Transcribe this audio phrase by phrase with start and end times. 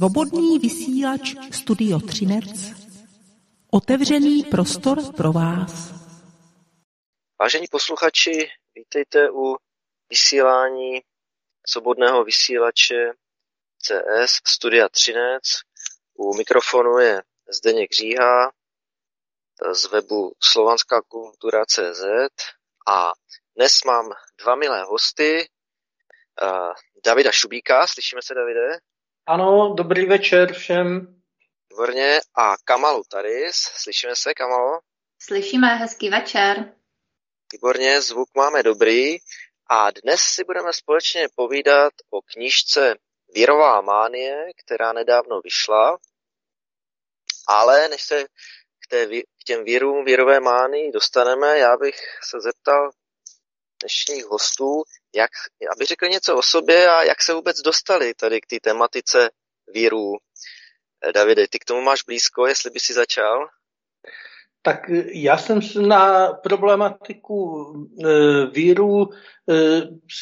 [0.00, 2.46] Svobodný vysílač Studio Třinec.
[3.70, 5.92] Otevřený prostor pro vás.
[7.40, 9.56] Vážení posluchači, vítejte u
[10.10, 11.00] vysílání
[11.66, 13.12] svobodného vysílače
[13.78, 15.42] CS Studia Třinec.
[16.14, 18.52] U mikrofonu je Zdeněk Říha
[19.72, 22.04] z webu slovanská kultura CZ
[22.88, 23.12] a
[23.56, 24.10] dnes mám
[24.42, 25.48] dva milé hosty,
[27.04, 28.89] Davida Šubíka, slyšíme se Davide?
[29.30, 31.20] Ano, dobrý večer všem.
[31.70, 32.20] Výborně.
[32.34, 34.80] A Kamalu Taris, slyšíme se, Kamalo?
[35.22, 36.74] Slyšíme, hezký večer.
[37.52, 39.16] Výborně, zvuk máme dobrý.
[39.70, 42.94] A dnes si budeme společně povídat o knižce
[43.34, 45.98] Vírová mánie, která nedávno vyšla.
[47.48, 48.24] Ale než se
[48.80, 51.96] k, té, k těm vírům vírové mánii dostaneme, já bych
[52.30, 52.90] se zeptal
[53.80, 54.82] dnešních hostů,
[55.14, 55.30] jak,
[55.76, 59.30] aby řekli něco o sobě a jak se vůbec dostali tady k té tematice
[59.74, 60.16] víru.
[61.08, 63.48] Eh, Davide, ty k tomu máš blízko, jestli by si začal?
[64.62, 67.66] Tak eh, já jsem na problematiku
[68.04, 69.10] e, víru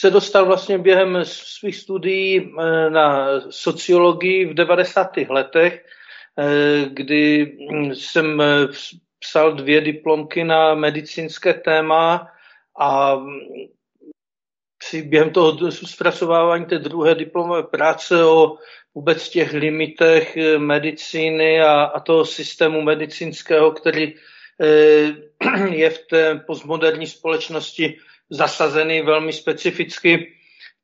[0.01, 2.53] se dostal vlastně během svých studií
[2.89, 5.17] na sociologii v 90.
[5.17, 5.85] letech,
[6.89, 8.43] kdy hm, jsem
[9.19, 12.31] psal dvě diplomky na medicínské téma
[12.79, 13.21] a
[14.79, 18.57] při během toho zpracovávání té druhé diplomové práce o
[18.95, 24.15] vůbec těch limitech eh, medicíny a, a toho systému medicínského, který
[24.61, 27.99] eh, je v té postmoderní společnosti
[28.31, 30.35] zasazený velmi specificky,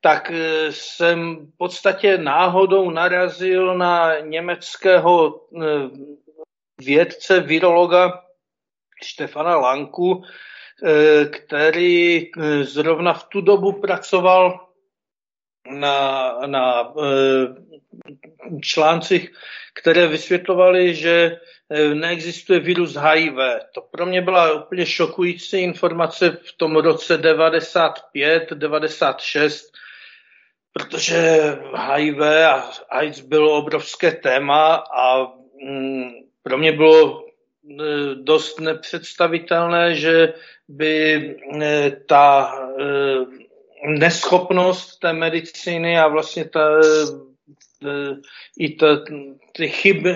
[0.01, 5.41] tak eh, jsem v podstatě náhodou narazil na německého
[6.79, 8.25] vědce, virologa
[9.03, 10.23] Štefana Lanku,
[11.30, 14.68] který eh, zrovna v tu dobu pracoval
[15.70, 17.55] na, na eh,
[18.61, 19.33] článcích,
[19.74, 21.40] které vysvětlovaly, že
[21.95, 23.35] neexistuje virus HIV.
[23.74, 29.73] To pro mě byla úplně šokující informace v tom roce 95, 96,
[30.73, 31.41] protože
[31.74, 35.27] HIV a AIDS bylo obrovské téma a
[35.62, 36.11] mm,
[36.42, 37.23] pro mě bylo
[38.14, 40.33] dost nepředstavitelné, že
[40.69, 43.45] by eh, ta eh,
[43.86, 46.80] neschopnost té medicíny a vlastně ta,
[48.58, 48.86] i ta,
[49.53, 50.07] ty chyb,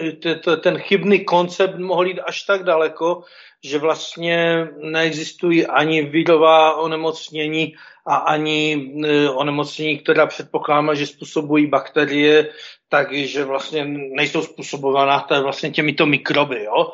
[0.63, 3.23] ten chybný koncept mohl jít až tak daleko,
[3.65, 7.75] že vlastně neexistují ani vidová onemocnění
[8.07, 8.93] a ani
[9.35, 12.49] onemocnění, která předpokládá, že způsobují bakterie,
[12.89, 16.65] takže vlastně nejsou způsobovaná vlastně těmito mikroby.
[16.65, 16.93] Jo?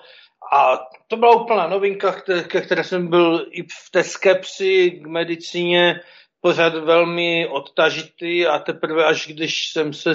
[0.53, 0.79] A
[1.09, 2.13] to byla úplná novinka,
[2.49, 6.01] ke které jsem byl i v té skepsi k medicíně
[6.41, 10.15] pořád velmi odtažitý a teprve až když jsem se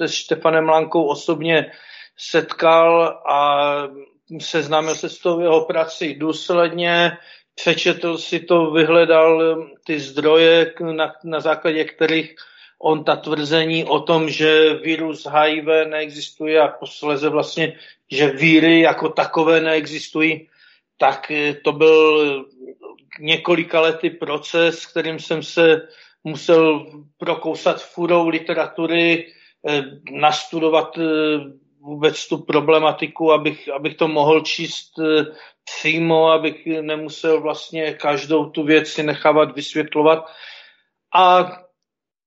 [0.00, 1.72] se Štefanem Lankou osobně
[2.16, 3.72] setkal a
[4.40, 7.12] seznámil se s tou jeho prací důsledně,
[7.54, 12.34] přečetl si to, vyhledal ty zdroje, na, na základě kterých
[12.82, 17.76] on ta tvrzení o tom, že virus HIV neexistuje a posleze vlastně,
[18.10, 20.48] že víry jako takové neexistují,
[20.98, 22.44] tak eh, to byl
[23.20, 25.88] několika lety proces, kterým jsem se
[26.24, 26.86] musel
[27.18, 29.32] prokousat furou literatury,
[29.68, 31.02] eh, nastudovat eh,
[31.80, 34.92] vůbec tu problematiku, abych, abych to mohl číst
[35.64, 40.24] přímo, abych nemusel vlastně každou tu věc si nechávat vysvětlovat.
[41.14, 41.52] A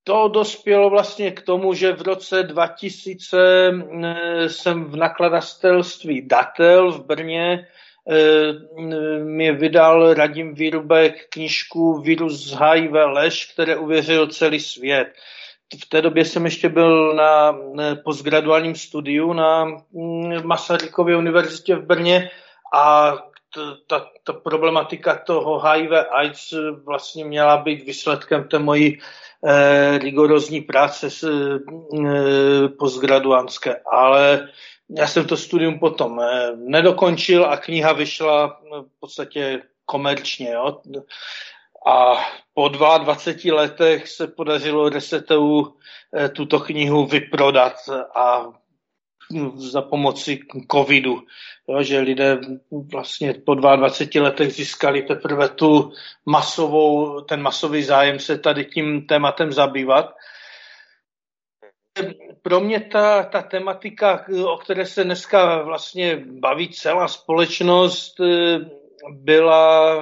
[0.04, 7.06] to dospělo vlastně k tomu, že v roce 2000 eh, jsem v nakladatelství Datel v
[7.06, 7.68] Brně
[8.10, 15.08] eh, mi vydal Radim Výrubek knižku Virus HIV lež, které uvěřil celý svět.
[15.82, 17.58] V té době jsem ještě byl na
[18.04, 22.30] postgraduálním studiu na mm, Masarykově univerzitě v Brně
[22.76, 23.14] a
[23.88, 26.54] ta, ta problematika toho HIV AIDS
[26.84, 29.00] vlastně měla být výsledkem té mojí
[29.48, 34.48] eh, rigorózní práce s, eh, postgraduánské, ale
[34.98, 40.52] já jsem to studium potom eh, nedokončil a kniha vyšla eh, v podstatě komerčně.
[40.52, 40.82] Jo?
[41.88, 42.16] A
[42.54, 45.74] po 22 letech se podařilo Resetu
[46.18, 47.74] eh, tuto knihu vyprodat
[48.16, 48.46] a
[49.56, 50.40] za pomoci
[50.72, 51.22] covidu,
[51.68, 52.40] jo, že lidé
[52.92, 55.92] vlastně po 22 letech získali teprve tu
[56.26, 60.16] masovou, ten masový zájem se tady tím tématem zabývat.
[62.42, 68.16] Pro mě ta, ta tematika, o které se dneska vlastně baví celá společnost,
[69.10, 69.96] byla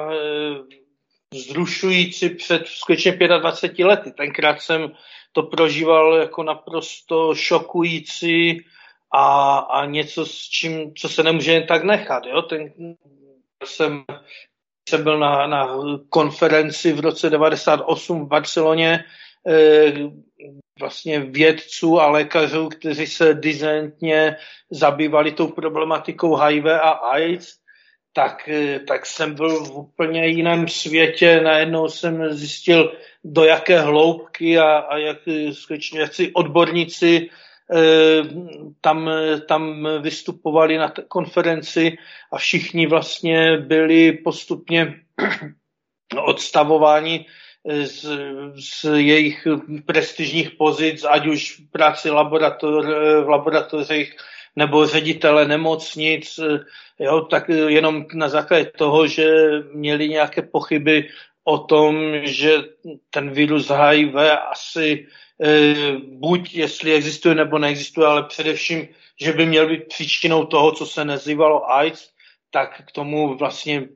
[1.33, 4.12] zrušující před skutečně 25 lety.
[4.12, 4.91] Tenkrát jsem
[5.31, 8.65] to prožíval jako naprosto šokující
[9.13, 12.25] a, a něco, s čím, co se nemůže jen tak nechat.
[12.25, 12.41] Jo?
[12.41, 12.73] Ten,
[13.65, 14.03] jsem,
[14.89, 15.77] jsem byl na, na
[16.09, 19.03] konferenci v roce 98 v Barceloně,
[19.47, 19.93] eh,
[20.79, 24.37] vlastně vědců a lékařů, kteří se dizentně
[24.71, 27.55] zabývali tou problematikou HIV a AIDS,
[28.13, 31.41] tak, eh, tak jsem byl v úplně jiném světě.
[31.41, 32.93] Najednou jsem zjistil,
[33.23, 35.17] do jaké hloubky a, a jak,
[35.51, 37.50] skutečně, jak si odborníci eh,
[38.81, 39.09] tam,
[39.47, 41.97] tam vystupovali na konferenci
[42.31, 44.95] a všichni vlastně byli postupně
[46.25, 47.25] odstavováni
[47.83, 48.06] z,
[48.56, 49.47] z jejich
[49.85, 52.85] prestižních pozic, ať už v práci laborator,
[53.23, 54.15] v laboratořích
[54.56, 56.39] nebo ředitele nemocnic,
[57.00, 59.33] jo, tak jenom na základě toho, že
[59.73, 61.09] měli nějaké pochyby
[61.43, 62.57] o tom, že
[63.09, 64.15] ten virus HIV
[64.51, 65.07] asi
[65.43, 68.88] e, buď jestli existuje nebo neexistuje, ale především,
[69.21, 72.09] že by měl být příčinou toho, co se nazývalo AIDS,
[72.51, 73.88] tak k tomu vlastně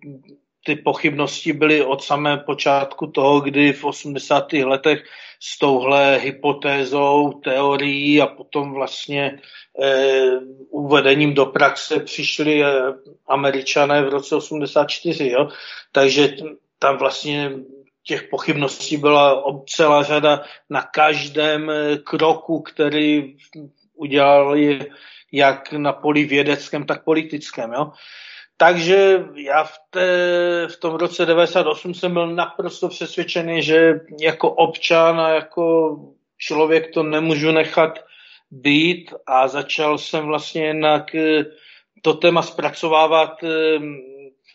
[0.65, 4.53] ty pochybnosti byly od samého počátku toho, kdy v 80.
[4.53, 5.03] letech
[5.39, 9.39] s touhle hypotézou, teorií a potom vlastně
[9.81, 10.21] e,
[10.69, 12.67] uvedením do praxe přišli e,
[13.27, 15.29] američané v roce 84.
[15.29, 15.49] Jo?
[15.91, 16.35] Takže
[16.85, 17.51] tam vlastně
[18.03, 23.37] těch pochybností byla celá řada na každém eh, kroku, který
[23.95, 24.79] udělali
[25.31, 27.73] jak na poli vědeckém, tak politickém.
[27.73, 27.91] Jo?
[28.57, 30.07] Takže já v, té,
[30.67, 35.95] v tom roce 98 jsem byl naprosto přesvědčený, že jako občan a jako
[36.37, 38.05] člověk to nemůžu nechat
[38.51, 41.45] být a začal jsem vlastně jinak eh,
[42.01, 43.79] to téma zpracovávat eh,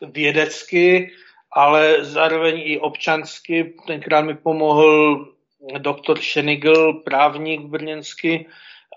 [0.06, 1.10] vědecky,
[1.52, 3.74] ale zároveň i občansky.
[3.86, 5.26] Tenkrát mi pomohl
[5.78, 8.46] doktor Šenigl, právník brněnský,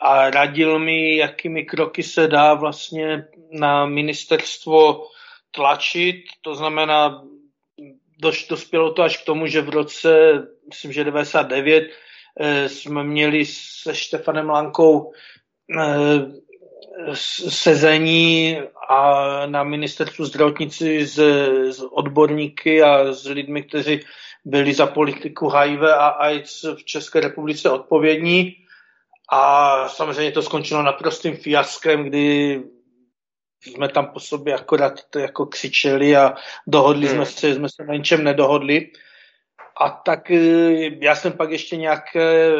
[0.01, 5.07] a radil mi, jakými kroky se dá vlastně na ministerstvo
[5.51, 6.15] tlačit.
[6.41, 7.23] To znamená,
[8.21, 10.33] doš, dospělo to až k tomu, že v roce,
[10.69, 11.89] myslím, že 99,
[12.39, 15.13] eh, jsme měli se Štefanem Lankou
[15.79, 17.13] eh,
[17.49, 18.57] sezení
[18.89, 21.19] a na ministerstvu zdravotnicí s,
[21.71, 23.99] s odborníky a s lidmi, kteří
[24.45, 28.55] byli za politiku HIV a AIDS v České republice odpovědní.
[29.31, 32.63] A samozřejmě to skončilo naprostým fiaskem, kdy
[33.61, 36.35] jsme tam po sobě akorát to jako křičeli a
[36.67, 37.15] dohodli hmm.
[37.15, 38.91] jsme se, jsme se na ničem nedohodli.
[39.81, 42.51] A tak eh, já jsem pak ještě nějaké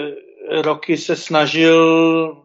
[0.50, 2.44] roky se snažil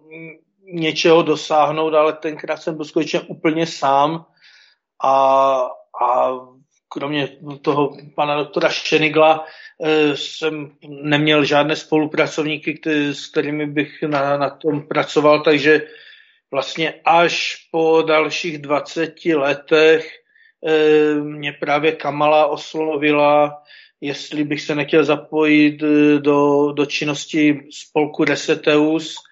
[0.73, 4.25] něčeho dosáhnout, ale tenkrát jsem byl skutečně úplně sám
[5.05, 5.13] a,
[6.03, 6.31] a
[6.89, 7.29] kromě
[7.63, 9.45] toho pana doktora Šenigla
[9.85, 15.83] eh, jsem neměl žádné spolupracovníky, který, s kterými bych na, na tom pracoval, takže
[16.51, 20.11] vlastně až po dalších 20 letech
[20.67, 23.63] eh, mě právě Kamala oslovila,
[24.01, 29.28] jestli bych se nechtěl zapojit eh, do, do činnosti spolku Reseteus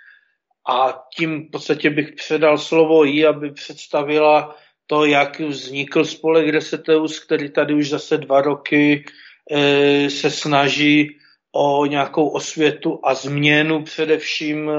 [0.69, 7.21] a tím v podstatě bych předal slovo jí, aby představila to, jak vznikl spolek Reseteus,
[7.21, 9.05] který tady už zase dva roky
[9.51, 11.19] e, se snaží
[11.53, 14.75] o nějakou osvětu a změnu především e,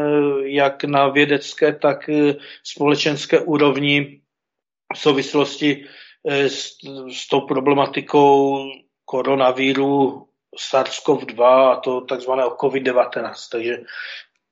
[0.50, 4.22] jak na vědecké, tak e, společenské úrovni
[4.96, 5.86] v souvislosti
[6.28, 6.78] e, s,
[7.14, 8.64] s tou problematikou
[9.06, 10.28] koronaviru
[10.72, 13.34] SARS-CoV-2 a to takzvaného COVID-19.
[13.52, 13.78] Takže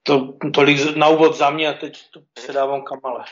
[0.06, 3.24] to, tolik na úvod za mě a teď to předávám Kamale.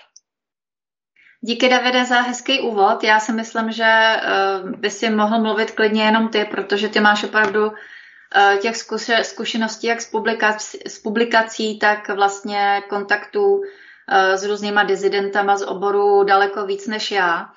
[1.41, 3.03] Díky Davide za hezký úvod.
[3.03, 4.15] Já si myslím, že
[4.63, 7.73] uh, by si mohl mluvit klidně jenom ty, protože ty máš opravdu uh,
[8.61, 8.75] těch
[9.21, 13.63] zkušeností jak z publikací, publikací, tak vlastně kontaktů uh,
[14.33, 17.49] s různýma dizidentama z oboru daleko víc než já.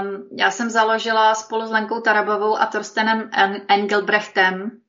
[0.00, 3.30] Um, já jsem založila spolu s Lenkou Tarabovou a Torstenem
[3.68, 4.81] Engelbrechtem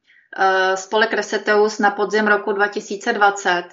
[0.76, 3.64] spolek Reseteus na podzim roku 2020.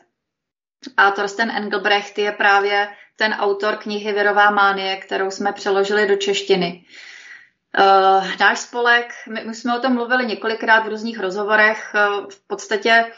[0.96, 6.84] A Torsten Engelbrecht je právě ten autor knihy Virová mánie, kterou jsme přeložili do češtiny.
[7.78, 12.46] Uh, náš spolek, my, my jsme o tom mluvili několikrát v různých rozhovorech, uh, v
[12.46, 13.12] podstatě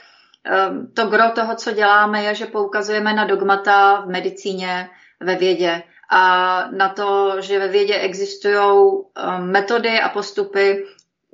[0.94, 6.64] to gro toho, co děláme, je, že poukazujeme na dogmata v medicíně, ve vědě a
[6.70, 8.92] na to, že ve vědě existují
[9.38, 10.86] metody a postupy,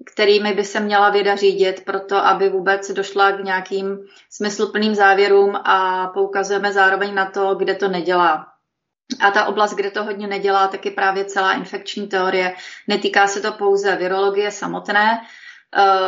[0.06, 3.98] kterými by se měla věda řídit, proto aby vůbec došla k nějakým
[4.30, 8.46] smysluplným závěrům a poukazujeme zároveň na to, kde to nedělá.
[9.20, 12.54] A ta oblast, kde to hodně nedělá, tak je právě celá infekční teorie.
[12.88, 15.20] Netýká se to pouze virologie samotné,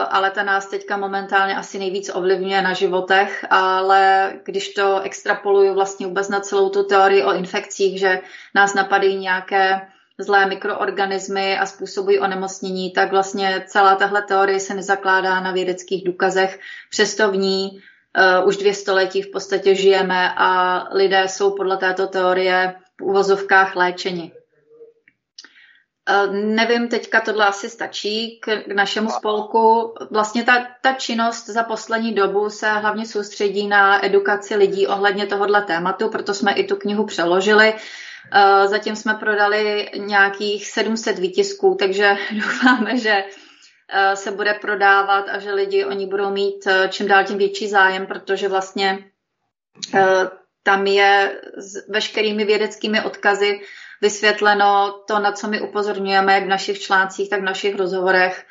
[0.09, 6.07] ale ta nás teďka momentálně asi nejvíc ovlivňuje na životech, ale když to extrapoluju vlastně
[6.07, 8.21] vůbec na celou tu teorii o infekcích, že
[8.55, 9.81] nás napadají nějaké
[10.23, 16.61] zlé mikroorganismy a způsobují onemocnění, tak vlastně celá tahle teorie se nezakládá na vědeckých důkazech,
[16.91, 22.07] přesto v ní uh, už dvě století v podstatě žijeme a lidé jsou podle této
[22.07, 24.33] teorie v uvozovkách léčeni.
[26.11, 29.95] Uh, nevím, teďka tohle asi stačí k, k našemu spolku.
[30.11, 35.63] Vlastně ta, ta činnost za poslední dobu se hlavně soustředí na edukaci lidí ohledně tohohle
[35.63, 37.73] tématu, proto jsme i tu knihu přeložili.
[37.75, 37.81] Uh,
[38.67, 43.25] zatím jsme prodali nějakých 700 výtisků, takže doufáme, že
[43.93, 47.39] Eh, se bude prodávat a že lidi o ní budou mít eh, čím dál tím
[47.39, 48.99] větší zájem, protože vlastně
[49.95, 50.29] eh,
[50.63, 53.61] tam je s veškerými vědeckými odkazy
[54.03, 58.47] vysvětleno to, na co my upozorňujeme, jak v našich článcích, tak v našich rozhovorech.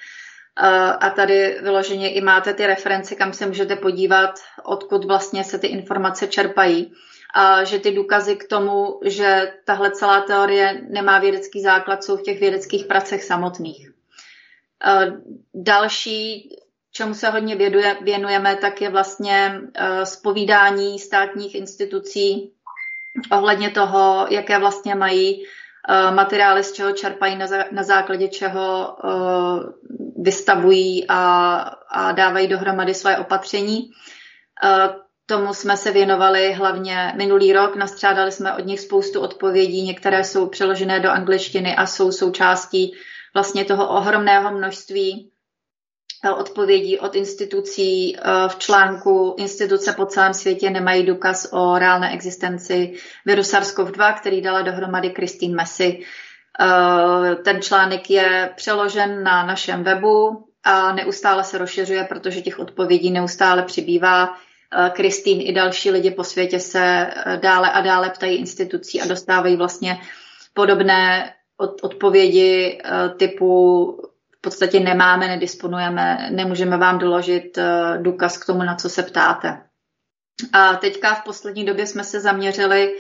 [1.00, 5.67] A tady vyloženě i máte ty reference, kam se můžete podívat, odkud vlastně se ty
[5.67, 6.93] informace čerpají.
[7.63, 12.39] Že ty důkazy k tomu, že tahle celá teorie nemá vědecký základ, jsou v těch
[12.39, 13.91] vědeckých pracech samotných.
[15.53, 16.50] Další,
[16.91, 17.55] čemu se hodně
[18.01, 19.62] věnujeme, tak je vlastně
[20.03, 22.53] spovídání státních institucí
[23.31, 25.43] ohledně toho, jaké vlastně mají
[26.13, 27.39] materiály, z čeho čerpají,
[27.71, 28.98] na základě čeho
[30.17, 31.55] vystavují a,
[31.89, 33.91] a dávají dohromady své opatření.
[35.29, 40.48] Tomu jsme se věnovali hlavně minulý rok, nastřádali jsme od nich spoustu odpovědí, některé jsou
[40.48, 42.93] přeložené do angličtiny a jsou součástí
[43.33, 45.31] vlastně toho ohromného množství
[46.25, 52.13] eh, odpovědí od institucí eh, v článku Instituce po celém světě nemají důkaz o reálné
[52.13, 52.93] existenci
[53.25, 56.00] viru SARS-CoV-2, který dala dohromady Christine Messi.
[56.62, 63.12] Eh, ten článek je přeložen na našem webu a neustále se rozšiřuje, protože těch odpovědí
[63.12, 64.38] neustále přibývá.
[64.93, 70.01] Kristýn i další lidi po světě se dále a dále ptají institucí a dostávají vlastně
[70.53, 77.59] podobné od, odpovědi uh, typu v podstatě nemáme, nedisponujeme, nemůžeme vám doložit
[77.97, 79.61] důkaz k tomu, na co se ptáte.
[80.53, 82.95] A teďka v poslední době jsme se zaměřili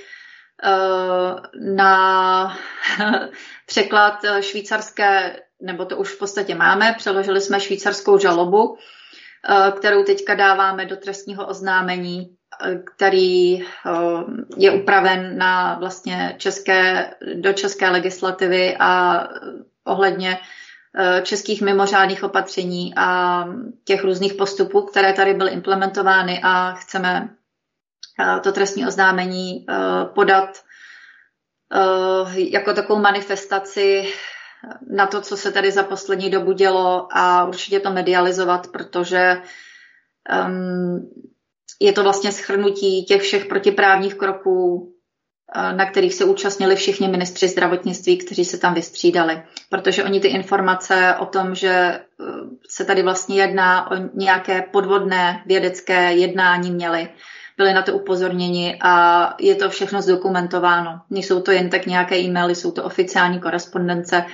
[1.59, 2.57] na
[3.65, 8.77] překlad švýcarské, nebo to už v podstatě máme, přeložili jsme švýcarskou žalobu,
[9.77, 12.37] kterou teďka dáváme do trestního oznámení
[12.95, 13.65] který eh,
[14.57, 19.23] je upraven na vlastně české, do české legislativy a
[19.83, 20.39] ohledně
[20.97, 23.45] eh, českých mimořádných opatření a
[23.83, 27.29] těch různých postupů, které tady byly implementovány a chceme
[28.19, 29.65] eh, to trestní oznámení
[30.15, 30.49] podat
[32.35, 34.13] jako takovou manifestaci
[34.89, 39.41] na to, co se tady za poslední dobu dělo a určitě to medializovat, protože
[40.45, 41.09] um,
[41.79, 44.91] je to vlastně schrnutí těch všech protiprávních kroků,
[45.55, 49.43] eh, na kterých se účastnili všichni ministři zdravotnictví, kteří se tam vystřídali.
[49.69, 52.03] Protože oni ty informace o tom, že eh,
[52.69, 57.09] se tady vlastně jedná o nějaké podvodné vědecké jednání měli,
[57.59, 61.01] byli na to upozorněni a je to všechno zdokumentováno.
[61.09, 64.25] Nejsou to jen tak nějaké e-maily, jsou to oficiální korespondence,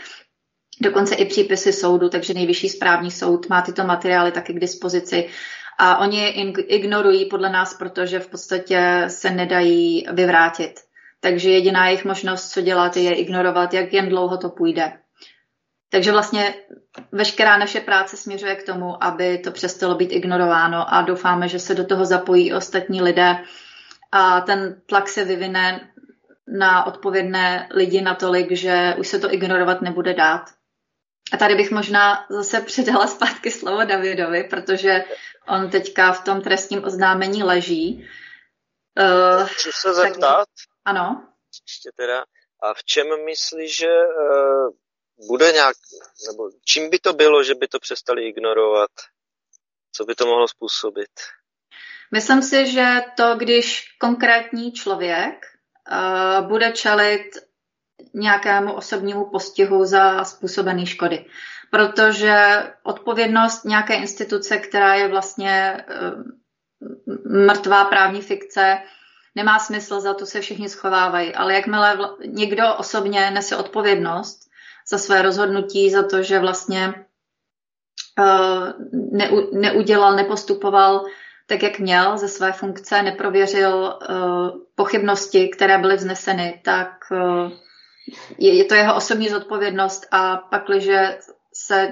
[0.82, 5.30] dokonce i přípisy soudu, takže nejvyšší správní soud má tyto materiály taky k dispozici
[5.78, 6.30] a oni je
[6.62, 10.74] ignorují podle nás, protože v podstatě se nedají vyvrátit.
[11.20, 14.94] Takže jediná jejich možnost, co dělat, je ignorovat, jak jen dlouho to půjde.
[15.90, 16.56] Takže vlastně
[17.12, 21.76] veškerá naše práce směřuje k tomu, aby to přestalo být ignorováno a doufáme, že se
[21.76, 23.38] do toho zapojí ostatní lidé
[24.12, 25.94] a ten tlak se vyvine
[26.48, 30.46] na odpovědné lidi natolik, že už se to ignorovat nebude dát.
[31.32, 35.04] A tady bych možná zase předala zpátky slovo Davidovi, protože
[35.48, 38.10] on teďka v tom trestním oznámení leží.
[39.00, 40.38] Uh, Chci se zeptat?
[40.38, 40.48] Tak,
[40.86, 41.28] ano.
[41.68, 42.24] Ještě teda,
[42.64, 44.70] a v čem myslíš, že uh,
[45.28, 45.76] bude nějak,
[46.32, 48.92] nebo čím by to bylo, že by to přestali ignorovat?
[49.92, 51.12] Co by to mohlo způsobit?
[52.12, 55.46] Myslím si, že to, když konkrétní člověk
[55.92, 57.24] uh, bude čelit
[58.14, 61.26] nějakému osobnímu postihu za způsobené škody.
[61.72, 66.12] Protože odpovědnost nějaké instituce, která je vlastně eh,
[67.30, 68.78] mrtvá právní fikce,
[69.36, 71.36] nemá smysl, za to se všichni schovávají.
[71.36, 74.45] Ale jakmile někdo osobně nese odpovědnost
[74.90, 76.94] za své rozhodnutí, za to, že vlastně
[78.20, 78.72] uh,
[79.54, 81.06] neudělal, nepostupoval
[81.48, 87.52] tak, jak měl ze své funkce, neprověřil uh, pochybnosti, které byly vzneseny, tak uh,
[88.38, 90.90] je, je to jeho osobní zodpovědnost a pak, když
[91.54, 91.92] se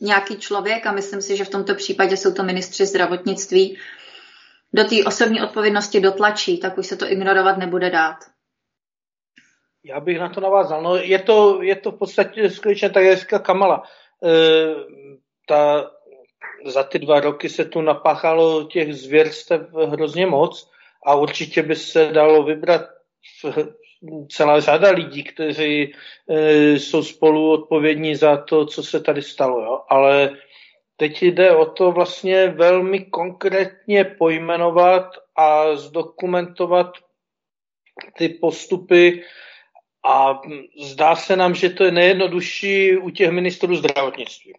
[0.00, 3.78] nějaký člověk, a myslím si, že v tomto případě jsou to ministři zdravotnictví,
[4.74, 8.16] do té osobní odpovědnosti dotlačí, tak už se to ignorovat nebude dát.
[9.84, 10.82] Já bych na to navázal.
[10.82, 13.82] No, je, to, je to v podstatě skutečně tak, jak říká Kamala.
[14.24, 14.30] E,
[15.48, 15.90] ta,
[16.66, 20.70] za ty dva roky se tu napáchalo těch zvěrstev hrozně moc
[21.06, 22.82] a určitě by se dalo vybrat
[24.30, 25.94] celá řada lidí, kteří
[26.28, 29.60] e, jsou spolu odpovědní za to, co se tady stalo.
[29.60, 29.80] Jo?
[29.88, 30.36] Ale
[30.96, 36.86] teď jde o to vlastně velmi konkrétně pojmenovat a zdokumentovat
[38.18, 39.22] ty postupy
[40.04, 40.42] a
[40.82, 44.54] zdá se nám, že to je nejjednodušší u těch ministrů zdravotnictví.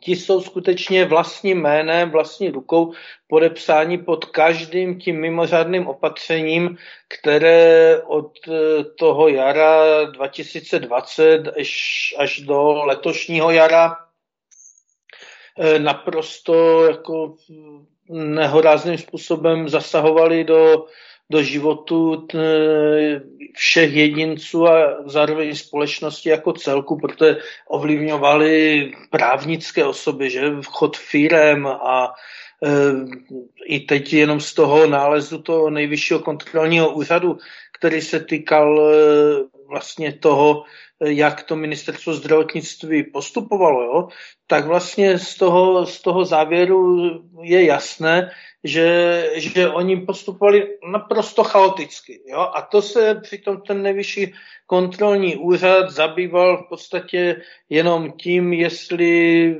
[0.00, 2.92] Ti jsou skutečně vlastním jménem, vlastní rukou
[3.28, 6.76] podepsání pod každým tím mimořádným opatřením,
[7.08, 13.96] které od eh, toho jara 2020 až, až do letošního jara
[15.58, 17.36] eh, naprosto jako
[18.08, 20.86] nehorázným způsobem zasahovali do
[21.30, 22.26] do životu
[23.54, 27.36] všech jedinců a zároveň společnosti jako celku, protože
[27.68, 30.50] ovlivňovali právnické osoby, že?
[30.60, 32.12] Vchod firem a
[32.64, 32.70] e,
[33.66, 37.38] i teď jenom z toho nálezu toho nejvyššího kontrolního úřadu,
[37.78, 40.64] který se týkal e, vlastně toho,
[41.00, 44.08] jak to ministerstvo zdravotnictví postupovalo, jo,
[44.46, 46.98] tak vlastně z toho, z toho závěru
[47.42, 48.30] je jasné,
[48.64, 52.20] že, že oni postupovali naprosto chaoticky.
[52.26, 52.50] Jo?
[52.54, 54.34] A to se přitom ten nejvyšší
[54.66, 59.56] kontrolní úřad zabýval v podstatě jenom tím, jestli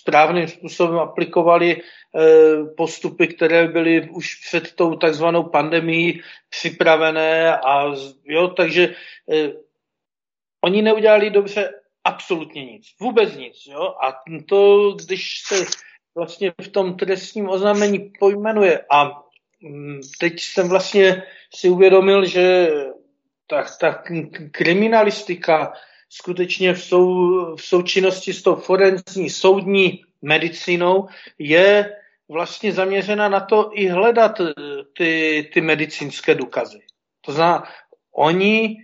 [0.00, 8.48] správným způsobem aplikovali eh, postupy, které byly už před tou takzvanou pandemí připravené a jo,
[8.48, 8.94] takže
[9.32, 9.52] eh,
[10.60, 11.70] oni neudělali dobře
[12.04, 15.64] absolutně nic, vůbec nic, jo, a to, když se
[16.14, 18.84] vlastně v tom trestním oznámení pojmenuje.
[18.90, 19.22] A
[19.60, 21.22] mm, teď jsem vlastně
[21.54, 22.70] si uvědomil, že
[23.46, 24.02] ta, ta
[24.50, 25.72] kriminalistika
[26.14, 31.92] skutečně v, sou, v součinnosti s tou forenzní soudní medicínou je
[32.28, 34.52] vlastně zaměřena na to i hledat eh,
[34.96, 36.80] ty, ty medicínské důkazy.
[37.20, 37.64] To znamená,
[38.14, 38.76] oni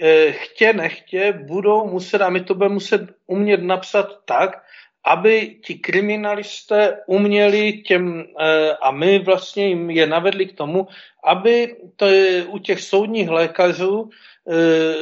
[0.00, 4.62] eh, chtě nechtě budou muset, a my to budeme muset umět napsat tak,
[5.04, 10.86] aby ti kriminalisté uměli těm, eh, a my vlastně jim je navedli k tomu,
[11.24, 12.06] aby to
[12.46, 14.10] u těch soudních lékařů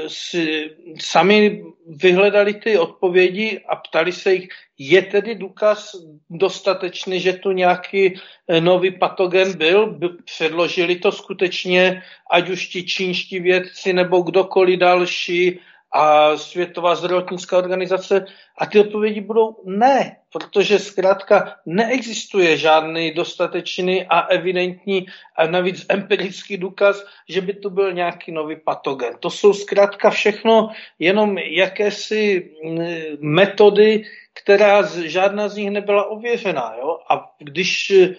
[0.08, 5.96] si sami vyhledali ty odpovědi a ptali se jich, je tedy důkaz
[6.30, 8.14] dostatečný, že tu nějaký
[8.48, 15.60] eh, nový patogen byl, předložili to skutečně, ať už ti čínští vědci nebo kdokoliv další,
[15.94, 18.26] a Světová zdravotnická organizace
[18.58, 26.56] a ty odpovědi budou ne, protože zkrátka neexistuje žádný dostatečný a evidentní a navíc empirický
[26.56, 29.14] důkaz, že by tu byl nějaký nový patogen.
[29.20, 32.86] To jsou zkrátka všechno jenom jakési mm,
[33.20, 34.04] metody,
[34.42, 36.74] která žádná z nich nebyla ověřená.
[36.78, 36.98] Jo?
[37.10, 38.16] A když e,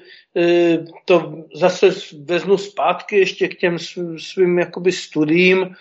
[1.06, 1.90] to zase
[2.26, 3.78] vezmu zpátky ještě k těm
[4.18, 5.76] svým jakoby studiím,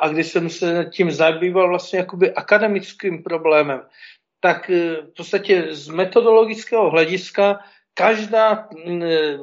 [0.00, 3.82] a když jsem se tím zabýval vlastně jakoby akademickým problémem,
[4.40, 7.58] tak eh, v podstatě z metodologického hlediska
[7.94, 9.38] každá mm, eh,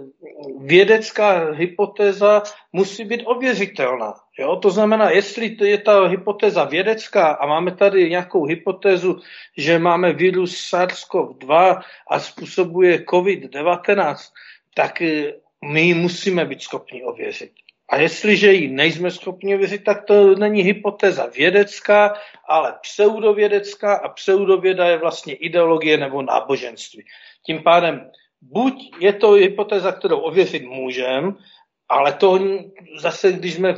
[0.59, 4.13] vědecká hypotéza musí být ověřitelná.
[4.39, 4.55] Jo?
[4.55, 9.19] To znamená, jestli to je ta hypotéza vědecká a máme tady nějakou hypotézu,
[9.57, 14.15] že máme virus SARS-CoV-2 a způsobuje COVID-19,
[14.75, 15.01] tak
[15.65, 17.62] my ji musíme být schopni ověřit.
[17.89, 22.13] A jestliže ji nejsme schopni věřit, tak to není hypotéza vědecká,
[22.47, 27.03] ale pseudovědecká a pseudověda je vlastně ideologie nebo náboženství.
[27.45, 31.33] Tím pádem buď je to hypotéza, kterou ověřit můžeme,
[31.89, 32.39] ale to
[32.97, 33.75] zase, když jsme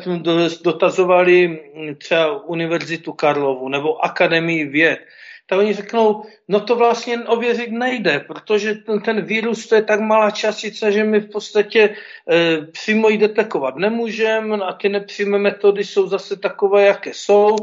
[0.63, 1.59] dotazovali
[1.97, 4.99] třeba Univerzitu Karlovu nebo Akademii věd,
[5.45, 9.99] tak oni řeknou, no to vlastně ověřit nejde, protože ten, ten virus to je tak
[9.99, 11.95] malá částice, že my v podstatě
[12.31, 17.55] e, přímo ji detekovat nemůžeme a ty nepřímé metody jsou zase takové, jaké jsou.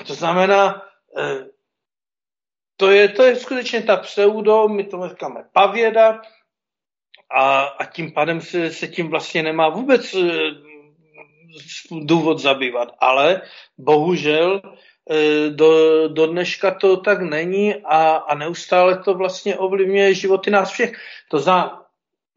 [0.00, 0.82] A to znamená,
[1.18, 1.46] e,
[2.76, 6.20] to je, to je skutečně ta pseudo, my tomu říkáme pavěda
[7.36, 10.20] a, a tím pádem se, se tím vlastně nemá vůbec e,
[11.90, 12.88] důvod zabývat.
[12.98, 13.42] Ale
[13.78, 14.60] bohužel
[15.50, 20.92] do, do dneška to tak není a, a neustále to vlastně ovlivňuje životy nás všech.
[21.28, 21.84] To znamená,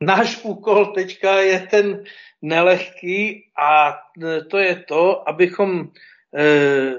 [0.02, 2.04] náš úkol teďka je ten
[2.42, 5.90] nelehký a e, to je to, abychom
[6.36, 6.94] e,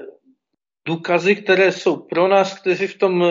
[0.85, 3.21] důkazy, které jsou pro nás, kteří v tom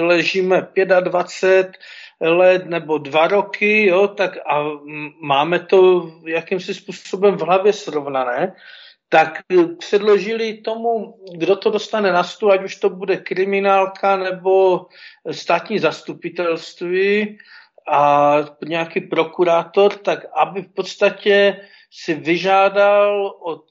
[0.00, 0.68] ležíme
[1.00, 1.78] 25
[2.20, 4.64] let nebo dva roky, jo, tak a
[5.20, 8.52] máme to jakýmsi způsobem v hlavě srovnané,
[9.14, 9.42] tak
[9.78, 14.86] předložili tomu, kdo to dostane na stůl, ať už to bude kriminálka nebo
[15.30, 17.38] státní zastupitelství
[17.88, 18.34] a
[18.66, 21.56] nějaký prokurátor, tak aby v podstatě
[21.90, 23.64] si vyžádal od,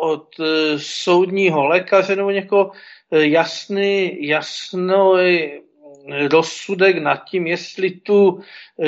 [0.00, 0.28] od
[0.76, 2.70] soudního lékaře nebo někoho
[3.10, 5.16] jasný, jasnou
[6.32, 8.40] rozsudek nad tím, jestli tu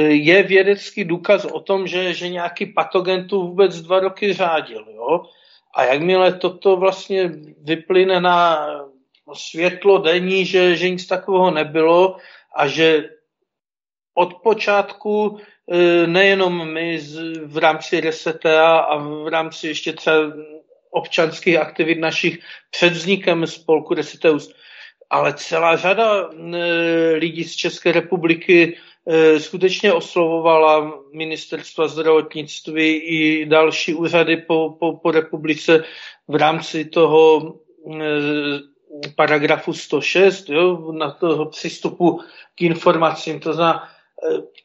[0.09, 4.87] je vědecký důkaz o tom, že, že nějaký patogen tu vůbec dva roky řádil.
[4.95, 5.25] Jo?
[5.75, 7.31] A jakmile toto vlastně
[7.63, 8.67] vyplyne na
[9.35, 12.17] světlo denní, že, že nic takového nebylo
[12.57, 13.09] a že
[14.15, 15.39] od počátku
[15.73, 17.01] e, nejenom my
[17.45, 20.17] v rámci Resetea a v rámci ještě třeba
[20.91, 22.39] občanských aktivit našich
[22.71, 24.55] před vznikem spolku Reseteus,
[25.11, 26.31] ale celá řada e,
[27.15, 28.79] lidí z České republiky
[29.39, 35.85] skutečně oslovovala ministerstva zdravotnictví i další úřady po, po, po republice
[36.29, 37.55] v rámci toho
[39.17, 42.21] paragrafu 106, jo, na toho přístupu
[42.55, 43.41] k informacím.
[43.41, 43.89] To znamená,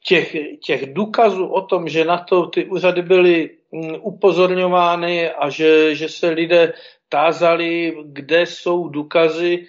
[0.05, 5.95] těch, těch důkazů o tom, že na to ty úřady byly mm, upozorňovány a že,
[5.95, 6.73] že se lidé
[7.09, 9.67] tázali, kde jsou důkazy,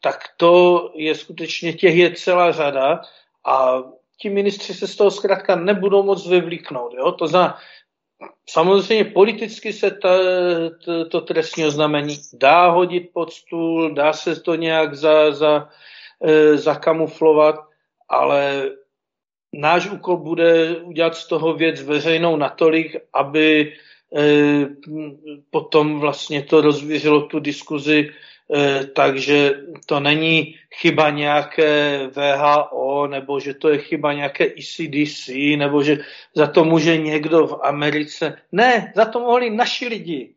[0.00, 3.00] tak to je skutečně, těch je celá řada
[3.46, 3.82] a
[4.20, 6.94] ti ministři se z toho zkrátka nebudou moc vyvlíknout.
[6.94, 7.12] Jo?
[7.12, 7.58] To znamená,
[8.50, 10.18] samozřejmě politicky se ta,
[10.84, 15.68] to, to trestní oznámení dá hodit pod stůl, dá se to nějak za, za,
[16.24, 17.54] e, zakamuflovat,
[18.08, 18.70] ale
[19.52, 23.72] náš úkol bude udělat z toho věc veřejnou natolik, aby
[24.16, 24.66] eh,
[25.50, 28.10] potom vlastně to rozvířilo tu diskuzi,
[28.94, 29.52] takže
[29.86, 35.98] to není chyba nějaké VHO, nebo že to je chyba nějaké ECDC, nebo že
[36.34, 38.36] za to může někdo v Americe.
[38.52, 40.34] Ne, za to mohli naši lidi.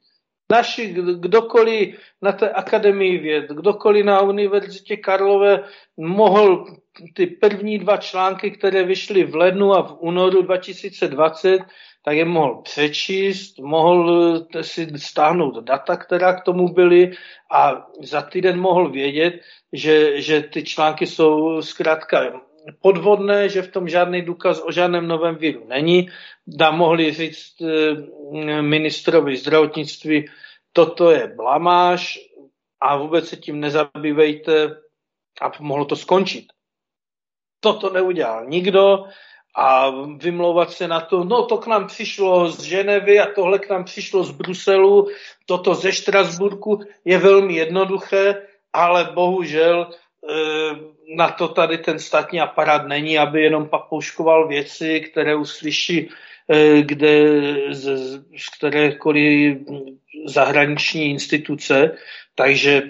[0.51, 5.63] Naši, kdokoliv na té akademii věd, kdokoliv na Univerzitě Karlové
[5.97, 6.65] mohl
[7.13, 11.59] ty první dva články, které vyšly v lednu a v únoru 2020,
[12.05, 17.11] tak je mohl přečíst, mohl si stáhnout data, která k tomu byly
[17.51, 19.33] a za týden mohl vědět,
[19.73, 22.43] že, že ty články jsou zkrátka
[22.81, 26.09] podvodné, že v tom žádný důkaz o žádném novém víru není.
[26.47, 30.29] Dá mohli říct eh, ministrovi zdravotnictví,
[30.73, 32.19] toto je blamáž
[32.79, 34.67] a vůbec se tím nezabývejte
[35.41, 36.45] a mohlo to skončit.
[37.59, 39.05] Toto neudělal nikdo
[39.55, 43.69] a vymlouvat se na to, no to k nám přišlo z Ženevy a tohle k
[43.69, 45.07] nám přišlo z Bruselu,
[45.45, 48.41] toto ze Štrasburku je velmi jednoduché,
[48.73, 50.35] ale bohužel e,
[51.15, 56.09] na to tady ten státní aparát není, aby jenom papouškoval věci, které uslyší
[56.49, 57.29] e, kde
[57.73, 57.97] z,
[58.37, 59.57] z kterékoliv
[60.25, 61.91] zahraniční instituce.
[62.35, 62.81] Takže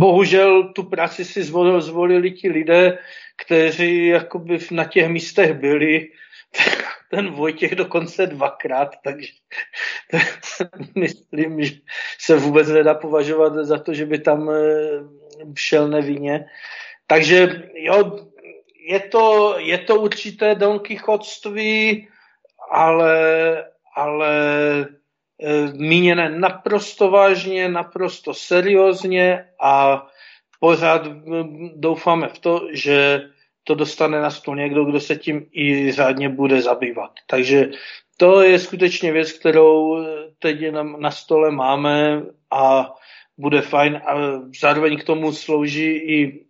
[0.00, 2.98] bohužel tu práci si zvolili, zvolili ti lidé,
[3.36, 6.08] kteří jakoby na těch místech byli,
[7.10, 9.32] ten Vojtěch dokonce dvakrát, takže
[10.96, 11.74] myslím, že
[12.18, 15.04] se vůbec nedá považovat za to, že by tam eh,
[15.56, 16.46] šel nevinně.
[17.06, 18.26] Takže jo,
[18.88, 22.08] je to, je to určité donkychodství,
[22.70, 23.14] ale,
[23.96, 24.32] ale
[24.80, 24.99] eh,
[25.72, 30.06] míněné naprosto vážně, naprosto seriózně a
[30.60, 31.06] pořád
[31.76, 33.22] doufáme v to, že
[33.64, 37.10] to dostane na stůl někdo, kdo se tím i řádně bude zabývat.
[37.26, 37.70] Takže
[38.16, 40.04] to je skutečně věc, kterou
[40.38, 42.94] teď na, stole máme a
[43.38, 44.14] bude fajn a
[44.60, 46.44] zároveň k tomu slouží i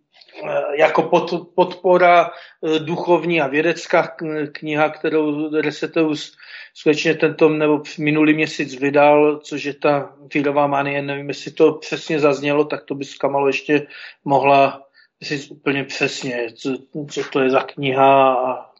[0.77, 4.15] jako pod, podpora eh, duchovní a vědecká
[4.51, 6.37] kniha, kterou Reseteus
[6.73, 12.19] skutečně tento nebo minulý měsíc vydal, což je ta vírová manie, nevím, jestli to přesně
[12.19, 13.87] zaznělo, tak to by Kamalo ještě
[14.25, 14.87] mohla
[15.21, 16.77] říct úplně přesně, co,
[17.11, 18.71] co to je za kniha a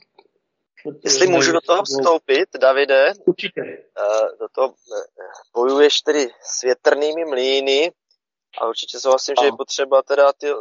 [1.03, 3.61] Jestli můžu do toho vstoupit, Davide, Určitě.
[3.61, 4.73] Eh, do toho
[5.53, 7.91] bojuješ tedy s větrnými mlýny,
[8.57, 10.53] a určitě souhlasím, že je potřeba teda ty, eh,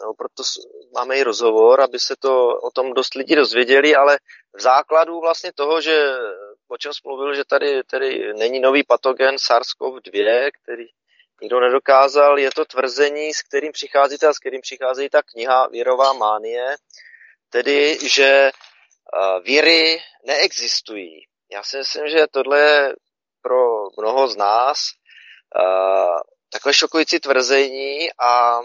[0.00, 0.42] nebo proto
[0.94, 4.18] máme i rozhovor, aby se to o tom dost lidí dozvěděli, ale
[4.56, 6.16] v základu vlastně toho, že
[6.68, 10.84] o čem jsi mluvil, že tady, tady není nový patogen SARS-CoV-2, který
[11.42, 16.12] nikdo nedokázal, je to tvrzení, s kterým přicházíte a s kterým přichází ta kniha Věrová
[16.12, 16.76] mánie,
[17.50, 21.26] tedy, že eh, víry neexistují.
[21.52, 22.94] Já si myslím, že tohle je
[23.42, 24.78] pro mnoho z nás
[26.56, 28.60] takové šokující tvrzení a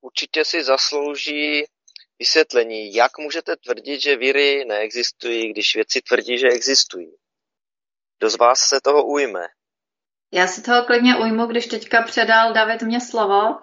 [0.00, 1.64] určitě si zaslouží
[2.18, 7.12] vysvětlení, jak můžete tvrdit, že víry neexistují, když věci tvrdí, že existují.
[8.18, 9.46] Kdo z vás se toho ujme?
[10.32, 13.58] Já si toho klidně ujmu, když teďka předal David mě slovo.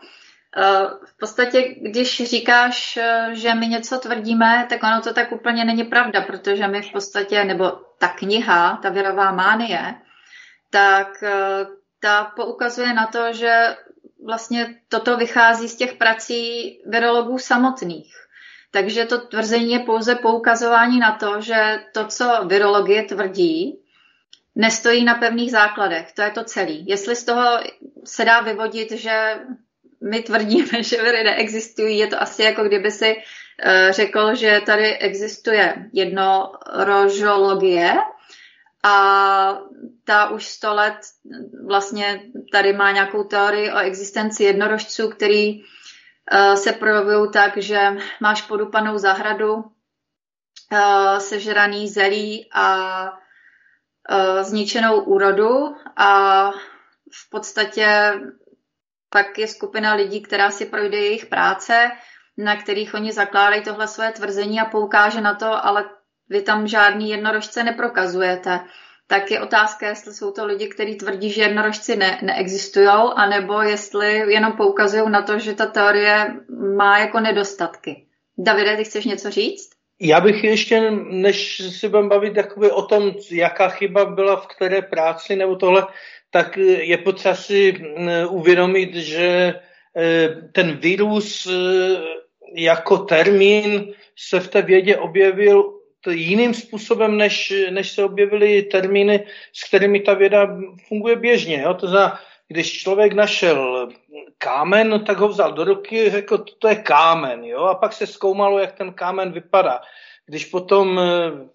[0.58, 5.66] Eh, v podstatě, když říkáš, eh, že my něco tvrdíme, tak ono to tak úplně
[5.66, 9.96] není pravda, protože my v podstatě, nebo ta kniha, ta věrová mánie,
[10.70, 11.66] tak eh,
[12.02, 13.76] ta poukazuje na to, že
[14.26, 18.16] vlastně toto vychází z těch prací virologů samotných.
[18.72, 23.80] Takže to tvrzení je pouze poukazování na to, že to, co virologie tvrdí,
[24.56, 26.12] nestojí na pevných základech.
[26.12, 26.72] To je to celé.
[26.72, 27.60] Jestli z toho
[28.06, 29.40] se dá vyvodit, že
[30.02, 33.16] my tvrdíme, že viry neexistují, je to asi jako kdyby si
[33.64, 37.94] eh, řekl, že tady existuje jednorožologie
[38.84, 39.58] a
[40.04, 40.98] ta už sto let
[41.68, 45.64] vlastně tady má nějakou teorii o existenci jednorožců, který
[46.32, 49.64] eh, se projevují tak, že máš podupanou zahradu,
[50.72, 53.18] eh, sežraný zelí a
[54.42, 56.52] zničenou úrodu a
[57.14, 58.14] v podstatě
[59.10, 61.92] pak je skupina lidí, která si projde jejich práce,
[62.38, 65.90] na kterých oni zakládají tohle své tvrzení a poukáže na to, ale
[66.32, 68.60] vy tam žádný jednorožce neprokazujete.
[69.08, 74.34] Tak je otázka, jestli jsou to lidi, kteří tvrdí, že jednorožci ne, neexistují, anebo jestli
[74.34, 76.34] jenom poukazují na to, že ta teorie
[76.78, 78.06] má jako nedostatky.
[78.38, 79.70] Davide, ty chceš něco říct?
[80.00, 82.34] Já bych ještě, než si budeme bavit
[82.72, 85.88] o tom, jaká chyba byla v které práci nebo tohle,
[86.32, 89.54] tak je potřeba si mm, uvědomit, že
[89.98, 91.52] e, ten virus e,
[92.56, 99.64] jako termín se v té vědě objevil jiným způsobem, než, než se objevily termíny, s
[99.64, 101.62] kterými ta věda funguje běžně.
[101.62, 101.74] Jo?
[101.74, 103.90] To znamená, když člověk našel
[104.38, 107.64] kámen, tak ho vzal do ruky, řekl, to je kámen, jo?
[107.64, 109.82] a pak se zkoumalo, jak ten kámen vypadá.
[110.26, 111.04] Když potom e,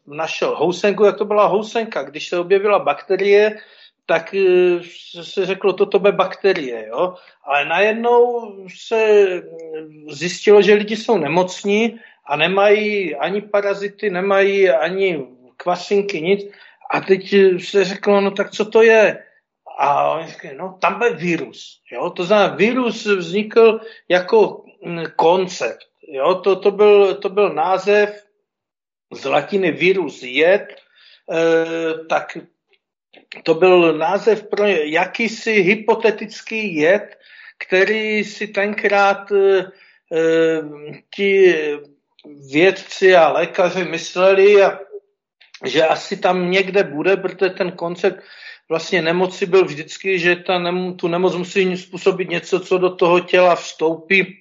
[0.07, 2.03] našel housenku, jak to byla housenka.
[2.03, 3.59] Když se objevila bakterie,
[4.07, 4.81] tak eh,
[5.23, 7.15] se řeklo, toto bude bakterie, jo.
[7.45, 9.27] Ale najednou se
[10.11, 16.51] zjistilo, že lidi jsou nemocní a nemají ani parazity, nemají ani kvasinky, nic.
[16.91, 19.23] A teď se řeklo, no tak co to je?
[19.79, 21.81] A oni říkají, no tam bude virus.
[21.93, 22.11] Jo?
[22.11, 25.87] To znamená, virus vznikl jako mm, koncept.
[26.09, 26.35] Jo?
[26.35, 28.27] To, to, byl, to byl název
[29.13, 30.77] z latiny virus jed,
[31.31, 32.39] e, tak
[33.43, 37.19] to byl název pro jakýsi hypotetický jed,
[37.59, 39.67] který si tenkrát e,
[41.15, 41.55] ti
[42.53, 44.79] vědci a lékaři mysleli, a,
[45.65, 48.25] že asi tam někde bude, protože ten koncept
[48.69, 53.21] vlastně nemoci byl vždycky, že ta nemo, tu nemoc musí způsobit něco, co do toho
[53.21, 54.35] těla vstoupí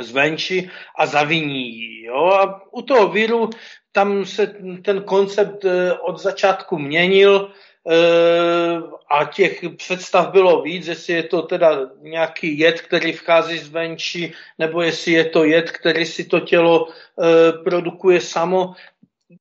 [0.00, 2.02] zvenčí a zaviní.
[2.02, 2.24] Jo?
[2.26, 3.50] A u toho víru
[3.92, 4.46] tam se
[4.84, 7.71] ten koncept e, od začátku měnil, Eh,
[9.10, 14.82] a těch představ bylo víc, jestli je to teda nějaký jed, který vchází zvenčí, nebo
[14.82, 18.74] jestli je to jed, který si to tělo eh, produkuje samo.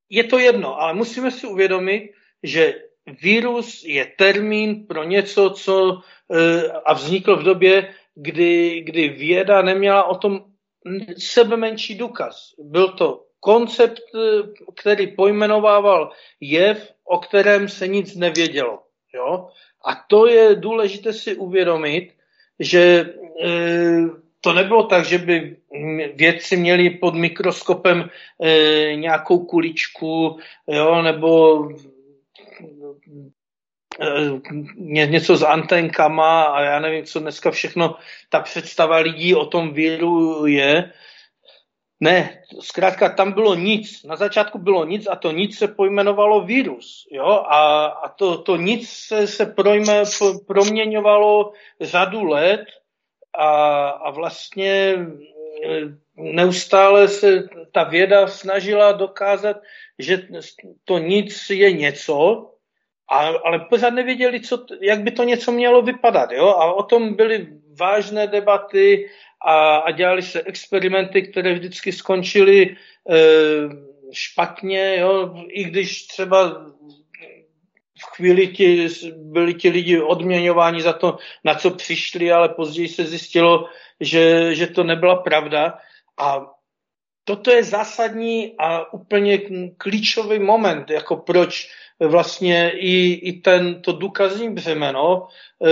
[0.09, 2.11] Je to jedno, ale musíme si uvědomit,
[2.43, 2.75] že
[3.21, 6.01] virus je termín pro něco, co
[6.33, 10.43] eh, a vznikl v době, kdy, kdy věda neměla o tom
[11.17, 12.53] sebe menší důkaz.
[12.59, 14.01] Byl to koncept,
[14.75, 18.79] který pojmenovával jev, o kterém se nic nevědělo.
[19.13, 19.49] Jo?
[19.85, 22.13] A to je důležité si uvědomit,
[22.59, 23.05] že e,
[24.41, 25.57] to nebylo tak, že by
[26.15, 28.09] vědci měli pod mikroskopem
[28.43, 31.69] e, nějakou kuličku jo, nebo
[33.99, 37.95] e, něco s antenkama a já nevím, co dneska všechno
[38.29, 40.91] ta představa lidí o tom víru je,
[42.01, 44.03] ne, zkrátka tam bylo nic.
[44.03, 47.07] Na začátku bylo nic a to nic se pojmenovalo virus.
[47.11, 47.25] Jo?
[47.25, 50.03] A, a to, to nic se, se projme,
[50.47, 52.65] proměňovalo řadu let
[53.37, 54.97] a, a vlastně e,
[56.15, 59.57] neustále se ta věda snažila dokázat,
[59.99, 60.27] že
[60.85, 62.47] to nic je něco,
[63.45, 66.31] ale pořád nevěděli, co, jak by to něco mělo vypadat.
[66.31, 66.47] Jo?
[66.47, 69.09] A o tom byly vážné debaty
[69.45, 72.75] a, a dělali se experimenty, které vždycky skončily e,
[74.11, 75.33] špatně, jo?
[75.47, 76.65] i když třeba
[78.01, 83.05] v chvíli ti, byli ti lidi odměňováni za to, na co přišli, ale později se
[83.05, 85.77] zjistilo, že, že to nebyla pravda.
[86.17, 86.51] A
[87.23, 89.39] toto je zásadní a úplně
[89.77, 95.27] klíčový moment, jako proč vlastně i, i ten, to důkazní břemeno
[95.65, 95.69] e,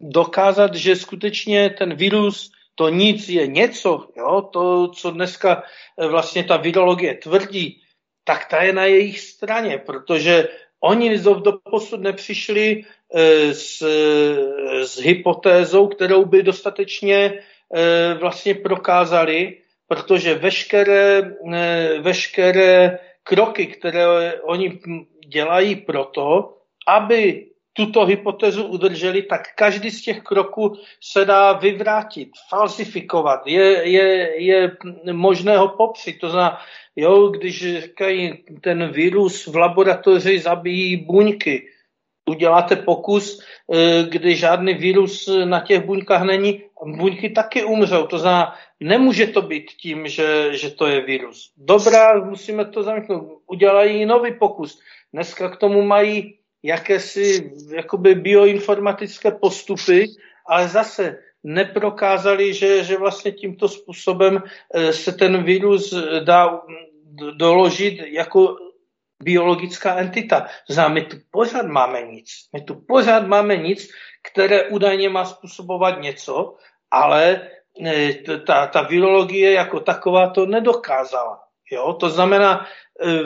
[0.00, 5.62] dokázat, že skutečně ten virus to nic je něco, jo, to, co dneska
[5.98, 7.82] eh, vlastně ta virologie tvrdí,
[8.24, 10.48] tak ta je na jejich straně, protože
[10.80, 12.84] oni do, do posud nepřišli
[13.14, 13.82] e, s,
[14.82, 17.42] s hypotézou, kterou by dostatečně
[18.20, 19.56] vlastně prokázali,
[19.88, 21.34] protože veškeré,
[22.00, 24.78] veškeré kroky, které oni
[25.26, 26.56] dělají proto,
[26.88, 34.42] aby tuto hypotézu udrželi, tak každý z těch kroků se dá vyvrátit, falsifikovat, je, je,
[34.42, 34.76] je
[35.12, 36.18] možné ho popřít.
[36.18, 36.58] To znamená,
[36.96, 41.68] jo, když říkají, ten virus v laboratoři zabíjí buňky,
[42.28, 43.42] uděláte pokus,
[43.74, 48.06] eh, kdy žádný virus na těch buňkách není, buňky taky umřou.
[48.06, 51.52] To znamená, nemůže to být tím, že, že to je virus.
[51.56, 53.42] Dobrá, musíme to zamítnout.
[53.46, 54.80] Udělají nový pokus.
[55.12, 60.06] Dneska k tomu mají jakési jakoby bioinformatické postupy,
[60.46, 64.42] ale zase neprokázali, že, že vlastně tímto způsobem
[64.74, 65.94] eh, se ten virus
[66.24, 66.60] dá
[67.36, 68.56] doložit jako
[69.22, 70.46] biologická entita.
[70.68, 72.28] Znamená, my tu pořád máme nic.
[72.52, 73.90] My tu pořád máme nic,
[74.22, 76.56] které údajně má způsobovat něco,
[76.90, 77.48] ale
[77.86, 78.12] eh,
[78.46, 81.40] ta, ta virologie jako taková to nedokázala.
[81.72, 81.92] Jo?
[81.92, 82.66] To znamená,
[83.04, 83.22] eh,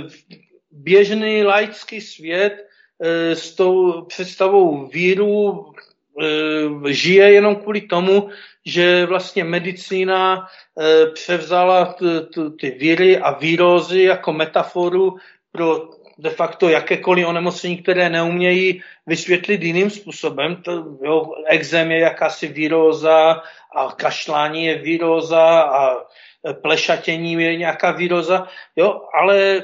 [0.71, 2.67] běžný laický svět
[3.35, 5.65] s tou představou víru
[6.23, 8.29] e, žije jenom kvůli tomu,
[8.67, 10.47] že vlastně medicína
[10.81, 11.95] e, převzala
[12.61, 15.17] ty víry a vírozy jako metaforu
[15.53, 20.63] pro de facto jakékoliv onemocnění, které neumějí vysvětlit jiným způsobem.
[20.63, 20.73] To,
[21.05, 21.33] jo,
[21.91, 23.43] je jakási víroza
[23.77, 25.97] a kašlání je víroza a
[26.53, 29.63] plešatění je nějaká víroza, jo, ale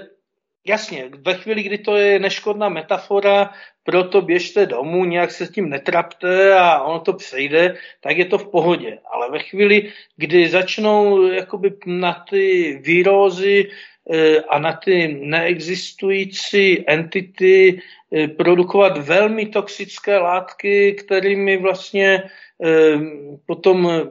[0.66, 3.50] jasně, ve chvíli, kdy to je neškodná metafora,
[3.84, 8.38] proto běžte domů, nějak se s tím netrapte a ono to přejde, tak je to
[8.38, 8.98] v pohodě.
[9.12, 13.70] Ale ve chvíli, kdy začnou jakoby na ty výrozy
[14.12, 17.80] eh, a na ty neexistující entity
[18.12, 22.22] eh, produkovat velmi toxické látky, kterými vlastně
[22.64, 22.98] eh,
[23.46, 24.02] potom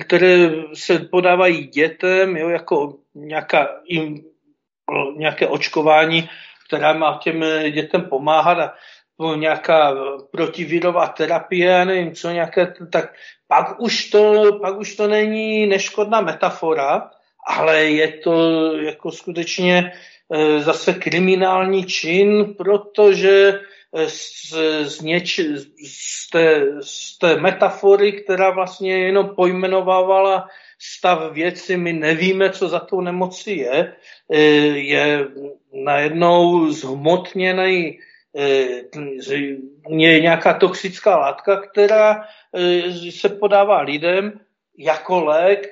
[0.00, 3.68] které se podávají dětem, jo, jako nějaká
[5.16, 6.28] nějaké očkování,
[6.66, 8.74] která má těm dětem pomáhat a
[9.36, 9.94] nějaká
[10.30, 13.14] protivirová terapie, nevím co, nějaké, tak
[13.48, 17.10] pak už to, pak už to není neškodná metafora,
[17.46, 18.32] ale je to
[18.76, 19.92] jako skutečně
[20.32, 23.60] e, zase kriminální čin, protože
[24.06, 25.40] z, z, něč,
[25.86, 32.78] z, té, z té metafory, která vlastně jenom pojmenovávala stav věci, my nevíme, co za
[32.78, 33.96] tou nemocí je,
[34.32, 34.38] e,
[34.78, 35.28] je
[35.72, 37.98] najednou zhmotněný
[38.36, 38.40] e,
[39.88, 42.24] je nějaká toxická látka, která
[43.10, 44.40] se podává lidem
[44.78, 45.68] jako lék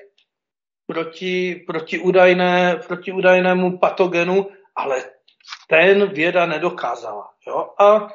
[0.86, 5.04] proti, proti, údajné, proti údajnému patogenu, ale
[5.68, 7.30] ten věda nedokázala.
[7.46, 7.68] Jo?
[7.78, 8.08] A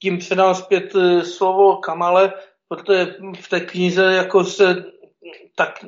[0.00, 0.92] tím předám zpět
[1.24, 2.32] slovo Kamale,
[2.68, 4.84] protože v té knize jako se
[5.56, 5.84] tak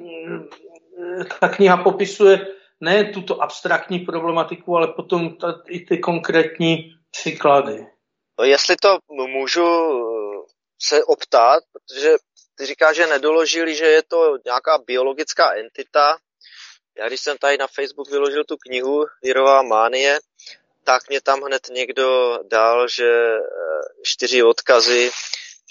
[1.40, 2.47] ta kniha popisuje
[2.81, 7.87] ne tuto abstraktní problematiku, ale potom ta, i ty konkrétní příklady.
[8.42, 9.66] Jestli to můžu
[10.83, 12.11] se optat, protože
[12.59, 16.16] ty říkáš, že nedoložili, že je to nějaká biologická entita.
[16.99, 20.18] Já když jsem tady na Facebook vyložil tu knihu Virová mánie,
[20.85, 23.40] tak mě tam hned někdo dal, že eh,
[24.03, 25.11] čtyři odkazy,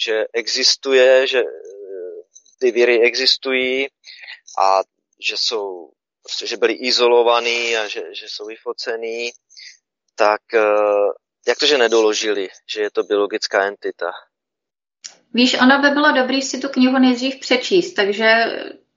[0.05, 1.43] že existuje, že
[2.59, 3.87] ty víry existují
[4.59, 4.81] a
[5.27, 5.89] že jsou,
[6.23, 9.31] prostě, že byli izolovaní a že, že jsou vyfocený,
[10.15, 10.61] tak eh,
[11.47, 14.11] jak to, že nedoložili, že je to biologická entita?
[15.33, 18.27] Víš, ono by bylo dobré si tu knihu nejdřív přečíst, takže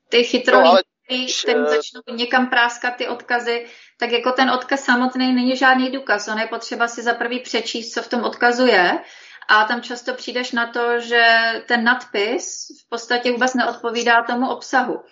[0.09, 0.71] ty chytrolí,
[1.11, 1.27] ale...
[1.43, 3.67] který eh, začnou někam práskat ty odkazy,
[3.99, 6.29] tak jako ten odkaz samotný není žádný důkaz.
[6.29, 8.99] On je potřeba si za prvý přečíst, co v tom odkazu je
[9.49, 11.25] a tam často přijdeš na to, že
[11.69, 15.03] ten nadpis v podstatě vůbec neodpovídá tomu obsahu.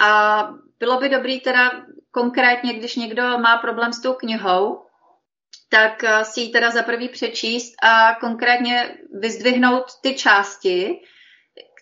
[0.00, 0.42] A
[0.78, 1.70] bylo by dobrý teda
[2.10, 4.82] konkrétně, když někdo má problém s tou knihou,
[5.68, 11.00] tak eh, si ji teda za prvý přečíst a konkrétně vyzdvihnout ty části,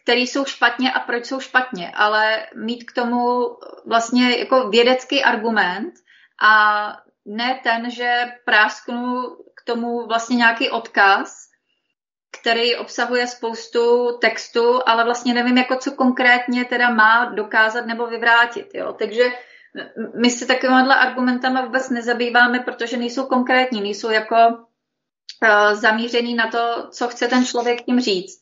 [0.04, 5.94] které jsou špatně a proč jsou špatně, ale mít k tomu vlastně jako vědecký argument
[6.42, 6.86] a
[7.26, 11.48] ne ten, že prásknu k tomu vlastně nějaký odkaz,
[12.40, 18.68] který obsahuje spoustu textu, ale vlastně nevím, jako co konkrétně teda má dokázat nebo vyvrátit.
[18.74, 18.92] Jo?
[18.92, 19.32] Takže
[20.20, 26.88] my se takovýmhle argumentama vůbec nezabýváme, protože nejsou konkrétní, nejsou jako uh, zamířený na to,
[26.90, 28.40] co chce ten člověk tím říct.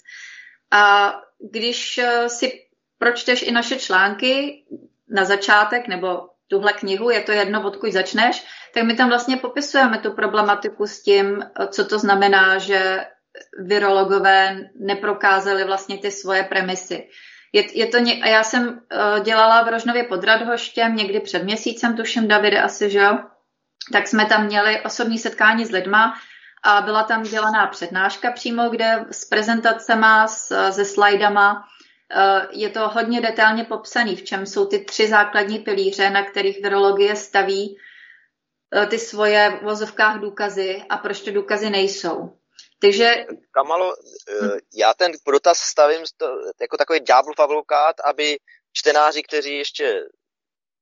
[0.72, 1.12] A
[1.50, 2.52] když eh, si
[2.98, 4.64] pročteš i naše články
[5.08, 9.98] na začátek, nebo tuhle knihu, je to jedno, odkud začneš, tak my tam vlastně popisujeme
[9.98, 13.04] tu problematiku s tím, co to znamená, že
[13.58, 17.08] virologové neprokázali vlastně ty svoje premisy.
[17.52, 21.44] Je, je to ně, a já jsem uh, dělala v Rožnově pod Radhoštěm někdy před
[21.44, 23.18] měsícem, tuším, Davide asi, že jo?
[23.92, 26.14] Tak jsme tam měli osobní setkání s lidma
[26.62, 31.68] a byla tam dělaná přednáška přímo, kde s prezentacema, s, se slajdama,
[32.16, 36.62] uh, je to hodně detailně popsaný, v čem jsou ty tři základní pilíře, na kterých
[36.62, 37.76] virologie staví
[38.76, 42.38] uh, ty svoje v vozovkách důkazy a proč ty důkazy nejsou.
[42.78, 43.26] Takže...
[43.50, 43.94] Kamalo,
[44.42, 44.48] hm.
[44.74, 46.02] já ten dotaz stavím
[46.60, 48.38] jako takový ďáblův advokát, aby
[48.72, 50.02] čtenáři, kteří ještě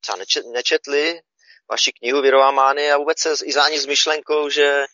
[0.00, 0.18] třeba
[0.52, 1.20] nečetli
[1.70, 4.84] vaši knihu Virová mánie a vůbec se i za s myšlenkou, že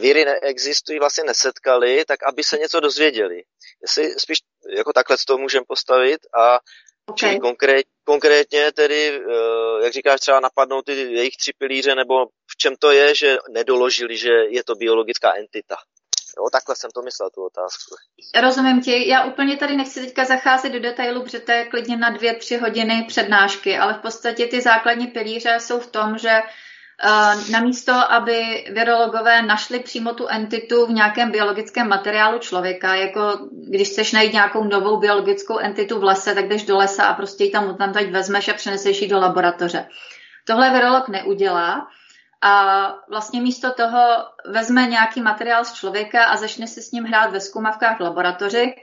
[0.00, 3.42] víry neexistují, vlastně nesetkali, tak aby se něco dozvěděli.
[3.82, 4.38] Jestli spíš
[4.76, 6.58] jako takhle to můžeme postavit a
[7.06, 7.38] okay.
[7.38, 12.76] konkrét, konkrétně tedy, eh, jak říkáš, třeba napadnou ty jejich tři pilíře, nebo v čem
[12.78, 15.76] to je, že nedoložili, že je to biologická entita.
[16.38, 17.94] Jo, takhle jsem to myslel, tu otázku.
[18.40, 19.08] Rozumím ti.
[19.08, 22.56] Já úplně tady nechci teďka zacházet do detailu, protože to je klidně na dvě, tři
[22.56, 26.50] hodiny přednášky, ale v podstatě ty základní pilíře jsou v tom, že Uh,
[27.52, 33.38] namísto, aby virologové našli přímo tu entitu v nějakém biologickém materiálu člověka, jako
[33.68, 37.44] když chceš najít nějakou novou biologickou entitu v lese, tak jdeš do lesa a prostě
[37.44, 39.88] ji tam tam teď vezmeš a přeneseš ji do laboratoře.
[40.46, 41.86] Tohle virolog neudělá,
[42.42, 44.00] a vlastně místo toho
[44.44, 48.74] vezme nějaký materiál z člověka a začne si s ním hrát ve zkumavkách v laboratoři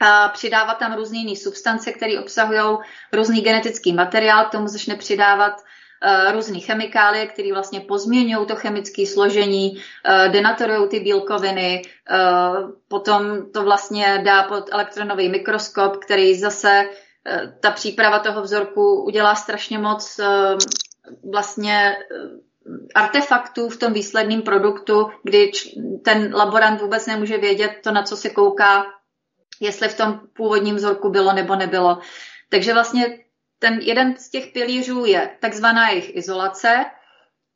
[0.00, 2.78] a přidává tam různé jiné substance, které obsahují
[3.12, 5.64] různý genetický materiál, k tomu začne přidávat
[6.32, 13.62] různé chemikálie, které vlastně pozměňují to chemické složení, uh, denaturují ty bílkoviny, uh, potom to
[13.62, 16.88] vlastně dá pod elektronový mikroskop, který zase
[17.60, 20.20] ta příprava toho vzorku udělá strašně moc
[21.32, 21.96] vlastně
[22.94, 25.50] artefaktů v tom výsledném produktu, kdy
[26.04, 28.86] ten laborant vůbec nemůže vědět to, na co se kouká,
[29.60, 31.98] jestli v tom původním vzorku bylo nebo nebylo.
[32.48, 33.18] Takže vlastně
[33.58, 36.84] ten jeden z těch pilířů je takzvaná jejich izolace,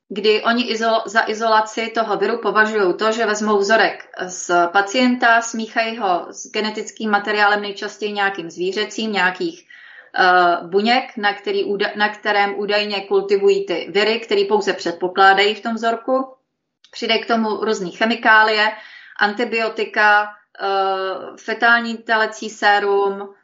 [0.09, 5.99] kdy oni izol, za izolaci toho viru považují to, že vezmou vzorek z pacienta, smíchají
[5.99, 11.65] ho s genetickým materiálem nejčastěji nějakým zvířecím, nějakých uh, buněk, na, který,
[11.97, 16.35] na kterém údajně kultivují ty viry, které pouze předpokládají v tom vzorku.
[16.91, 18.73] Přijde k tomu různé chemikálie,
[19.21, 23.35] antibiotika, uh, fetální telecí sérum,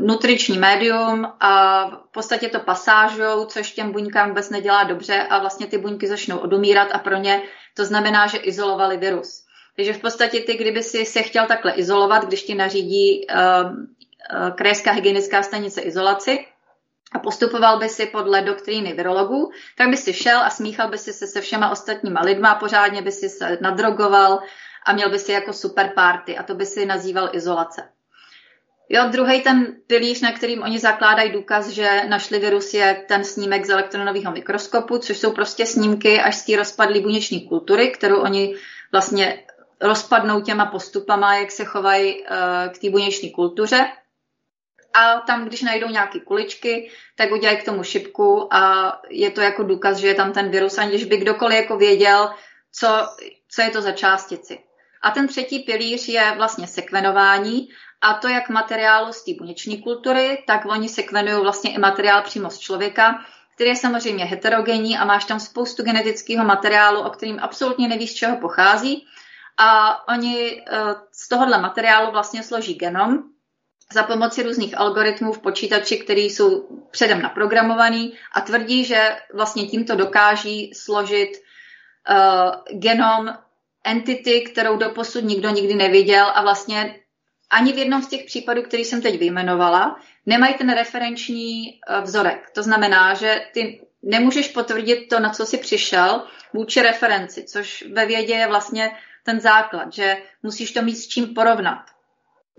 [0.00, 5.66] nutriční médium a v podstatě to pasážou, což těm buňkám vůbec nedělá dobře a vlastně
[5.66, 7.42] ty buňky začnou odumírat a pro ně
[7.74, 9.42] to znamená, že izolovali virus.
[9.76, 13.72] Takže v podstatě ty, kdyby si se chtěl takhle izolovat, když ti nařídí uh,
[14.30, 16.46] Eh, krajská hygienická stanice izolaci
[17.12, 21.12] a postupoval by si podle doktríny virologů, tak by si šel a smíchal by si
[21.12, 24.40] se se všema ostatníma lidma, pořádně by si se nadrogoval
[24.86, 27.88] a měl by si jako super party a to by si nazýval izolace.
[28.88, 33.66] Jo, druhý ten pilíř, na kterým oni zakládají důkaz, že našli virus, je ten snímek
[33.66, 38.54] z elektronového mikroskopu, což jsou prostě snímky až z té rozpadlé buněční kultury, kterou oni
[38.92, 39.44] vlastně
[39.80, 42.26] rozpadnou těma postupama, jak se chovají uh,
[42.72, 43.86] k té buněční kultuře
[44.96, 49.62] a tam, když najdou nějaké kuličky, tak udělají k tomu šipku a je to jako
[49.62, 52.30] důkaz, že je tam ten virus, aniž by kdokoliv jako věděl,
[52.72, 52.88] co,
[53.48, 54.58] co je to za částici.
[55.02, 57.68] A ten třetí pilíř je vlastně sekvenování
[58.00, 62.50] a to jak materiálu z té buněční kultury, tak oni sekvenují vlastně i materiál přímo
[62.50, 63.24] z člověka,
[63.54, 68.14] který je samozřejmě heterogenní a máš tam spoustu genetického materiálu, o kterým absolutně nevíš, z
[68.14, 69.06] čeho pochází.
[69.58, 73.22] A oni eh, z tohohle materiálu vlastně složí genom,
[73.92, 79.96] za pomoci různých algoritmů v počítači, které jsou předem naprogramovaný a tvrdí, že vlastně tímto
[79.96, 81.30] dokáží složit
[82.10, 83.34] uh, genom
[83.84, 87.00] entity, kterou doposud nikdo nikdy neviděl a vlastně
[87.50, 92.50] ani v jednom z těch případů, který jsem teď vyjmenovala, nemají ten referenční uh, vzorek.
[92.54, 96.22] To znamená, že ty nemůžeš potvrdit to, na co jsi přišel,
[96.52, 98.90] vůči referenci, což ve vědě je vlastně
[99.24, 101.82] ten základ, že musíš to mít s čím porovnat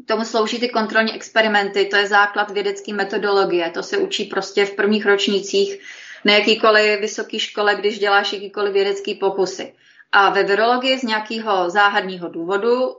[0.05, 4.75] tomu slouží ty kontrolní experimenty, to je základ vědecké metodologie, to se učí prostě v
[4.75, 5.79] prvních ročnících
[6.25, 9.73] na jakýkoliv vysoké škole, když děláš jakýkoliv vědecký pokusy.
[10.11, 12.95] A ve virologii z nějakého záhadního důvodu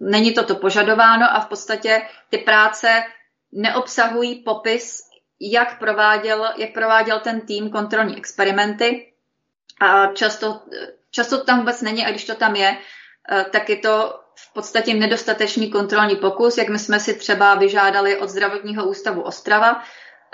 [0.00, 3.02] není toto požadováno a v podstatě ty práce
[3.52, 5.00] neobsahují popis,
[5.40, 9.12] jak prováděl, jak prováděl ten tým kontrolní experimenty.
[9.80, 10.60] A často,
[11.10, 12.76] často to tam vůbec není, a když to tam je,
[13.50, 18.28] tak je to v podstatě nedostatečný kontrolní pokus, jak my jsme si třeba vyžádali od
[18.28, 19.82] zdravotního ústavu Ostrava.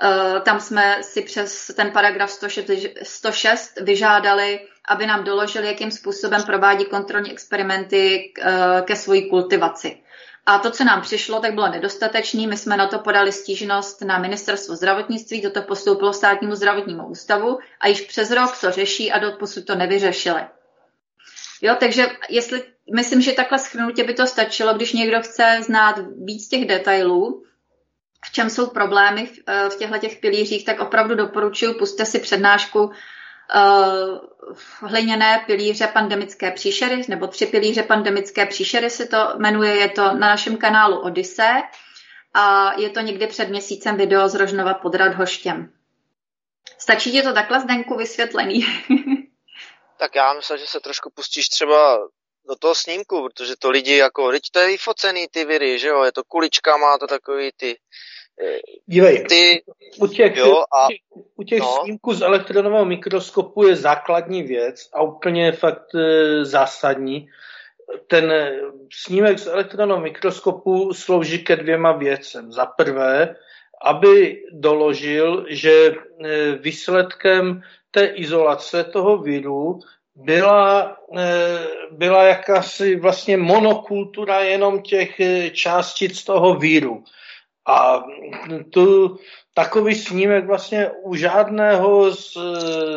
[0.03, 2.31] Eh, tam jsme si přes ten paragraf
[3.03, 10.01] 106 vyžádali, aby nám doložili, jakým způsobem provádí kontrolní experimenty eh, ke své kultivaci.
[10.47, 12.47] A to, co nám přišlo, tak bylo nedostatečné.
[12.47, 17.89] My jsme na to podali stížnost na ministerstvo zdravotnictví, toto postoupilo státnímu zdravotnímu ústavu a
[17.89, 20.41] již přes rok to řeší a do posud to nevyřešili.
[21.63, 22.63] Jo, takže jestli,
[22.95, 27.45] myslím, že takhle schrnutě by to stačilo, když někdo chce znát víc těch detailů,
[28.25, 32.19] v čem jsou problémy v, eh, v těchto těch pilířích, tak opravdu doporučuji, puste si
[32.19, 32.91] přednášku uh,
[34.81, 40.29] hliněné pilíře pandemické příšery, nebo tři pilíře pandemické příšery se to jmenuje, je to na
[40.29, 41.63] našem kanálu Odyssey
[42.35, 45.73] a je to někdy před měsícem video z Rožnova pod Radhoštěm.
[46.79, 48.67] Stačí ti to takhle, Zdenku, vysvětlený?
[49.99, 51.99] tak já myslím, že se trošku pustíš třeba
[52.49, 56.03] do toho snímku, protože to lidi jako, teď to je vyfocený ty viry, že jo,
[56.05, 57.77] je to kulička, má to takový ty
[58.43, 59.63] eh, Dívej, ty,
[60.01, 60.89] u těch, jo, a,
[61.35, 61.79] u těch no.
[61.83, 67.29] snímků z elektronového mikroskopu je základní věc a úplně fakt e, zásadní.
[68.07, 68.61] Ten eh,
[68.93, 72.53] snímek z elektronového mikroskopu slouží ke dvěma věcem.
[72.53, 73.37] Za prvé,
[73.85, 75.95] aby doložil, že
[76.61, 79.81] výsledkem té izolace toho viru
[80.17, 81.59] byla, e,
[81.91, 87.05] byla jakási vlastně monokultura jenom těch e, částic toho víru.
[87.67, 88.05] A
[88.71, 89.19] tu,
[89.55, 92.37] takový snímek vlastně u žádného z,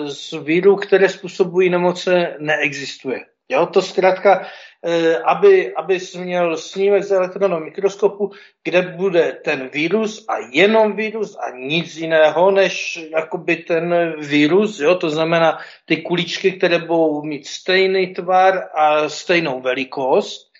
[0.08, 3.26] z vírů, které způsobují nemoce, neexistuje.
[3.50, 4.46] Jo, to zkrátka
[4.86, 8.32] Eh, aby, aby měl snímek z elektronného mikroskopu,
[8.64, 14.96] kde bude ten vírus a jenom vírus a nic jiného než jakoby ten vírus, jo?
[14.96, 20.52] to znamená ty kuličky, které budou mít stejný tvar a stejnou velikost,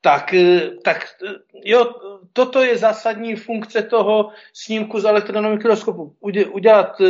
[0.00, 1.34] tak, eh, tak eh,
[1.64, 1.94] jo,
[2.32, 6.16] toto je zásadní funkce toho snímku z elektronového mikroskopu.
[6.52, 7.00] Udělat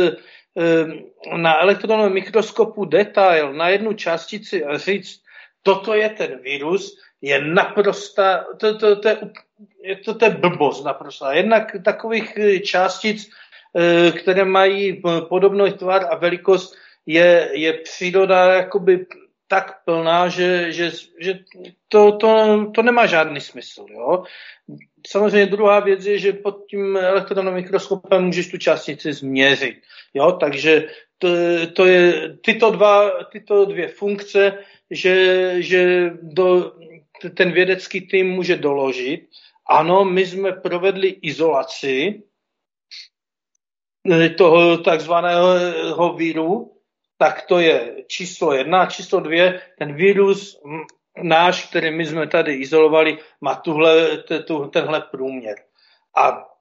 [1.37, 5.22] na elektronovém mikroskopu detail na jednu částici a říct,
[5.63, 9.09] toto je ten virus, je naprosta, to, to, to,
[9.83, 11.31] je, to, to je blbost naprosto.
[11.31, 13.29] Jednak takových eh, částic,
[13.75, 19.05] eh, které mají podobný tvar a velikost, je, je příroda jakoby
[19.47, 21.39] tak plná, že, že, že
[21.87, 22.31] to, to,
[22.75, 23.85] to nemá žádný smysl.
[23.89, 24.23] Jo?
[25.07, 29.75] Samozřejmě druhá věc je, že pod tím elektronovým mikroskopem můžeš tu částici změřit.
[30.13, 30.31] Jo?
[30.31, 30.87] Takže
[31.23, 31.29] to,
[31.73, 34.59] to je tyto, dva, tyto dvě funkce
[34.91, 35.15] že,
[35.61, 36.75] že do,
[37.37, 39.29] ten vědecký tým může doložit,
[39.69, 42.23] ano, my jsme provedli izolaci
[44.11, 46.77] eh, toho takzvaného víru,
[47.17, 48.85] tak to je číslo jedna.
[48.85, 50.61] Číslo dvě, ten vírus
[51.23, 55.55] náš, který my jsme tady izolovali, má tuhle, tu, tenhle průměr.
[56.17, 56.52] A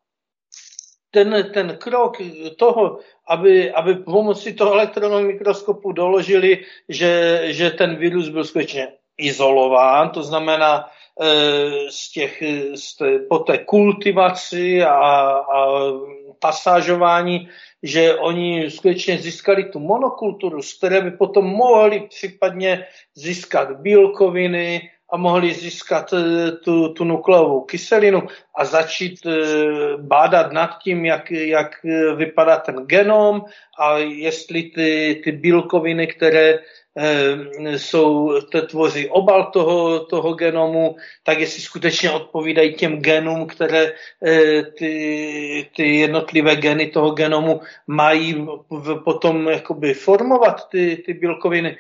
[1.12, 2.16] ten, ten krok
[2.56, 2.98] toho,
[3.28, 8.88] aby, aby pomocí toho elektronového mikroskopu doložili, že, že ten virus byl skutečně
[9.18, 10.88] izolován, to znamená
[11.20, 11.28] e,
[11.90, 12.42] z těch,
[12.74, 15.68] z té, po té kultivaci a, a
[16.38, 17.48] pasážování,
[17.82, 25.16] že oni skutečně získali tu monokulturu, z které by potom mohli případně získat bílkoviny, a
[25.16, 28.22] mohli získat eh, tu, tu nukleovou kyselinu
[28.56, 29.32] a začít eh,
[29.96, 33.44] bádat nad tím, jak, jak eh, vypadá ten genom
[33.78, 36.58] a jestli ty, ty bílkoviny, které
[37.76, 43.92] jsou, to tvoří obal toho, toho genomu, tak jestli skutečně odpovídají těm genům, které
[44.78, 48.46] ty, ty jednotlivé geny toho genomu mají
[49.04, 51.76] potom jakoby formovat ty, ty bílkoviny.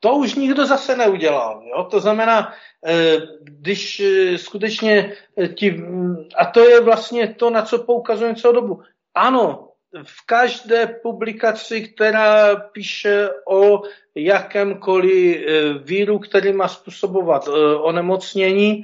[0.00, 1.62] To už nikdo zase neudělal.
[1.76, 1.84] Jo?
[1.84, 2.52] To znamená,
[2.86, 5.82] eh, když eh, skutečně eh, ti,
[6.36, 8.82] a to je vlastně to, na co poukazujeme celou dobu.
[9.14, 9.66] Ano,
[10.02, 13.82] v každé publikaci, která píše o
[14.14, 15.36] jakémkoliv
[15.84, 17.48] víru, který má způsobovat
[17.82, 18.82] onemocnění,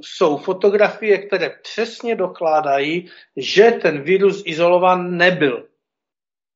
[0.00, 5.66] jsou fotografie, které přesně dokládají, že ten vírus izolován nebyl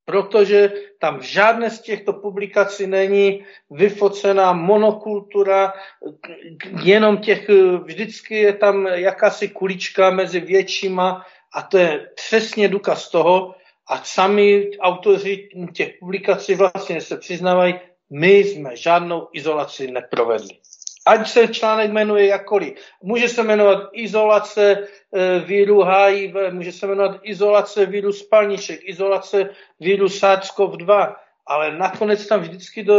[0.06, 5.72] protože tam v žádné z těchto publikací není vyfocená monokultura,
[6.82, 7.50] jenom těch,
[7.84, 13.54] vždycky je tam jakási kulička mezi většíma a to je přesně důkaz toho
[13.88, 17.74] a sami autoři těch publikací vlastně se přiznávají,
[18.10, 20.58] my jsme žádnou izolaci neprovedli
[21.06, 22.74] ať se článek jmenuje jakkoliv.
[23.02, 29.50] Může se jmenovat izolace e, víru HIV, může se jmenovat izolace víru spalniček, izolace
[29.80, 31.14] víru SARS-CoV-2,
[31.46, 32.96] ale nakonec tam vždycky do,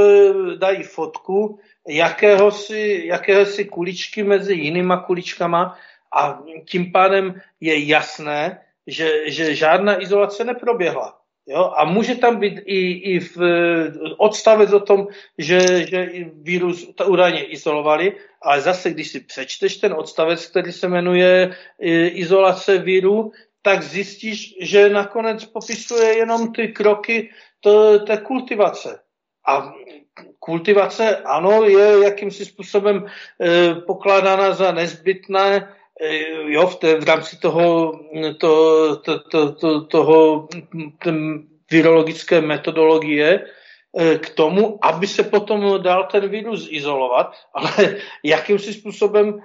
[0.58, 5.78] dají fotku jakéhosi, jakéhosi kuličky mezi jinýma kuličkama
[6.16, 6.40] a
[6.70, 11.17] tím pádem je jasné, že, že žádná izolace neproběhla.
[11.48, 11.74] Jo?
[11.78, 13.38] A může tam být i, i v,
[14.18, 20.46] odstavec o tom, že, že vírus údajně izolovali, ale zase, když si přečteš ten odstavec,
[20.46, 21.56] který se jmenuje
[22.12, 23.32] izolace víru,
[23.62, 27.30] tak zjistíš, že nakonec popisuje jenom ty kroky
[27.60, 29.00] to, té kultivace.
[29.48, 29.74] A
[30.40, 35.77] kultivace, ano, je jakýmsi způsobem e, pokládána za nezbytné e,
[36.48, 38.00] jo, v, té, v rámci toho,
[38.38, 40.48] to, to, to, to, toho
[41.72, 43.46] virologické metodologie
[44.00, 49.40] e, k tomu, aby se potom dal ten virus izolovat, ale jakýmsi způsobem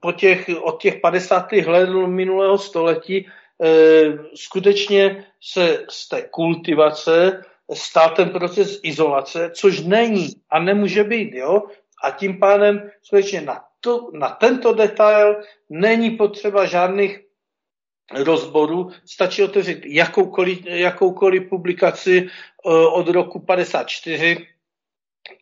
[0.00, 1.52] po těch, od těch 50.
[1.52, 3.26] let minulého století
[3.62, 7.42] Eh, skutečně se z té kultivace
[7.72, 11.34] stal ten proces izolace, což není a nemůže být.
[11.34, 11.62] Jo?
[12.04, 17.22] A tím pádem skutečně na, to, na tento detail není potřeba žádných
[18.14, 24.46] rozborů, stačí otevřít jakoukoliv, jakoukoliv publikaci eh, od roku 54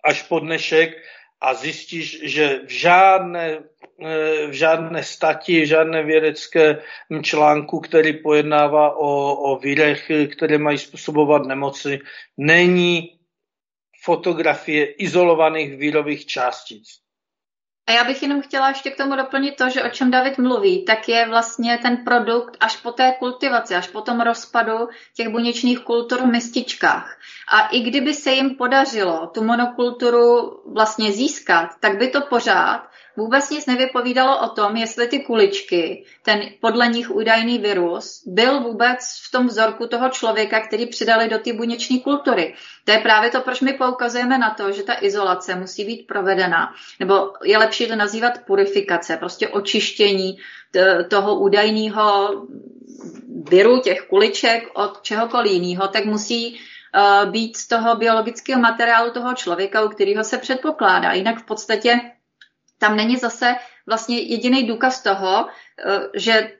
[0.04, 0.90] až po dnešek
[1.40, 3.64] a zjistíš, že v žádné
[4.48, 6.82] v žádné stati, v žádné vědecké
[7.22, 11.98] článku, který pojednává o, o vírech, které mají způsobovat nemoci,
[12.36, 13.18] není
[14.02, 17.03] fotografie izolovaných vírových částic.
[17.86, 20.84] A já bych jenom chtěla ještě k tomu doplnit to, že o čem David mluví,
[20.84, 25.78] tak je vlastně ten produkt až po té kultivaci, až po tom rozpadu těch buněčných
[25.78, 27.18] kultur v mističkách.
[27.48, 33.50] A i kdyby se jim podařilo tu monokulturu vlastně získat, tak by to pořád vůbec
[33.50, 38.98] nic nevypovídalo o tom, jestli ty kuličky, ten podle nich údajný virus, byl vůbec
[39.28, 42.54] v tom vzorku toho člověka, který přidali do té buněční kultury.
[42.84, 46.74] To je právě to, proč my poukazujeme na to, že ta izolace musí být provedena,
[47.00, 50.38] nebo je lepší to nazývat purifikace, prostě očištění
[51.08, 52.30] toho údajného
[53.50, 56.60] viru, těch kuliček od čehokoliv jiného, tak musí
[56.94, 61.12] uh, být z toho biologického materiálu toho člověka, u kterého se předpokládá.
[61.12, 62.00] Jinak v podstatě
[62.86, 63.54] tam není zase
[63.86, 66.50] vlastně jediný důkaz toho, eh, že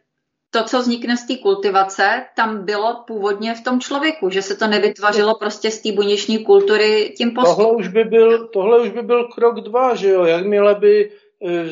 [0.50, 4.66] to, co vznikne z té kultivace, tam bylo původně v tom člověku, že se to
[4.66, 7.64] nevytvořilo prostě z té buněční kultury tím postupem.
[7.64, 11.64] Tohle už by byl, tohle už by byl krok dva, že jo, jakmile by eh,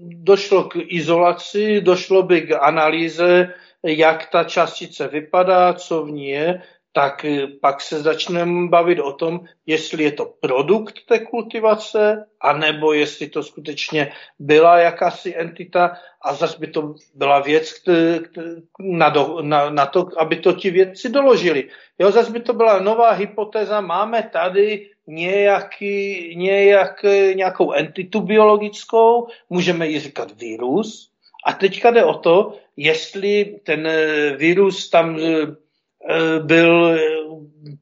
[0.00, 6.62] došlo k izolaci, došlo by k analýze, jak ta částice vypadá, co v ní je,
[6.96, 12.92] tak eh, pak se začneme bavit o tom, jestli je to produkt té kultivace, anebo
[12.92, 15.92] jestli to skutečně byla jakási entita
[16.22, 17.84] a zase by to byla věc
[18.80, 21.68] na, do, na, na to, aby to ti vědci doložili.
[21.98, 27.02] Jo, zase by to byla nová hypotéza, máme tady nějaký, nějak,
[27.34, 31.10] nějakou entitu biologickou, můžeme ji říkat virus,
[31.46, 35.65] a teďka jde o to, jestli ten eh, virus tam Eh,
[36.42, 36.98] byl eh,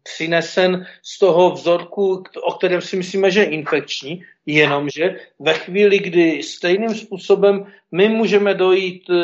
[0.02, 6.42] přinesen z toho vzorku, o kterém si myslíme, že je infekční, jenomže ve chvíli, kdy
[6.42, 9.14] stejným způsobem my můžeme dojít eh,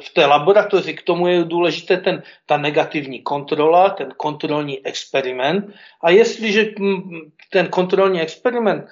[0.00, 5.74] v té laboratoři, k tomu je důležité ten, ta negativní kontrola, ten kontrolní experiment.
[6.02, 6.74] A jestliže
[7.50, 8.84] ten kontrolní experiment,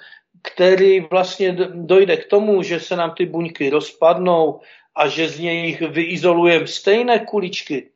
[0.43, 4.59] který vlastně dojde k tomu, že se nám ty buňky rozpadnou
[4.95, 7.89] a že z nich vyizolujeme stejné kuličky,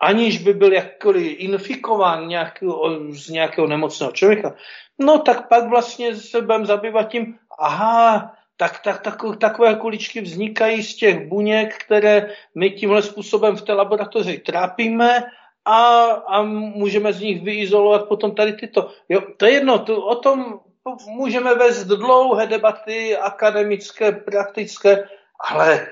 [0.00, 2.66] aniž by byl jakkoliv infikován nějaký,
[3.10, 4.54] z nějakého nemocného člověka,
[4.98, 10.82] no tak pak vlastně se budeme zabývat tím, aha, tak, tak, tak, takové kuličky vznikají
[10.82, 15.24] z těch buněk, které my tímhle způsobem v té laboratoři trápíme
[15.64, 18.90] a, a můžeme z nich vyizolovat potom tady tyto.
[19.08, 20.60] Jo, to je jedno, to, o tom
[21.06, 25.08] můžeme vést dlouhé debaty akademické, praktické,
[25.40, 25.86] ale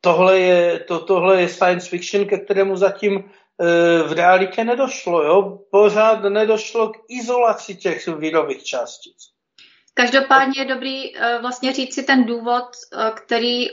[0.00, 3.22] tohle je, to, tohle je science fiction, ke kterému zatím e,
[4.02, 5.22] v realitě nedošlo.
[5.22, 5.58] Jo?
[5.70, 9.16] Pořád nedošlo k izolaci těch virových částic.
[9.94, 13.66] Každopádně je dobrý e, vlastně říct si ten důvod, e, který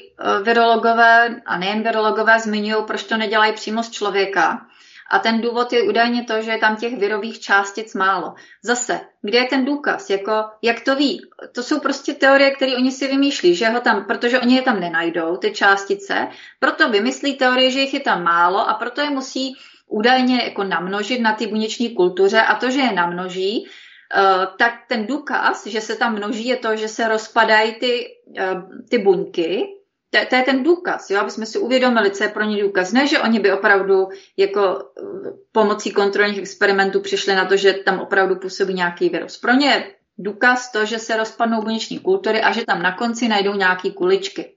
[0.43, 4.67] virologové a nejen virologové zmiňují, proč to nedělají přímo z člověka.
[5.10, 8.34] A ten důvod je údajně to, že je tam těch virových částic málo.
[8.64, 10.10] Zase, kde je ten důkaz?
[10.10, 10.32] Jako,
[10.62, 11.22] jak to ví?
[11.55, 14.80] To jsou prostě teorie, které oni si vymýšlí, že ho tam, protože oni je tam
[14.80, 16.28] nenajdou, ty částice,
[16.60, 19.55] proto vymyslí teorie, že jich je tam málo a proto je musí
[19.88, 23.68] údajně jako namnožit na ty buněční kultuře a to, že je namnoží,
[24.16, 28.08] eh, tak ten důkaz, že se tam množí, je to, že se rozpadají ty,
[28.39, 28.55] eh,
[28.89, 29.76] ty buňky
[30.10, 32.91] to, to je ten důkaz, jo, aby jsme si uvědomili, co je pro ně důkaz.
[32.91, 37.99] Ne, že oni by opravdu jako eh, pomocí kontrolních experimentů přišli na to, že tam
[37.99, 39.38] opravdu působí nějaký virus.
[39.38, 43.28] Pro ně je důkaz to, že se rozpadnou buněční kultury a že tam na konci
[43.28, 44.53] najdou nějaké kuličky.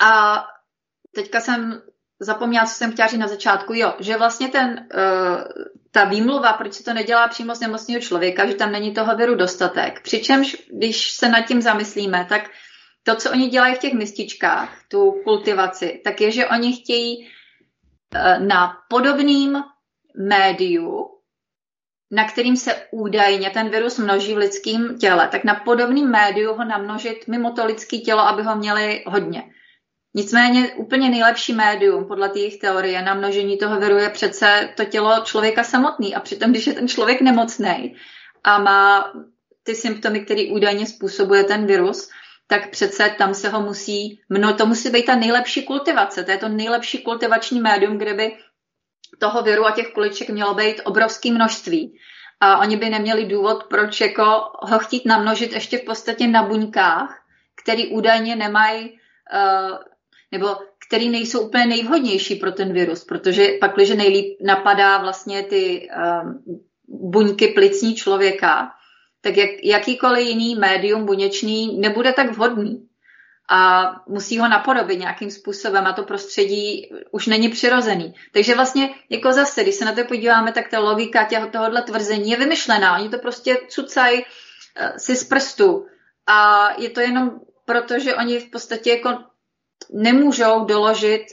[0.00, 0.44] A
[1.14, 1.82] teďka jsem
[2.20, 6.72] zapomněla, co jsem chtěla říct na začátku, jo, že vlastně ten, uh, ta výmluva, proč
[6.72, 10.02] se to nedělá přímo z nemocného člověka, že tam není toho viru dostatek.
[10.02, 12.50] Přičemž, když se nad tím zamyslíme, tak
[13.08, 18.46] to, co oni dělají v těch mističkách, tu kultivaci, tak je, že oni chtějí uh,
[18.46, 19.62] na podobným
[20.28, 21.08] médiu,
[22.10, 26.64] na kterým se údajně ten virus množí v lidském těle, tak na podobným médiu ho
[26.64, 29.42] namnožit mimo to lidské tělo, aby ho měli hodně.
[30.14, 35.20] Nicméně úplně nejlepší médium podle těch teorie na množení toho viru je přece to tělo
[35.24, 36.14] člověka samotný.
[36.14, 37.96] A přitom, když je ten člověk nemocný
[38.44, 39.12] a má
[39.62, 42.10] ty symptomy, které údajně způsobuje ten virus,
[42.48, 46.38] tak přece tam se ho musí, mno, to musí být ta nejlepší kultivace, to je
[46.38, 48.36] to nejlepší kultivační médium, kde by
[49.18, 51.98] toho viru a těch kuliček mělo být obrovské množství.
[52.40, 54.24] A oni by neměli důvod, proč jako
[54.62, 57.22] ho chtít namnožit ještě v podstatě na buňkách,
[57.62, 59.78] který údajně nemají uh,
[60.32, 60.56] nebo
[60.88, 65.88] který nejsou úplně nejvhodnější pro ten virus, protože pak, když nejlíp napadá vlastně ty
[66.22, 66.44] um,
[66.88, 68.70] buňky plicní člověka,
[69.20, 72.88] tak jak, jakýkoliv jiný médium buněčný nebude tak vhodný
[73.50, 78.14] a musí ho napodobit nějakým způsobem a to prostředí už není přirozený.
[78.32, 82.30] Takže vlastně jako zase, když se na to podíváme, tak ta logika těho, tohohle tvrzení
[82.30, 82.98] je vymyšlená.
[82.98, 85.86] Oni to prostě cucají uh, si z prstu
[86.26, 89.18] a je to jenom proto, že oni v podstatě jako
[89.92, 91.24] nemůžou doložit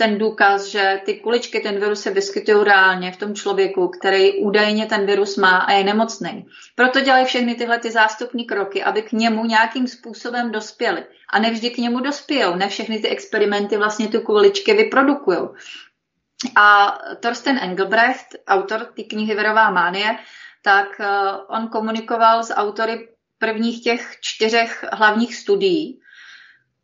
[0.00, 4.86] ten důkaz, že ty kuličky, ten virus se vyskytují reálně v tom člověku, který údajně
[4.86, 6.46] ten virus má a je nemocný.
[6.74, 11.04] Proto dělají všechny tyhle ty zástupní kroky, aby k němu nějakým způsobem dospěli.
[11.28, 15.38] A nevždy k němu dospějou, ne všechny ty experimenty vlastně ty kuličky vyprodukují.
[16.56, 20.18] A Thorsten Engelbrecht, autor té knihy Verová mánie,
[20.62, 21.06] tak uh,
[21.48, 26.00] on komunikoval s autory prvních těch čtyřech hlavních studií,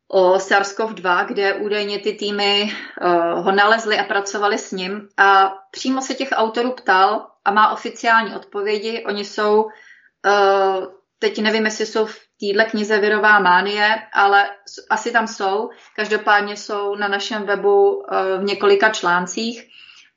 [0.08, 6.02] o SARS-CoV-2, kde údajně ty týmy uh, ho nalezly a pracovali s ním a přímo
[6.02, 9.04] se těch autorů ptal a má oficiální odpovědi.
[9.06, 10.86] Oni jsou, uh,
[11.18, 14.50] teď nevím, jestli jsou v téhle knize Virová mánie, ale
[14.90, 15.70] asi tam jsou.
[15.96, 18.02] Každopádně jsou na našem webu uh,
[18.40, 19.68] v několika článcích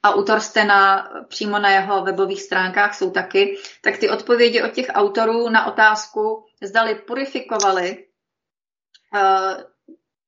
[0.04, 4.88] a u Torstena přímo na jeho webových stránkách jsou taky, tak ty odpovědi od těch
[4.90, 8.06] autorů na otázku, zdali purifikovali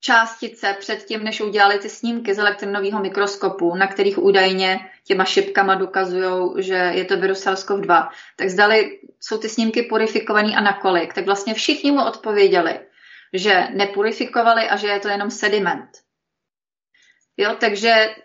[0.02, 6.64] částice předtím, než udělali ty snímky z elektronového mikroskopu, na kterých údajně těma šipkama dokazují,
[6.64, 11.54] že je to virus SARS-CoV-2, tak zdali jsou ty snímky purifikovaný a nakolik, tak vlastně
[11.54, 12.80] všichni mu odpověděli,
[13.34, 15.90] že nepurifikovali a že je to jenom sediment.
[17.38, 18.16] Jo, takže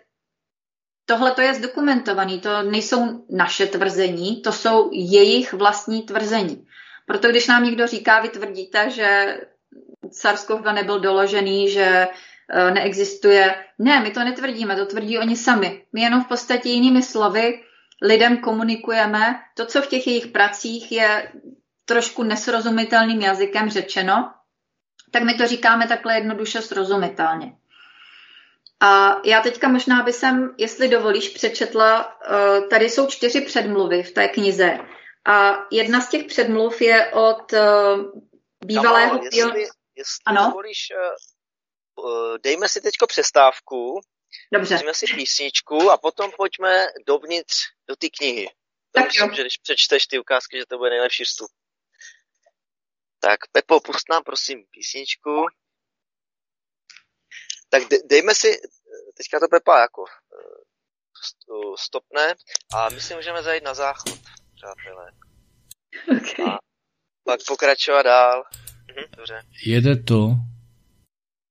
[1.05, 6.67] tohle to je zdokumentovaný, to nejsou naše tvrzení, to jsou jejich vlastní tvrzení.
[7.05, 9.37] Proto když nám někdo říká, vy tvrdíte, že
[10.09, 12.07] SARS-CoV-2 nebyl doložený, že
[12.49, 13.55] e, neexistuje.
[13.79, 15.83] Ne, my to netvrdíme, to tvrdí oni sami.
[15.93, 17.63] My jenom v podstatě jinými slovy
[18.01, 21.31] lidem komunikujeme to, co v těch jejich pracích je
[21.85, 24.31] trošku nesrozumitelným jazykem řečeno,
[25.11, 27.53] tak my to říkáme takhle jednoduše srozumitelně.
[28.79, 34.11] A já teďka možná by jsem, jestli dovolíš, přečetla, e, tady jsou čtyři předmluvy v
[34.11, 34.79] té knize.
[35.25, 37.61] A jedna z těch předmluv je od e,
[38.65, 39.19] bývalého...
[39.23, 40.43] jestli, jestli ano?
[40.45, 41.15] dovolíš, eh,
[41.99, 44.01] eh, dejme si teďko přestávku,
[44.53, 44.75] Dobře.
[44.75, 47.55] Pustíme si písničku a potom pojďme dovnitř
[47.87, 48.49] do té knihy.
[48.91, 51.51] Tak myslím, že když přečteš ty ukázky, že to bude nejlepší vstup.
[53.19, 55.45] Tak Pepo, pust nám prosím písničku.
[57.69, 58.61] Tak dejme si,
[59.17, 62.35] teďka to Pepa jako eh, stopne
[62.75, 64.19] a my si můžeme zajít na záchod,
[64.55, 65.11] přátelé.
[66.17, 66.45] Okay.
[66.45, 66.57] A
[67.23, 68.43] pak pokračovat dál.
[68.97, 69.43] Mhm, dobře.
[69.65, 70.29] Jede to.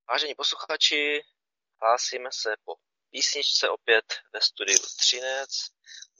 [0.09, 1.23] Vážení posluchači,
[1.81, 2.75] hlásíme se po
[3.11, 5.51] písničce opět ve studiu Třinec.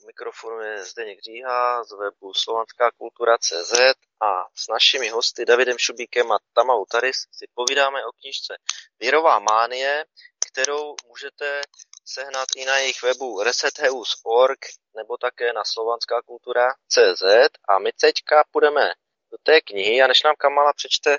[0.03, 3.73] U mikrofonu je Zdeněk Říha z webu Slovanská kultura.cz
[4.21, 8.57] a s našimi hosty Davidem Šubíkem a Tamou Taris si povídáme o knižce
[8.99, 10.05] Věrová mánie,
[10.47, 11.61] kterou můžete
[12.05, 14.59] sehnat i na jejich webu resetheus.org
[14.95, 17.23] nebo také na slovanská kultura.cz
[17.69, 18.93] a my teďka půjdeme
[19.31, 21.17] do té knihy a než nám Kamala přečte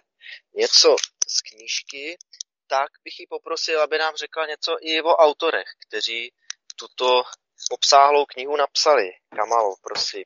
[0.54, 0.96] něco
[1.28, 2.18] z knížky,
[2.66, 6.32] tak bych ji poprosil, aby nám řekla něco i o autorech, kteří
[6.76, 7.22] tuto
[7.70, 9.10] obsáhlou knihu napsali.
[9.36, 10.24] Kamalo, prosím.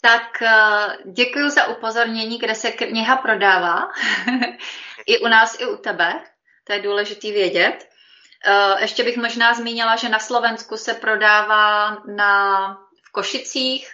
[0.00, 3.92] Tak eh, děkuji za upozornění, kde se kniha prodává.
[5.06, 6.24] I u nás, i u tebe.
[6.64, 7.88] To je důležité vědět.
[8.46, 13.90] Eh, ještě bych možná zmínila, že na Slovensku se prodává na, v Košicích,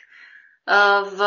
[0.68, 1.22] eh, v,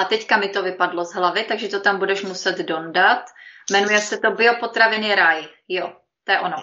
[0.00, 3.24] a teďka mi to vypadlo z hlavy, takže to tam budeš muset dondat.
[3.70, 5.48] Jmenuje se to Biopotraviny raj.
[5.68, 5.92] Jo,
[6.24, 6.56] to je ono.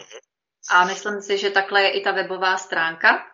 [0.71, 3.25] A myslím si, že takhle je i ta webová stránka.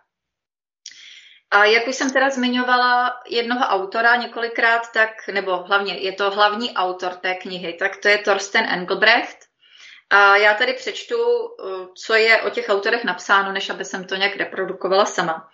[1.51, 6.73] A jak už jsem teda zmiňovala jednoho autora několikrát, tak, nebo hlavně je to hlavní
[6.73, 9.37] autor té knihy, tak to je Thorsten Engelbrecht.
[10.09, 14.15] A já tady přečtu, eh, co je o těch autorech napsáno, než aby jsem to
[14.15, 15.49] nějak reprodukovala sama.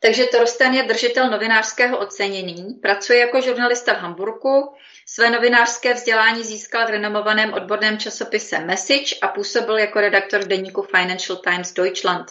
[0.00, 4.74] Takže Thorsten je držitel novinářského ocenění, pracuje jako žurnalista v Hamburgu,
[5.06, 10.82] své novinářské vzdělání získal v renomovaném odborném časopise Message a působil jako redaktor v deníku
[10.82, 12.26] Financial Times Deutschland.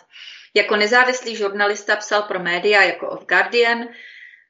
[0.53, 3.87] Jako nezávislý žurnalista psal pro média jako of Guardian,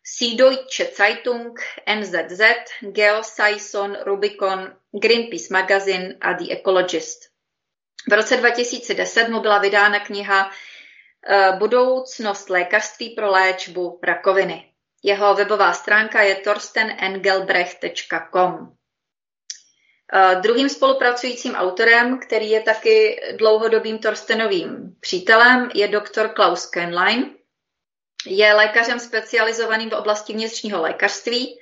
[0.04, 1.60] Süddeutsche Zeitung,
[1.96, 2.42] NZZ,
[2.82, 7.20] Geo Saison, Rubicon, Greenpeace Magazine a The Ecologist.
[8.10, 10.52] V roce 2010 mu byla vydána kniha
[11.58, 14.66] Budoucnost lékařství pro léčbu rakoviny.
[15.04, 18.78] Jeho webová stránka je torstenengelbrecht.com.
[20.14, 27.36] Eh, druhým spolupracujícím autorem, který je taky dlouhodobým Torstenovým přítelem, je doktor Klaus Kenlein.
[28.26, 31.60] Je lékařem specializovaným v oblasti vnitřního lékařství.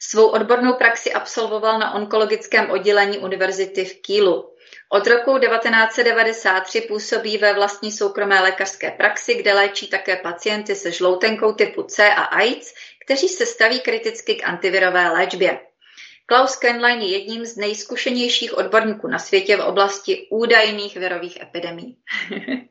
[0.00, 4.55] Svou odbornou praxi absolvoval na onkologickém oddělení univerzity v Kielu.
[4.88, 11.52] Od roku 1993 působí ve vlastní soukromé lékařské praxi, kde léčí také pacienty se žloutenkou
[11.52, 12.74] typu C a AIDS,
[13.04, 15.60] kteří se staví kriticky k antivirové léčbě.
[16.26, 21.96] Klaus Kenlein je jedním z nejzkušenějších odborníků na světě v oblasti údajných virových epidemí.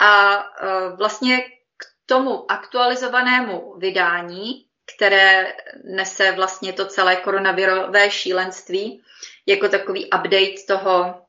[0.00, 1.40] a e, vlastně
[1.76, 5.54] k tomu aktualizovanému vydání, které
[5.84, 9.02] nese vlastně to celé koronavirové šílenství,
[9.46, 11.22] jako takový update toho,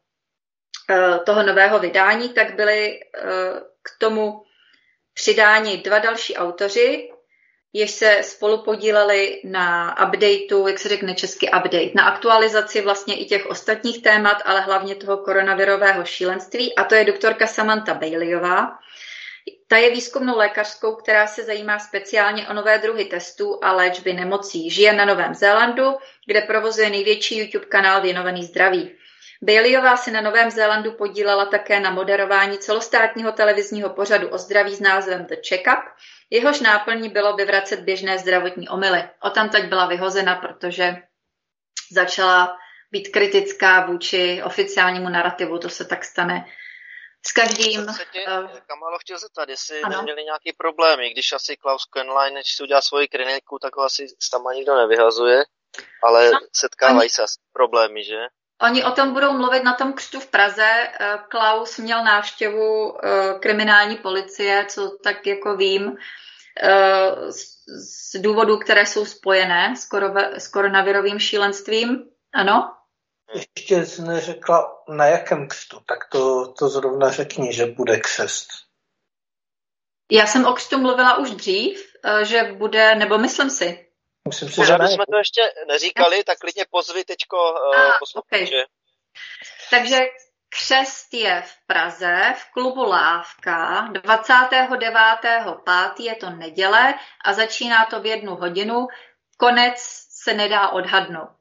[0.90, 3.00] e, toho nového vydání, tak byly e,
[3.82, 4.44] k tomu
[5.14, 7.10] přidáni dva další autoři,
[7.74, 13.26] jež se spolu podíleli na updateu, jak se řekne český update, na aktualizaci vlastně i
[13.26, 18.80] těch ostatních témat, ale hlavně toho koronavirového šílenství, a to je doktorka Samantha Baileyová.
[19.68, 24.70] Ta je výzkumnou lékařskou, která se zajímá speciálně o nové druhy testů a léčby nemocí.
[24.70, 25.98] Žije na Novém Zélandu,
[26.28, 28.96] kde provozuje největší YouTube kanál věnovaný zdraví.
[29.42, 34.80] Baileyová se na Novém Zélandu podílela také na moderování celostátního televizního pořadu o zdraví s
[34.80, 35.84] názvem The Checkup,
[36.34, 39.04] Jehož náplní bylo vyvracet běžné zdravotní omily.
[39.24, 40.96] O tam teď byla vyhozena, protože
[41.92, 42.58] začala
[42.92, 45.60] být kritická vůči oficiálnímu narrativu.
[45.60, 46.46] To se tak stane
[47.28, 47.82] s každým.
[47.82, 49.98] Uh, Kamalo chtěl zeptat, jestli ano.
[49.98, 54.08] neměli nějaký problémy, když asi Klaus Kenlein, když si udělá svoji kliniku, tak ho asi
[54.32, 55.44] tam nikdo nevyhazuje,
[56.04, 58.28] ale no, setkávají se asi problémy, že?
[58.62, 60.64] Oni o tom budou mluvit na tom křtu v Praze.
[60.66, 65.98] Eh, Klaus měl návštěvu eh, kriminální policie, co tak jako vím,
[67.68, 72.06] z důvodů, které jsou spojené s, korove, s koronavirovým šílenstvím.
[72.34, 72.74] Ano?
[73.34, 78.48] Ještě jsi neřekla, na jakém křtu, tak to, to zrovna řekni, že bude křest.
[80.12, 81.94] Já jsem o křtu mluvila už dřív,
[82.24, 83.84] že bude, nebo myslím si,
[84.28, 88.44] Myslím si, že jsme to ještě neříkali, tak klidně pozvi teďko uh, ah, posluchače.
[88.44, 88.66] Okay.
[89.70, 90.00] Takže
[90.50, 95.94] křest je v Praze v klubu Lávka 29.5.
[96.00, 96.94] je to neděle
[97.26, 98.88] a začíná to v jednu hodinu.
[99.38, 99.76] Konec
[100.24, 101.36] se nedá odhadnout.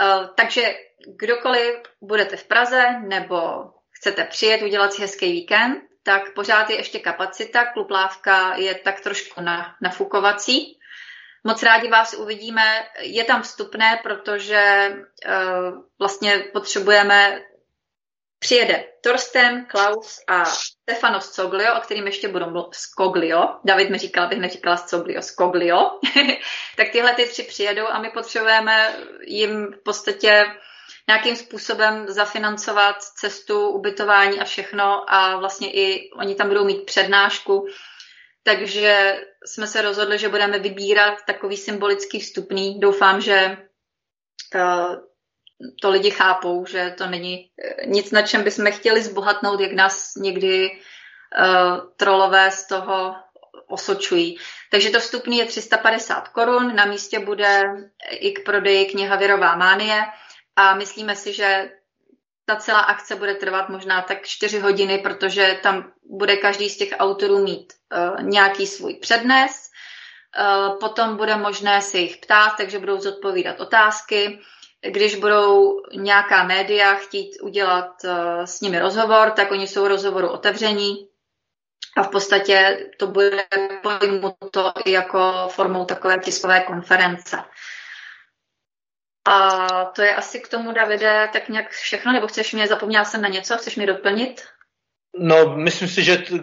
[0.00, 0.74] Uh, takže
[1.06, 3.38] kdokoliv budete v Praze nebo
[3.90, 7.64] chcete přijet, udělat si hezký víkend, tak pořád je ještě kapacita.
[7.64, 10.78] Klub Lávka je tak trošku na, nafukovací.
[11.44, 12.86] Moc rádi vás uvidíme.
[13.00, 17.40] Je tam vstupné, protože uh, vlastně potřebujeme
[18.38, 22.74] Přijede Torsten, Klaus a Stefano Scoglio, o kterým ještě budu mluvit.
[22.74, 23.48] Scoglio.
[23.64, 25.78] David mi říkal, abych neříkala Scoglio, Scoglio.
[26.76, 28.96] tak tyhle ty tři přijedou a my potřebujeme
[29.26, 30.44] jim v podstatě
[31.08, 37.66] nějakým způsobem zafinancovat cestu, ubytování a všechno a vlastně i oni tam budou mít přednášku
[38.48, 42.80] takže jsme se rozhodli, že budeme vybírat takový symbolický vstupný.
[42.80, 43.56] Doufám, že
[44.52, 44.58] to,
[45.82, 50.14] to lidi chápou, že to není eh, nic, na čem bychom chtěli zbohatnout, jak nás
[50.14, 53.14] někdy uh, trolové z toho
[53.68, 54.38] osočují.
[54.70, 57.62] Takže to vstupný je 350 korun, na místě bude
[58.10, 60.04] i k prodeji kniha Virová mánie
[60.58, 61.70] a myslíme si, že
[62.44, 66.94] ta celá akce bude trvat možná tak čtyři hodiny, protože tam bude každý z těch
[66.98, 69.68] autorů mít uh, nějaký svůj přednes,
[70.80, 74.40] Potom bude možné si jich ptát, takže budou zodpovídat otázky.
[74.80, 78.04] Když budou nějaká média chtít udělat
[78.44, 81.08] s nimi rozhovor, tak oni jsou rozhovoru otevření
[81.96, 83.44] a v podstatě to bude
[83.82, 87.36] pojmuto i jako formou takové tiskové konference.
[89.28, 93.22] A to je asi k tomu, Davide, tak nějak všechno, nebo chceš mě, zapomněla jsem
[93.22, 94.42] na něco, chceš mi doplnit?
[95.18, 96.34] No, myslím si, že t-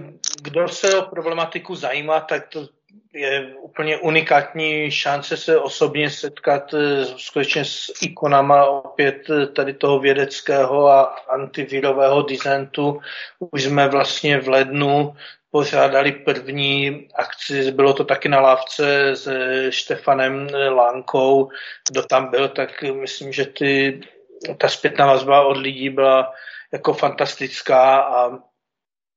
[0.41, 2.67] kdo se o problematiku zajímá, tak to
[3.13, 9.99] je úplně unikátní šance se osobně setkat eh, skutečně s ikonama opět eh, tady toho
[9.99, 12.99] vědeckého a antivirového designu.
[13.39, 15.15] Už jsme vlastně v lednu
[15.55, 19.29] pořádali první akci, bylo to taky na lávce s
[19.69, 21.49] Štefanem Lánkou,
[21.91, 24.01] kdo tam byl, tak myslím, že ty,
[24.57, 26.33] ta zpětná vazba od lidí byla
[26.73, 28.37] jako fantastická a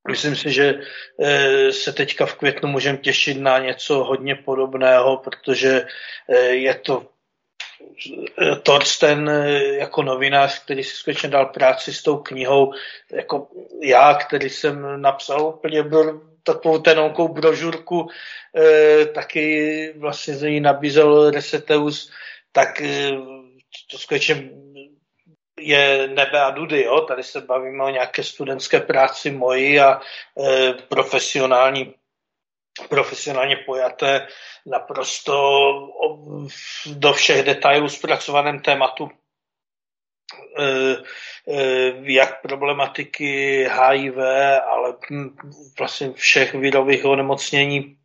[0.07, 0.79] myslím si, že
[1.19, 5.83] eh, se teďka v květnu můžeme těšit na něco hodně podobného, protože
[6.29, 7.18] eh, je to
[8.63, 9.31] Torsten
[9.71, 12.73] jako novinář, který si skutečně dal práci s tou knihou,
[13.11, 13.47] jako
[13.81, 15.83] já, který jsem napsal úplně
[16.43, 18.07] takovou tenonkou brožurku,
[18.57, 22.11] e, taky vlastně z ní nabízel Reseteus,
[22.51, 23.11] tak e,
[23.91, 24.49] to skutečně
[25.59, 27.01] je nebe a dudy, jo?
[27.01, 30.01] tady se bavíme o nějaké studentské práci moji a
[30.39, 31.93] e, profesionální
[32.89, 34.27] profesionálně pojaté,
[34.65, 35.33] naprosto
[36.85, 39.09] do všech detailů zpracovaném tématu
[40.59, 40.95] Eh,
[41.47, 44.17] eh, jak problematiky HIV,
[44.71, 44.93] ale
[45.79, 47.97] vlastně všech virových onemocnění.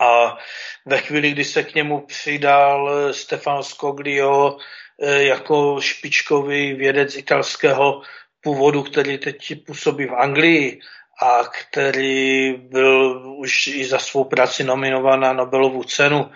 [0.00, 0.38] A
[0.86, 4.58] ve chvíli, kdy se k němu přidal Stefano Scoglio
[5.02, 8.02] eh, jako špičkový vědec italského
[8.40, 10.80] původu, který teď působí v Anglii
[11.22, 16.30] a který byl už i za svou práci nominován na Nobelovu cenu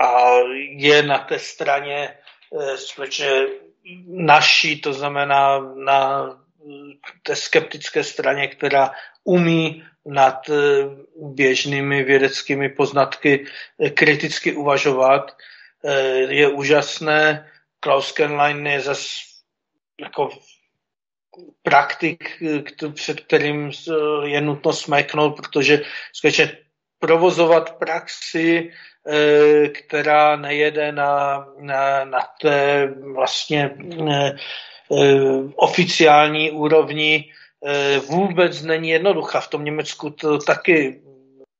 [0.00, 0.36] a
[0.76, 2.14] je na té straně
[2.76, 3.30] skutečně
[4.06, 6.28] naší, to znamená na
[7.22, 8.90] té skeptické straně, která
[9.24, 10.54] umí nad eh,
[11.16, 13.46] běžnými vědeckými poznatky
[13.78, 15.36] eh, kriticky uvažovat.
[15.84, 17.50] Eh, je úžasné.
[17.80, 19.08] Klaus Kenlein je zase
[20.00, 20.30] jako
[21.62, 22.42] praktik,
[22.94, 23.70] před kterým
[24.24, 26.58] je nutno smeknout, protože skutečně
[26.98, 28.70] provozovat praxi
[29.06, 33.70] Eh, která nejede na, na, na té vlastně
[34.10, 34.32] eh,
[34.92, 35.18] eh,
[35.56, 37.32] oficiální úrovni,
[38.08, 39.40] vůbec není jednoduchá.
[39.40, 41.02] V tom Německu to taky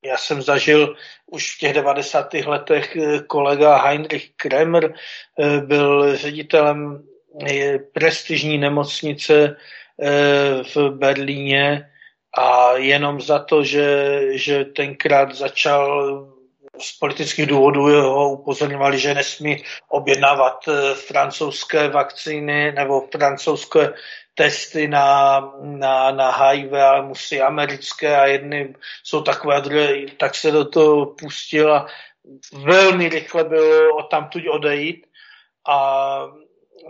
[0.04, 0.96] já jsem zažil
[1.26, 2.34] už v těch 90.
[2.34, 2.96] letech
[3.26, 4.94] kolega Heinrich Kremer
[5.66, 7.04] byl ředitelem
[7.92, 9.56] prestižní nemocnice
[10.74, 11.90] v Berlíně
[12.38, 16.02] a jenom za to, že, že tenkrát začal
[16.80, 23.92] z politických důvodů ho upozorňovali, že nesmí objednávat eh, francouzské vakcíny nebo francouzské
[24.34, 28.74] testy na, na, na HIV, ale musí americké a jedny
[29.04, 31.86] jsou takové a druhé, tak se do toho pustil a
[32.52, 35.06] velmi rychle bylo tamtuť odejít.
[35.68, 36.26] A,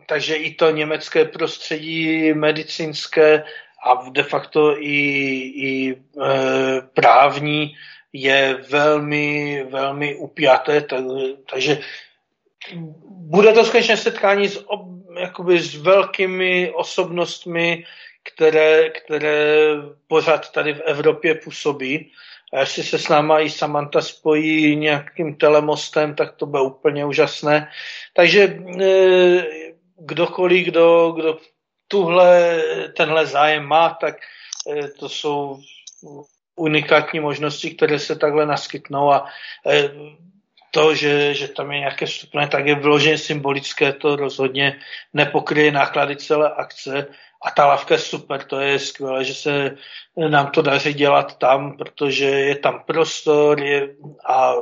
[0.06, 3.44] takže i to německé prostředí medicínské
[3.84, 4.96] a de facto i,
[5.56, 5.96] i e,
[6.94, 7.74] právní
[8.12, 11.04] je velmi, velmi upjaté, tak,
[11.50, 11.78] takže
[13.04, 14.80] bude to skutečně setkání s, ob,
[15.20, 17.84] jakoby s velkými osobnostmi,
[18.22, 19.66] které, které
[20.06, 22.12] pořád tady v Evropě působí.
[22.52, 27.68] A jestli se s náma i Samantha spojí nějakým telemostem, tak to bude úplně úžasné.
[28.14, 29.61] Takže e,
[30.04, 31.38] kdokoliv, kdo, kdo
[31.88, 32.62] tuhle,
[32.96, 34.16] tenhle zájem má, tak
[34.70, 35.60] e, to jsou
[36.56, 39.26] unikátní možnosti, které se takhle naskytnou a
[39.66, 39.90] e,
[40.70, 44.80] to, že, že tam je nějaké vstupné, tak je vloženě symbolické, to rozhodně
[45.12, 47.06] nepokryje náklady celé akce
[47.42, 49.76] a ta lavka je super, to je skvělé, že se
[50.28, 53.88] nám to daří dělat tam, protože je tam prostor je,
[54.26, 54.54] a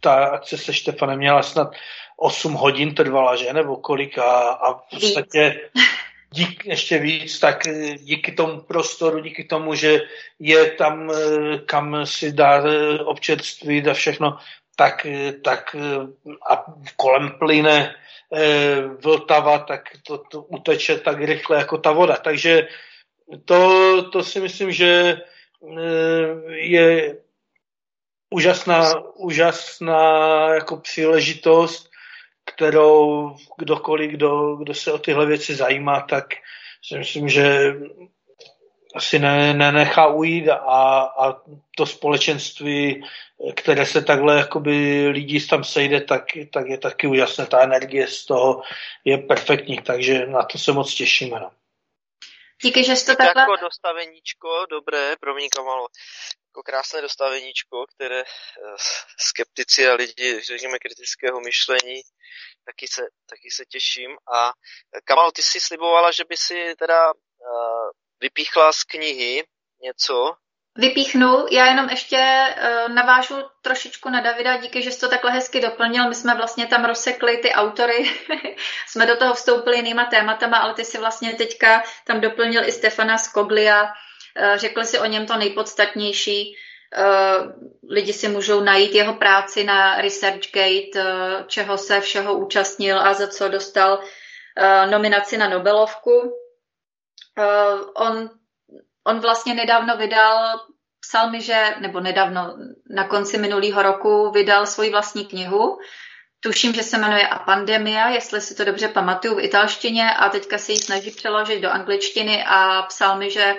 [0.00, 1.70] ta akce se Štefanem měla snad
[2.16, 4.18] 8 hodin trvala, že, nebo kolik?
[4.18, 5.60] A, a v podstatě
[6.30, 10.00] dík, ještě víc, tak eh, díky tomu prostoru, díky tomu, že
[10.38, 14.38] je tam, eh, kam si dá eh, občerstvit a všechno,
[14.76, 15.06] tak,
[15.44, 15.76] tak
[16.50, 16.64] a
[16.96, 17.94] kolem plyne
[19.00, 22.16] Vltava, tak to, to uteče tak rychle jako ta voda.
[22.16, 22.68] Takže
[23.44, 23.60] to,
[24.10, 25.20] to si myslím, že
[26.48, 27.16] je
[28.30, 30.04] úžasná, úžasná
[30.54, 31.90] jako příležitost
[32.56, 36.24] kterou kdokoliv, kdo, kdo se o tyhle věci zajímá, tak
[36.82, 37.74] si myslím, že
[38.94, 41.40] asi ne, nenechá ujít a, a
[41.76, 43.04] to společenství,
[43.56, 47.46] které se takhle jakoby lidí tam sejde, tak, tak je taky úžasné.
[47.46, 48.62] Ta energie z toho
[49.04, 51.40] je perfektní, takže na to se moc těšíme.
[51.40, 51.50] No.
[52.62, 53.42] Díky, že jste takhle...
[53.42, 55.86] Jako dostaveníčko, dobré, promiň Kamalo,
[56.56, 58.26] jako krásné dostaveníčko, které eh,
[59.18, 62.00] skeptici a lidi, řekněme, kritického myšlení,
[62.64, 64.16] taky se, taky se těším.
[64.34, 67.90] A eh, Kamalo, ty si slibovala, že by si teda uh,
[68.20, 69.44] vypíchla z knihy
[69.82, 70.36] něco.
[70.78, 72.16] Vypíchnu, já jenom ještě
[72.88, 76.08] navážu trošičku na Davida, díky, že jsi to takhle hezky doplnil.
[76.08, 78.10] My jsme vlastně tam rozsekli ty autory,
[78.88, 83.18] jsme do toho vstoupili jinýma tématama, ale ty si vlastně teďka tam doplnil i Stefana
[83.18, 83.92] Skoglia,
[84.56, 86.56] řekl si o něm to nejpodstatnější.
[86.98, 87.52] Uh,
[87.90, 93.26] lidi si můžou najít jeho práci na ResearchGate, uh, čeho se všeho účastnil a za
[93.26, 94.00] co dostal
[94.90, 96.32] nominaci na Nobelovku.
[97.94, 98.30] On,
[99.06, 100.60] on vlastně nedávno vydal,
[101.00, 102.56] psal mi, že, nebo nedávno,
[102.90, 105.78] na konci minulého roku vydal svoji vlastní knihu.
[106.40, 110.58] Tuším, že se jmenuje A pandemia, jestli si to dobře pamatuju v italštině a teďka
[110.58, 113.54] se ji snaží přeložit do angličtiny a psal mi, že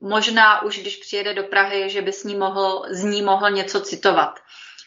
[0.00, 3.80] možná už když přijede do Prahy, že by s ní mohl, z ní mohl něco
[3.80, 4.40] citovat.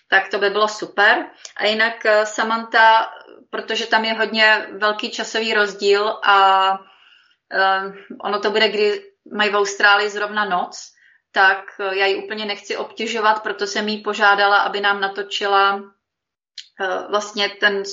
[0.10, 1.26] Tak to by bylo super.
[1.58, 3.12] A jinak eh, Samantha,
[3.50, 9.56] protože tam je hodně velký časový rozdíl a uh, ono to bude, kdy mají v
[9.56, 10.92] Austrálii zrovna noc,
[11.32, 17.10] tak uh, já ji úplně nechci obtěžovat, proto jsem jí požádala, aby nám natočila uh,
[17.10, 17.84] vlastně ten,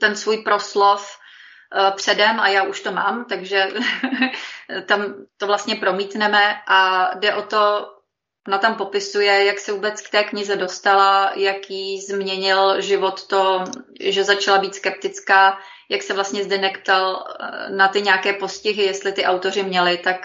[0.00, 1.18] ten svůj proslov
[1.96, 3.68] předem a já už to mám, takže
[4.86, 7.90] tam to vlastně promítneme a jde o to,
[8.48, 13.64] Ona tam popisuje, jak se vůbec k té knize dostala, jak jí změnil život to,
[14.00, 15.58] že začala být skeptická,
[15.90, 20.16] jak se vlastně zde nektal eh, na ty nějaké postihy, jestli ty autoři měli, tak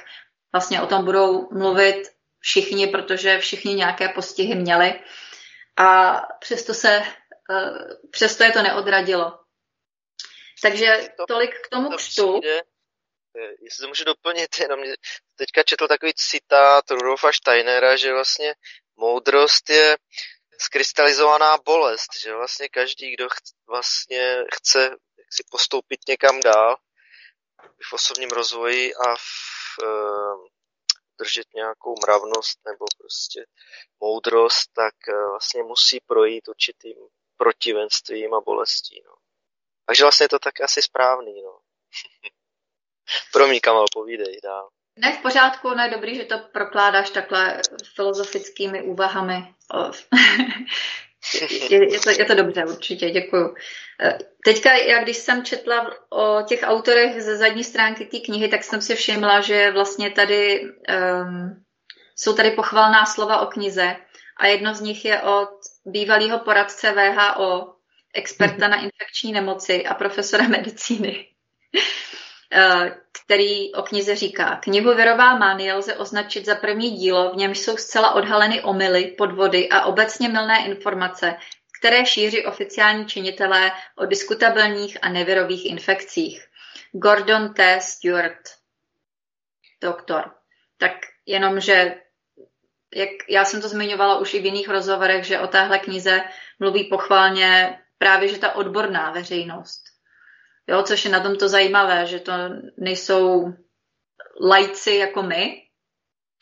[0.51, 2.03] vlastně o tom budou mluvit
[2.39, 4.99] všichni, protože všichni nějaké postihy měli.
[5.77, 7.03] A přesto se,
[7.51, 7.71] eh,
[8.11, 9.39] přesto je to neodradilo.
[10.61, 12.41] Takže tolik k tomu křtu.
[13.37, 14.79] Eh, jestli to můžu doplnit, jenom
[15.35, 18.55] teďka četl takový citát Rudolfa Steinera, že vlastně
[18.95, 19.97] moudrost je
[20.61, 24.95] skrystalizovaná bolest, že vlastně každý, kdo ch- vlastně chce
[25.31, 26.77] si postoupit někam dál
[27.89, 29.87] v osobním rozvoji a v, e,
[31.19, 33.45] držet nějakou mravnost nebo prostě
[33.99, 36.95] moudrost, tak e, vlastně musí projít určitým
[37.37, 39.01] protivenstvím a bolestí.
[39.05, 39.28] No.
[39.89, 41.41] Takže vlastně je to tak asi správný.
[41.43, 41.51] No.
[43.33, 44.69] Promiň, Kamal, povídej dál.
[44.95, 47.61] Ne, v pořádku, ne, dobrý, že to prokládáš takhle
[47.95, 49.53] filozofickými úvahami.
[51.69, 53.55] je, je, to, je to dobře, určitě, děkuju.
[54.45, 58.81] Teďka, já když jsem četla o těch autorech ze zadní stránky té knihy, tak jsem
[58.81, 61.65] si všimla, že vlastně tady um,
[62.15, 63.95] jsou tady pochvalná slova o knize
[64.37, 65.49] a jedno z nich je od
[65.85, 67.78] bývalého poradce VHO,
[68.13, 71.27] experta na infekční nemoci a profesora medicíny.
[72.53, 74.55] Eh, který o knize říká.
[74.55, 79.69] Knihu Verová mánie lze označit za první dílo, v němž jsou zcela odhaleny omily, podvody
[79.69, 81.35] a obecně milné informace,
[81.79, 86.45] které šíří oficiální činitelé o diskutabilních a nevirových infekcích.
[86.91, 87.79] Gordon T.
[87.81, 88.39] Stewart,
[89.81, 90.31] doktor.
[90.77, 90.91] Tak
[91.25, 91.95] jenom, že
[92.95, 96.21] jak já jsem to zmiňovala už i v jiných rozhovorech, že o téhle knize
[96.59, 99.83] mluví pochválně právě, že ta odborná veřejnost.
[100.67, 102.31] Jo, což je na tom to zajímavé, že to
[102.77, 103.53] nejsou
[104.41, 105.63] lajci jako my,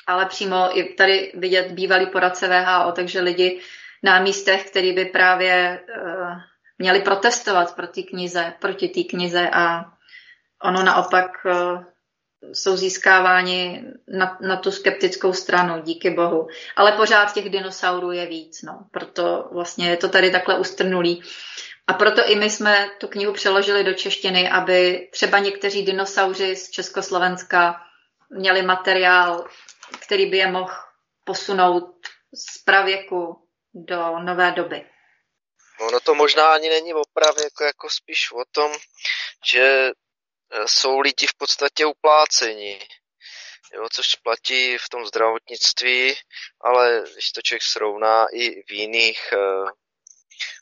[0.08, 3.62] ale přímo i tady vidět bývalý poradce VHO, takže lidi
[4.04, 6.38] na místech, který by právě uh,
[6.78, 9.86] měli protestovat proti knize, proti té knize a
[10.64, 11.84] ono naopak uh,
[12.54, 16.48] jsou získáváni na, na tu skeptickou stranu, díky bohu.
[16.76, 18.80] Ale pořád těch dinosaurů je víc, no.
[18.92, 21.24] Proto vlastně je to tady takhle ustrnulý.
[21.88, 26.70] A proto i my jsme tu knihu přeložili do češtiny, aby třeba někteří dinosauři z
[26.70, 27.82] Československa
[28.30, 29.46] měli materiál,
[30.00, 30.74] který by je mohl
[31.24, 31.96] posunout
[32.34, 34.86] z pravěku do nové doby.
[35.80, 37.04] Ono to možná ani není o
[37.44, 38.72] jako, jako spíš o tom,
[39.52, 39.92] že
[40.66, 42.80] jsou lidi v podstatě upláceni,
[43.74, 46.16] jo, což platí v tom zdravotnictví,
[46.62, 49.38] ale když to člověk srovná i v jiných e,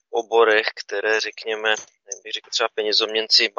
[0.10, 1.76] oborech, které řekněme,
[2.24, 3.54] bych řekl třeba penězoměnci,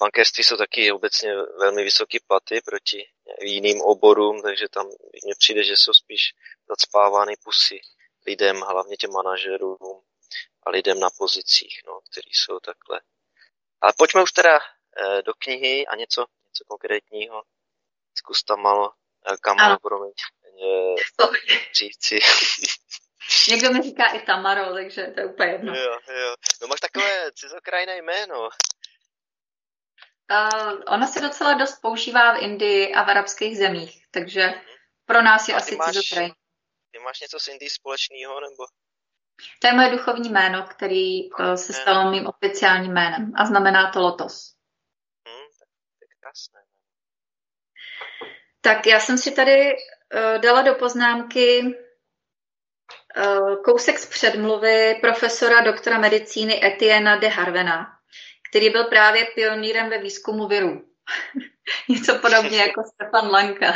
[0.00, 3.06] bankerství jsou taky obecně velmi vysoké platy proti
[3.40, 4.86] jiným oborům, takže tam
[5.24, 6.34] mně přijde, že jsou spíš
[6.68, 7.80] zacpávány pusy
[8.26, 10.02] lidem, hlavně těm manažerům
[10.66, 13.00] a lidem na pozicích, no, kteří jsou takhle.
[13.80, 14.79] Ale pojďme už teda eh,
[15.24, 17.42] do knihy a něco, něco konkrétního.
[18.14, 18.92] Zkus tam malo
[19.40, 20.12] Kamaro, promiň,
[21.74, 22.18] říci.
[23.50, 25.74] Někdo mi říká i Tamaro, takže to je úplně jedno.
[25.74, 26.34] Jo, jo.
[26.62, 28.48] No máš takové cizokrajné jméno.
[30.30, 34.54] Uh, ono se docela dost používá v Indii a v arabských zemích, takže
[35.04, 36.30] pro nás je a asi máš, cizokraj.
[36.90, 38.64] Ty máš něco s Indií společného, nebo?
[39.60, 44.00] To je moje duchovní jméno, který uh, se stalo mým oficiálním jménem a znamená to
[44.00, 44.54] lotos.
[45.28, 45.68] Hmm, tak
[45.98, 46.60] to je krásné.
[48.60, 55.98] Tak já jsem si tady uh, dala do poznámky uh, kousek z předmluvy profesora doktora
[55.98, 57.86] medicíny Etienne de Harvena,
[58.50, 60.84] který byl právě pionýrem ve výzkumu virů.
[61.88, 63.74] Něco podobně jako Stefan Lanka.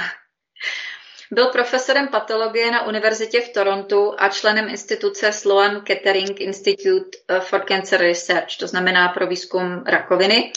[1.31, 8.01] Byl profesorem patologie na univerzitě v Torontu a členem instituce Sloan Kettering Institute for Cancer
[8.01, 10.53] Research, to znamená pro výzkum rakoviny.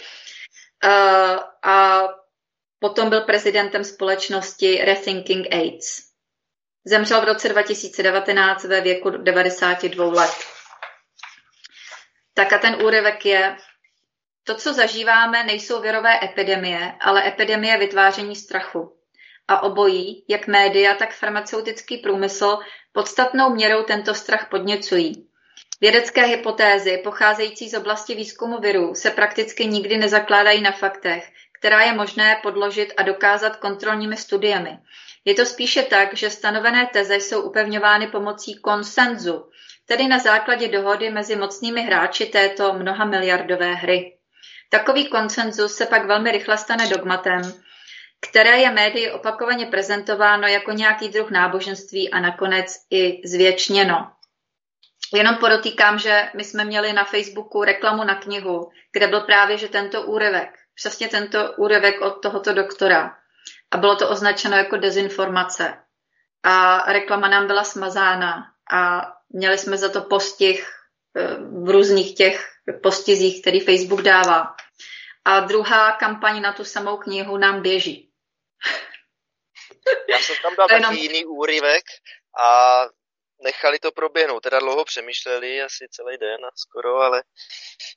[0.86, 2.04] Uh, a
[2.80, 6.08] potom byl prezidentem společnosti Rethinking AIDS.
[6.86, 10.36] Zemřel v roce 2019 ve věku 92 let.
[12.34, 13.58] Tak a ten úryvek je,
[14.44, 18.98] to, co zažíváme, nejsou virové epidemie, ale epidemie vytváření strachu.
[19.48, 22.60] A obojí, jak média, tak farmaceutický průmysl,
[22.92, 25.30] podstatnou měrou tento strach podněcují.
[25.82, 31.30] Vědecké hypotézy, pocházející z oblasti výzkumu virů, se prakticky nikdy nezakládají na faktech,
[31.60, 34.78] která je možné podložit a dokázat kontrolními studiemi.
[35.26, 39.50] Je to spíše tak, že stanovené teze jsou upevňovány pomocí konsenzu,
[39.86, 44.18] tedy na základě dohody mezi mocnými hráči této mnoha miliardové hry.
[44.70, 47.42] Takový konsenzus se pak velmi rychle stane dogmatem,
[48.30, 54.17] které je médii opakovaně prezentováno jako nějaký druh náboženství a nakonec i zvětšněno.
[55.14, 59.68] Jenom podotýkám, že my jsme měli na Facebooku reklamu na knihu, kde byl právě že
[59.68, 63.18] tento úryvek, přesně tento úryvek od tohoto doktora.
[63.72, 65.78] A bylo to označeno jako dezinformace.
[66.44, 68.44] A reklama nám byla smazána
[68.74, 70.70] a měli jsme za to postih
[71.18, 72.50] eh, v různých těch
[72.84, 74.56] postizích, který Facebook dává.
[75.26, 78.12] A druhá kampaň na tu samou knihu nám běží.
[80.10, 80.94] Já jsem tam dal taky jenom...
[80.94, 81.84] jiný úryvek
[82.40, 82.82] a
[83.44, 84.44] nechali to proběhnout.
[84.44, 87.24] Teda dlouho přemýšleli, asi celý den a skoro, ale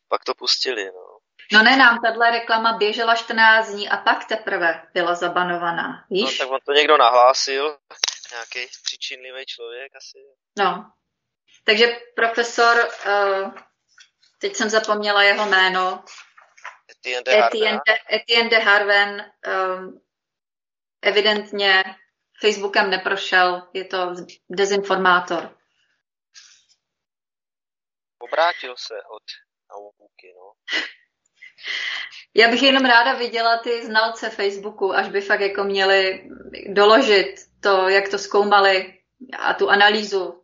[0.08, 0.84] pak to pustili.
[0.84, 1.18] No.
[1.52, 6.38] No ne, nám tahle reklama běžela 14 dní a pak teprve byla zabanovaná, víš?
[6.38, 7.78] No, tak on to někdo nahlásil,
[8.30, 10.18] nějaký příčinlivý člověk asi.
[10.58, 10.92] No,
[11.64, 11.86] takže
[12.16, 13.54] profesor, uh,
[14.38, 16.04] teď jsem zapomněla jeho jméno,
[16.90, 17.80] Etienne de Harven,
[18.12, 20.00] Etienne de, Harven um,
[21.02, 21.84] evidentně
[22.40, 24.14] Facebookem neprošel, je to
[24.50, 25.56] dezinformátor.
[28.18, 29.22] Obrátil se od
[29.70, 30.52] nauky, no.
[32.34, 36.28] Já bych jenom ráda viděla ty znalce Facebooku, až by fakt jako měli
[36.66, 38.94] doložit to, jak to zkoumali
[39.38, 40.42] a tu analýzu.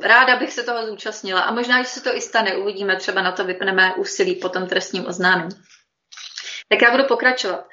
[0.00, 3.32] Ráda bych se toho zúčastnila a možná, že se to i stane, uvidíme, třeba na
[3.32, 5.56] to vypneme úsilí po tom trestním oznámení.
[6.68, 7.68] Tak já budu pokračovat.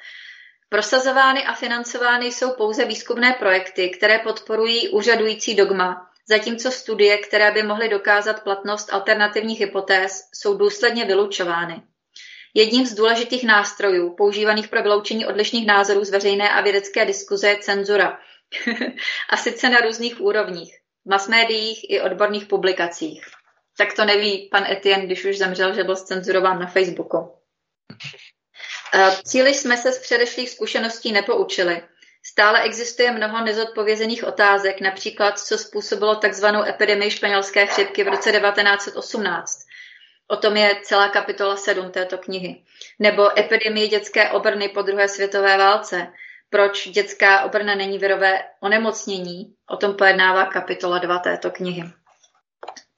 [0.72, 7.62] Prosazovány a financovány jsou pouze výzkumné projekty, které podporují úřadující dogma, zatímco studie, které by
[7.62, 11.82] mohly dokázat platnost alternativních hypotéz, jsou důsledně vylučovány.
[12.54, 17.58] Jedním z důležitých nástrojů používaných pro vyloučení odlišných názorů z veřejné a vědecké diskuze je
[17.58, 18.18] cenzura.
[19.30, 20.74] a sice na různých úrovních.
[21.04, 23.24] V masmédiích i odborných publikacích.
[23.78, 27.32] Tak to neví pan Etienne, když už zemřel, že byl cenzurován na Facebooku.
[29.24, 31.82] Příliš jsme se z předešlých zkušeností nepoučili.
[32.24, 39.58] Stále existuje mnoho nezodpovězených otázek, například co způsobilo takzvanou epidemii španělské chřipky v roce 1918.
[40.28, 42.64] O tom je celá kapitola 7 této knihy.
[42.98, 46.06] Nebo epidemie dětské obrny po druhé světové válce.
[46.50, 49.54] Proč dětská obrna není virové onemocnění?
[49.68, 51.84] O tom pojednává kapitola 2 této knihy.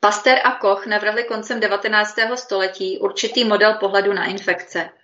[0.01, 2.17] Pasteur a Koch navrhli koncem 19.
[2.35, 4.91] století určitý model pohledu na infekce–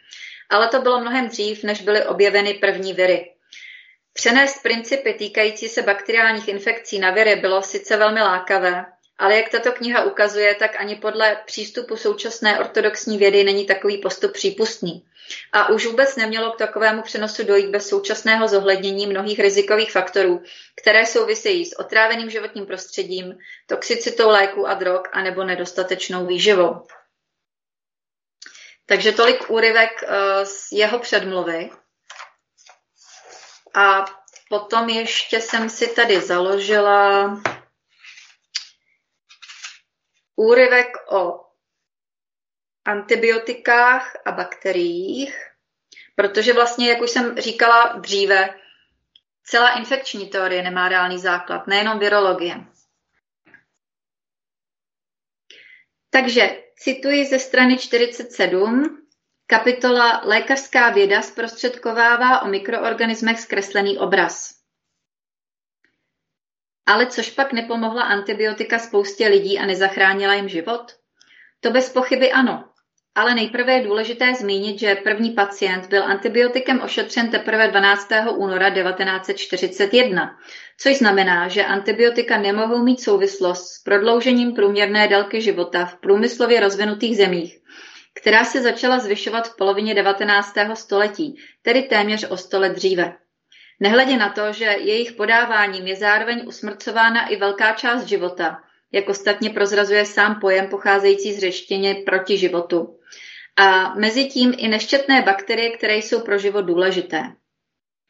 [0.50, 3.30] ale to bylo mnohem dřív, než byly objeveny první viry.
[4.12, 8.84] Přenést principy týkající se bakteriálních infekcí na viry bylo sice velmi lákavé,
[9.18, 14.32] ale jak tato kniha ukazuje, tak ani podle přístupu současné ortodoxní vědy není takový postup
[14.32, 15.04] přípustný.
[15.52, 20.42] A už vůbec nemělo k takovému přenosu dojít bez současného zohlednění mnohých rizikových faktorů,
[20.82, 26.82] které souvisejí s otráveným životním prostředím, toxicitou léků a drog anebo nedostatečnou výživou.
[28.90, 31.70] Takže tolik úryvek eh, z jeho předmluvy.
[33.74, 34.04] A
[34.48, 37.30] potom ještě jsem si tady založila
[40.36, 41.40] úryvek o
[42.84, 45.34] antibiotikách a bakteriích,
[46.16, 48.54] protože vlastně, jak už jsem říkala dříve,
[49.50, 52.64] Celá infekční teorie nemá reálný základ, nejenom virologie.
[56.10, 59.06] Takže cituji ze strany 47,
[59.46, 64.60] kapitola Lékařská věda zprostředkovává o mikroorganismech zkreslený obraz.
[66.86, 70.96] Ale což pak nepomohla antibiotika spoustě lidí a nezachránila jim život?
[71.60, 72.69] To bez pochyby ano.
[73.14, 78.08] Ale nejprve je důležité zmínit, že první pacient byl antibiotikem ošetřen teprve 12.
[78.36, 80.36] února 1941,
[80.80, 87.16] což znamená, že antibiotika nemohou mít souvislost s prodloužením průměrné délky života v průmyslově rozvinutých
[87.16, 87.58] zemích,
[88.20, 90.54] která se začala zvyšovat v polovině 19.
[90.74, 93.16] století, tedy téměř o sto let dříve.
[93.80, 98.58] Nehledě na to, že jejich podáváním je zároveň usmrcována i velká část života,
[98.92, 102.99] jak ostatně prozrazuje sám pojem pocházející z řeštině proti životu.
[103.56, 107.22] A mezi tím i neštětné bakterie, které jsou pro život důležité.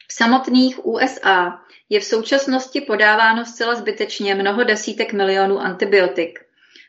[0.07, 6.39] V samotných USA je v současnosti podáváno zcela zbytečně mnoho desítek milionů antibiotik,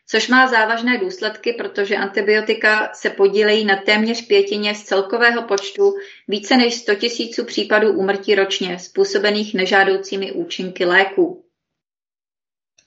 [0.07, 5.95] což má závažné důsledky, protože antibiotika se podílejí na téměř pětině z celkového počtu
[6.29, 11.45] více než 100 000 případů úmrtí ročně způsobených nežádoucími účinky léků.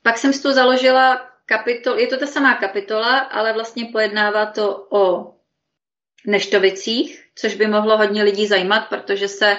[0.04, 4.88] Pak jsem si tu založila kapitol, je to ta samá kapitola, ale vlastně pojednává to
[4.90, 5.35] o
[6.28, 9.58] neštovicích, což by mohlo hodně lidí zajímat, protože se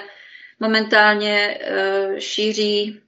[0.59, 3.01] momentálně uh, šíří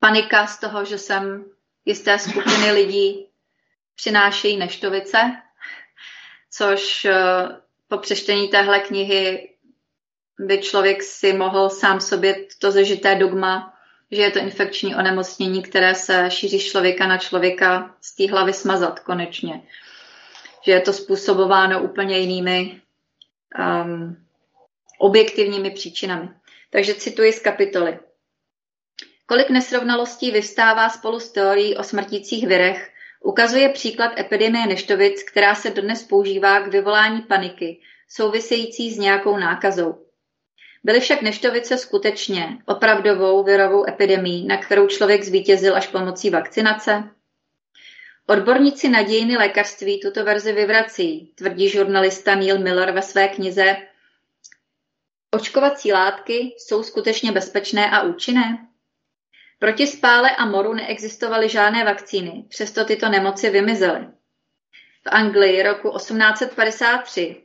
[0.00, 1.44] panika z toho, že sem
[1.84, 3.26] jisté skupiny lidí
[3.94, 5.18] přinášejí neštovice,
[6.50, 7.56] což uh,
[7.88, 9.54] po přečtení téhle knihy
[10.40, 13.78] by člověk si mohl sám sobě to zažité dogma
[14.10, 19.00] že je to infekční onemocnění, které se šíří člověka na člověka z té hlavy smazat
[19.00, 19.62] konečně.
[20.68, 22.80] Že je to způsobováno úplně jinými
[23.58, 24.16] um,
[24.98, 26.28] objektivními příčinami.
[26.70, 27.98] Takže cituji z kapitoly.
[29.26, 32.90] Kolik nesrovnalostí vystává spolu s teorií o smrtících virech,
[33.20, 40.06] ukazuje příklad epidemie neštovic, která se dodnes používá k vyvolání paniky, související s nějakou nákazou.
[40.84, 47.10] Byly však neštovice skutečně opravdovou virovou epidemí, na kterou člověk zvítězil až pomocí vakcinace?
[48.30, 53.76] Odborníci na dějiny lékařství tuto verzi vyvrací, tvrdí žurnalista Neil Miller ve své knize
[55.30, 58.68] Očkovací látky jsou skutečně bezpečné a účinné?
[59.58, 64.06] Proti spále a moru neexistovaly žádné vakcíny, přesto tyto nemoci vymizely.
[65.04, 67.42] V Anglii roku 1853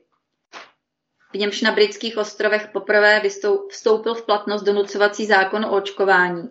[1.33, 3.21] v němž na britských ostrovech poprvé
[3.69, 6.49] vstoupil v platnost donucovací zákon o očkování.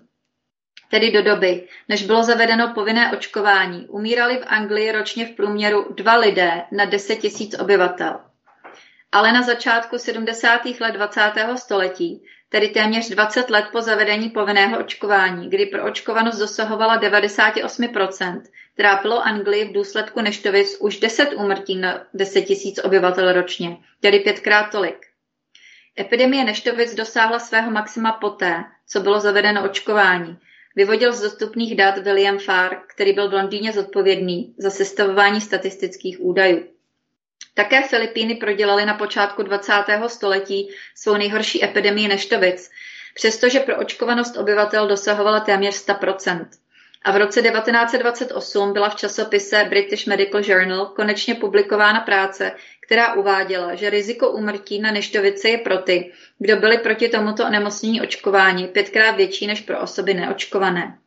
[0.93, 6.17] Tedy do doby, než bylo zavedeno povinné očkování, umírali v Anglii ročně v průměru dva
[6.17, 8.21] lidé na 10 tisíc obyvatel.
[9.13, 10.61] Ale na začátku 70.
[10.81, 11.21] let 20.
[11.57, 18.43] století, tedy téměř 20 let po zavedení povinného očkování, kdy proočkovanost dosahovala 98%,
[18.77, 24.71] trápilo Anglii v důsledku neštovic už 10 úmrtí na 10 tisíc obyvatel ročně, tedy pětkrát
[24.71, 25.07] tolik.
[26.01, 30.39] Epidemie neštovic dosáhla svého maxima poté, co bylo zavedeno očkování.
[30.77, 36.65] Vyvodil z dostupných dat William Farr, který byl v Londýně zodpovědný za sestavování statistických údajů.
[37.55, 39.73] Také Filipíny prodělaly na počátku 20.
[40.07, 42.71] století svou nejhorší epidemii neštovic,
[43.15, 46.47] přestože pro očkovanost obyvatel dosahovala téměř 100%
[47.05, 52.53] a v roce 1928 byla v časopise British Medical Journal konečně publikována práce,
[52.87, 58.03] která uváděla, že riziko úmrtí na neštovice je pro ty, kdo byli proti tomuto onemocnění
[58.03, 60.99] očkováni, pětkrát větší než pro osoby neočkované.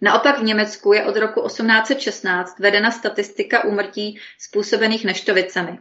[0.00, 5.78] Naopak v Německu je od roku 1816 vedena statistika úmrtí způsobených neštovicemi.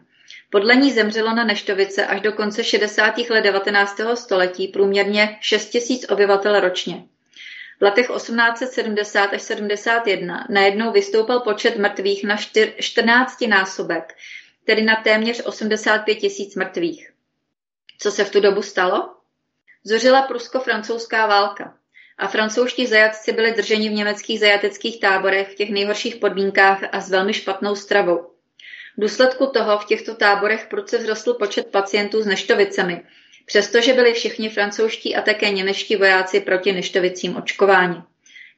[0.49, 3.17] Podle ní zemřelo na neštovice až do konce 60.
[3.29, 3.99] let 19.
[4.13, 7.03] století průměrně 6 000 obyvatel ročně.
[7.79, 12.37] V letech 1870 až 71 najednou vystoupil počet mrtvých na
[12.79, 14.13] 14 násobek,
[14.65, 17.11] tedy na téměř 85 tisíc mrtvých.
[17.99, 19.09] Co se v tu dobu stalo?
[19.83, 21.77] Zořila prusko-francouzská válka
[22.17, 27.09] a francouzští zajatci byli drženi v německých zajateckých táborech v těch nejhorších podmínkách a s
[27.09, 28.29] velmi špatnou stravou.
[28.97, 33.03] V důsledku toho v těchto táborech prudce vzrostl počet pacientů s neštovicemi,
[33.45, 38.03] přestože byli všichni francouzští a také němečtí vojáci proti neštovicím očkování.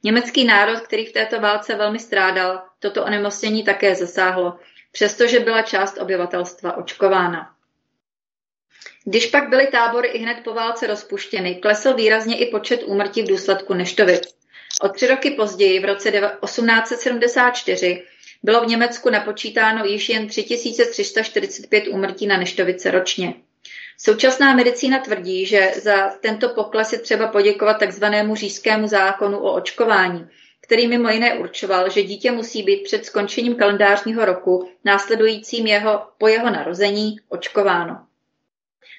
[0.02, 4.58] Německý národ, který v této válce velmi strádal, toto onemocnění také zasáhlo,
[4.96, 7.50] přestože byla část obyvatelstva očkována.
[9.04, 13.28] Když pak byly tábory i hned po válce rozpuštěny, klesl výrazně i počet úmrtí v
[13.28, 14.22] důsledku neštovic.
[14.82, 18.02] O tři roky později, v roce 1874,
[18.42, 23.34] bylo v Německu napočítáno již jen 3345 úmrtí na neštovice ročně.
[23.98, 30.28] Současná medicína tvrdí, že za tento pokles je třeba poděkovat takzvanému říšskému zákonu o očkování,
[30.66, 36.28] který mimo jiné určoval, že dítě musí být před skončením kalendářního roku následujícím jeho, po
[36.28, 38.06] jeho narození očkováno.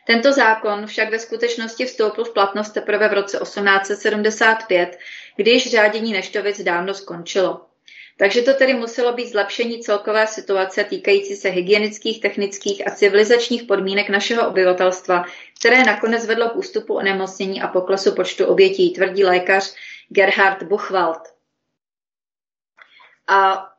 [0.08, 4.98] Tento zákon však ve skutečnosti vstoupil v platnost teprve v roce 1875,
[5.36, 7.62] když řádění neštovic dávno skončilo.
[8.20, 14.10] Takže to tedy muselo být zlepšení celkové situace týkající se hygienických, technických a civilizačních podmínek
[14.10, 15.26] našeho obyvatelstva,
[15.60, 19.76] které nakonec vedlo k ústupu onemocnění a poklesu počtu obětí, tvrdí lékař
[20.10, 21.37] Gerhard Buchwald.
[23.28, 23.70] A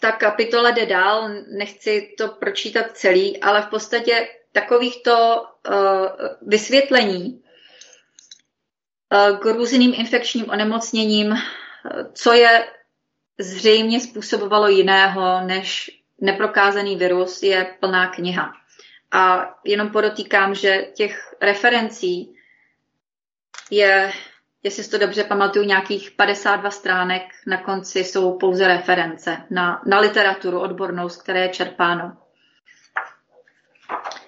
[0.00, 1.28] ta kapitola jde dál,
[1.58, 5.74] nechci to pročítat celý, ale v podstatě takovýchto uh,
[6.42, 7.42] vysvětlení
[9.12, 11.38] uh, k různým infekčním onemocněním, uh,
[12.12, 12.68] co je
[13.38, 15.90] zřejmě způsobovalo jiného než
[16.20, 18.52] neprokázaný virus, je plná kniha.
[19.12, 22.34] A jenom podotýkám, že těch referencí
[23.70, 24.12] je,
[24.62, 29.98] jestli si to dobře pamatuju, nějakých 52 stránek, na konci jsou pouze reference na, na
[29.98, 32.16] literaturu odbornou, z které je čerpáno.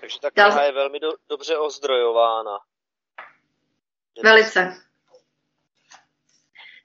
[0.00, 0.64] Takže ta kniha Dal...
[0.64, 2.58] je velmi do, dobře ozdrojována.
[4.22, 4.74] Velice.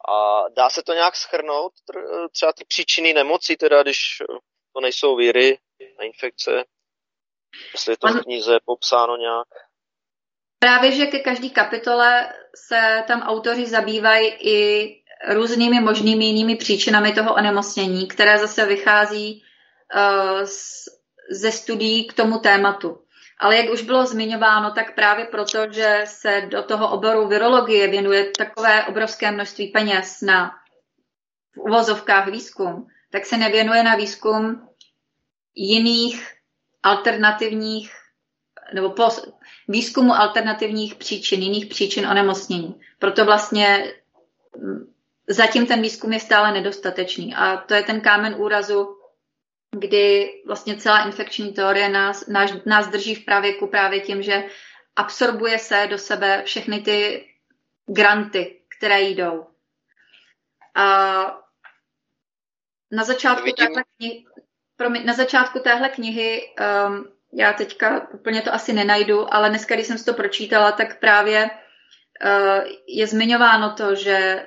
[0.10, 1.74] A dá se to nějak schrnout,
[2.32, 4.24] třeba ty příčiny nemocí, teda když
[4.74, 5.60] to nejsou víry
[6.00, 6.64] a infekce,
[7.74, 9.48] jestli je to v knize popsáno nějak?
[10.60, 14.90] Právě, že ke každé kapitole se tam autoři zabývají i
[15.30, 19.44] různými možnými jinými příčinami toho onemocnění, které zase vychází
[19.96, 20.84] uh, z,
[21.32, 22.98] ze studií k tomu tématu.
[23.40, 28.32] Ale jak už bylo zmiňováno, tak právě proto, že se do toho oboru virologie věnuje
[28.38, 30.52] takové obrovské množství peněz na
[31.56, 34.68] v uvozovkách výzkum, tak se nevěnuje na výzkum
[35.56, 36.34] jiných
[36.84, 37.97] alternativních
[38.74, 39.30] nebo pos,
[39.68, 42.82] výzkumu alternativních příčin, jiných příčin onemocnění.
[43.00, 43.94] Proto vlastně
[44.58, 44.94] mm,
[45.28, 47.36] zatím ten výzkum je stále nedostatečný.
[47.36, 48.98] A to je ten kámen úrazu
[49.72, 54.44] kdy vlastně celá infekční teorie nás, nás, nás drží v pravěku právě tím, že
[54.96, 57.28] absorbuje se do sebe všechny ty
[57.86, 59.48] granty, které jdou.
[60.76, 60.86] A
[62.92, 64.26] na začátku téhle knihy,
[64.76, 66.42] promiň, na začátku téhle knihy
[66.88, 71.00] um, já teďka úplně to asi nenajdu, ale dneska, když jsem si to pročítala, tak
[71.00, 74.46] právě uh, je zmiňováno to, že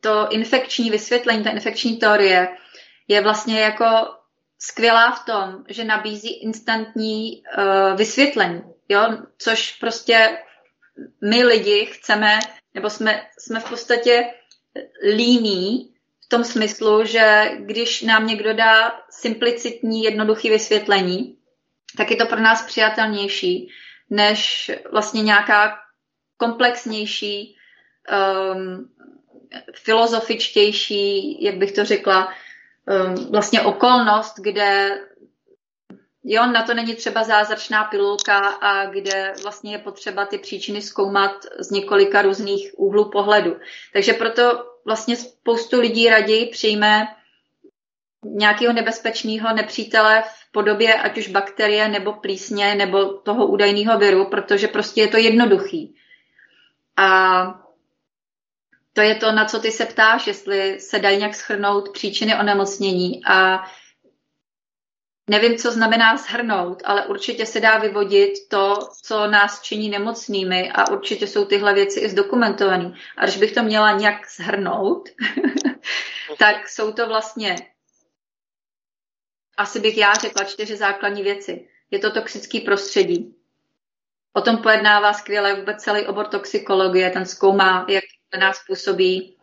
[0.00, 2.48] to infekční vysvětlení, ta infekční teorie
[3.08, 3.84] je vlastně jako
[4.58, 9.18] skvělá v tom, že nabízí instantní uh, vysvětlení, jo?
[9.38, 10.38] což prostě
[11.30, 12.38] my lidi chceme,
[12.74, 14.24] nebo jsme, jsme v podstatě
[15.14, 15.94] líní
[16.26, 21.35] v tom smyslu, že když nám někdo dá simplicitní, jednoduchý vysvětlení,
[21.96, 23.68] tak je to pro nás přijatelnější,
[24.10, 25.78] než vlastně nějaká
[26.36, 27.56] komplexnější,
[28.54, 28.88] um,
[29.74, 32.28] filozofičtější, jak bych to řekla,
[32.86, 35.00] Um, vlastně okolnost, kde
[36.24, 41.32] jo, na to není třeba zázračná pilulka a kde vlastně je potřeba ty příčiny zkoumat
[41.58, 43.56] z několika různých úhlů pohledu.
[43.92, 47.15] Takže proto vlastně spoustu lidí raději přijme
[48.34, 54.68] nějakého nebezpečného nepřítele v podobě ať už bakterie nebo plísně nebo toho údajného viru, protože
[54.68, 55.94] prostě je to jednoduchý.
[56.96, 57.42] A
[58.92, 63.24] to je to, na co ty se ptáš, jestli se dají nějak schrnout příčiny onemocnění
[63.26, 63.64] a
[65.30, 70.90] nevím, co znamená shrnout, ale určitě se dá vyvodit to, co nás činí nemocnými a
[70.90, 72.92] určitě jsou tyhle věci i zdokumentované.
[73.16, 75.08] A když bych to měla nějak shrnout,
[76.38, 77.56] tak jsou to vlastně,
[79.56, 81.68] asi bych já řekla čtyři základní věci.
[81.90, 83.36] Je to toxický prostředí.
[84.32, 88.04] O tom pojednává skvěle vůbec celý obor toxikologie, ten zkoumá, jak
[88.40, 89.36] nás působí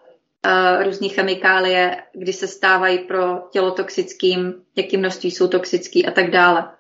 [0.46, 6.32] uh, různé chemikálie, kdy se stávají pro tělo toxickým, jaký množství jsou toxický a tak
[6.32, 6.78] dále.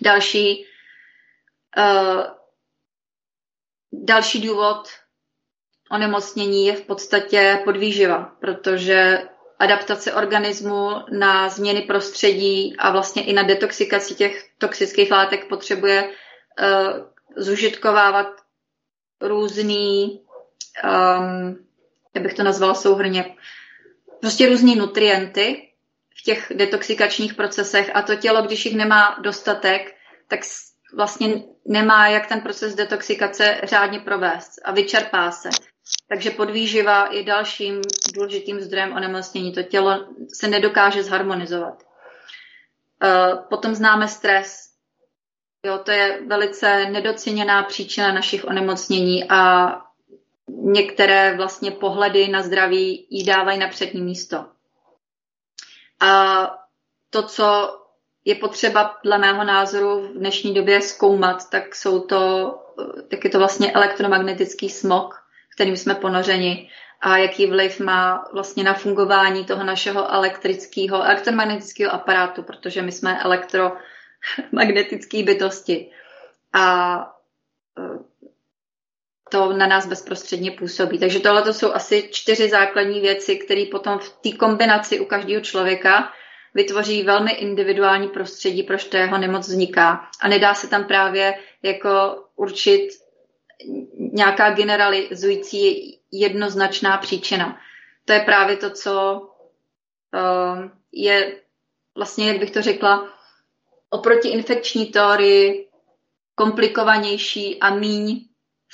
[0.00, 0.66] Další,
[1.78, 2.22] uh,
[3.92, 4.88] další důvod
[5.90, 9.28] onemocnění je v podstatě podvýživa, protože
[9.58, 17.06] adaptace organismu na změny prostředí a vlastně i na detoxikaci těch toxických látek potřebuje uh,
[17.36, 18.26] zužitkovávat
[19.20, 20.20] různý
[20.84, 21.64] um,
[22.14, 23.36] jak bych to nazvala souhrně,
[24.20, 25.68] prostě různý nutrienty
[26.18, 29.94] v těch detoxikačních procesech a to tělo, když jich nemá dostatek,
[30.28, 30.40] tak
[30.96, 35.48] vlastně nemá jak ten proces detoxikace řádně provést a vyčerpá se.
[36.08, 37.80] Takže podvýživa je dalším
[38.14, 39.52] důležitým zdrojem onemocnění.
[39.52, 41.82] To tělo se nedokáže zharmonizovat.
[43.02, 44.70] Uh, potom známe stres.
[45.66, 49.72] Jo, to je velice nedoceněná příčina našich onemocnění a
[50.48, 54.46] některé vlastně pohledy na zdraví jí dávají na přední místo.
[56.00, 56.50] A
[57.10, 57.78] to, co
[58.24, 62.54] je potřeba dle mého názoru v dnešní době zkoumat, tak jsou to,
[63.10, 65.23] tak je to vlastně elektromagnetický smog,
[65.54, 66.70] kterým jsme ponořeni
[67.00, 73.22] a jaký vliv má vlastně na fungování toho našeho elektrického, elektromagnetického aparátu, protože my jsme
[73.22, 75.90] elektromagnetické bytosti.
[76.52, 76.96] A
[77.78, 77.82] e,
[79.30, 80.98] to na nás bezprostředně působí.
[80.98, 85.40] Takže tohle to jsou asi čtyři základní věci, které potom v té kombinaci u každého
[85.40, 86.12] člověka
[86.54, 90.08] vytvoří velmi individuální prostředí, proč to jeho nemoc vzniká.
[90.20, 93.03] A nedá se tam právě jako určit
[93.96, 97.58] nějaká generalizující jednoznačná příčina.
[98.04, 99.20] To je právě to, co
[100.14, 101.40] uh, je
[101.96, 103.08] vlastně, jak bych to řekla,
[103.90, 105.68] oproti infekční teorii
[106.34, 108.24] komplikovanější a míň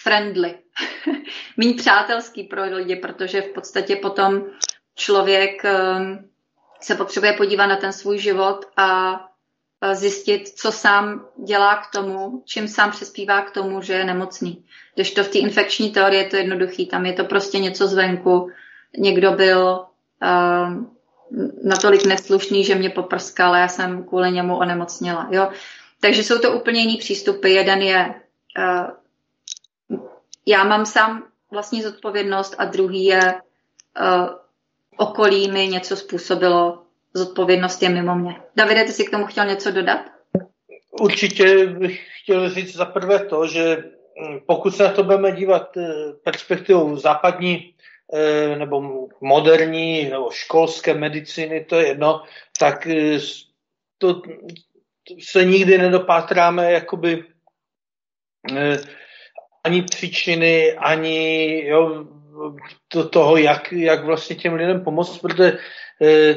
[0.03, 0.59] friendly.
[1.57, 4.47] míň přátelský pro lidi, protože v podstatě potom
[4.95, 6.31] člověk um,
[6.81, 9.21] se potřebuje podívat na ten svůj život a
[9.93, 14.65] zjistit, co sám dělá k tomu, čím sám přispívá k tomu, že je nemocný.
[14.95, 18.51] Když to v té infekční teorii je to jednoduchý, tam je to prostě něco zvenku.
[18.99, 19.87] Někdo byl
[20.23, 20.85] uh,
[21.65, 25.29] natolik neslušný, že mě poprskal já jsem kvůli němu onemocněla.
[25.31, 25.49] Jo?
[26.01, 27.53] Takže jsou to úplně jiný přístupy.
[27.53, 28.15] Jeden je,
[28.59, 30.01] uh,
[30.47, 33.35] já mám sám vlastní zodpovědnost a druhý je,
[34.01, 34.29] uh,
[34.97, 36.80] okolí mi něco způsobilo,
[37.15, 38.37] zodpovědnost je mimo mě.
[38.57, 40.01] Davide, ty jsi k tomu chtěl něco dodat?
[40.91, 45.77] Určitě bych chtěl říct za prvé to, že mm, pokud se na to budeme dívat
[45.77, 45.93] eh,
[46.25, 47.75] perspektivou západní
[48.15, 52.23] eh, nebo moderní nebo školské medicíny, to je jedno,
[52.59, 53.19] tak eh,
[53.99, 54.23] to
[55.21, 57.25] se nikdy nedopátráme jakoby
[59.65, 62.07] ani příčiny, ani jo,
[62.89, 65.59] to, toho, jak, jak vlastně těm lidem pomoct, protože
[66.03, 66.37] e,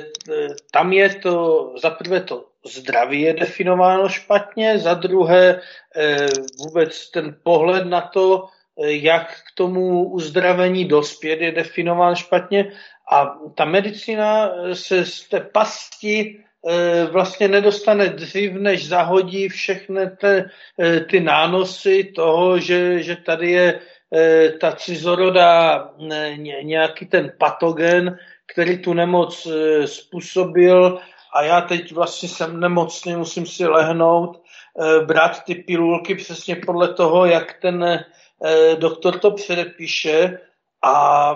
[0.71, 5.61] tam je to, za prvé to zdraví je definováno špatně, za druhé
[5.95, 6.27] e,
[6.59, 8.47] vůbec ten pohled na to,
[8.77, 12.71] jak k tomu uzdravení dospět, je definován špatně.
[13.11, 16.39] A ta medicína se z té pasti
[17.11, 20.43] vlastně nedostane dřív, než zahodí všechny ty,
[21.09, 23.79] ty nánosy toho, že, že tady je
[24.61, 25.89] ta cizorodá
[26.61, 30.99] nějaký ten patogen, který tu nemoc e, způsobil
[31.33, 36.93] a já teď vlastně jsem nemocný, musím si lehnout, e, brát ty pilulky přesně podle
[36.93, 38.05] toho, jak ten
[38.79, 40.39] doktor to předepíše
[40.83, 41.33] a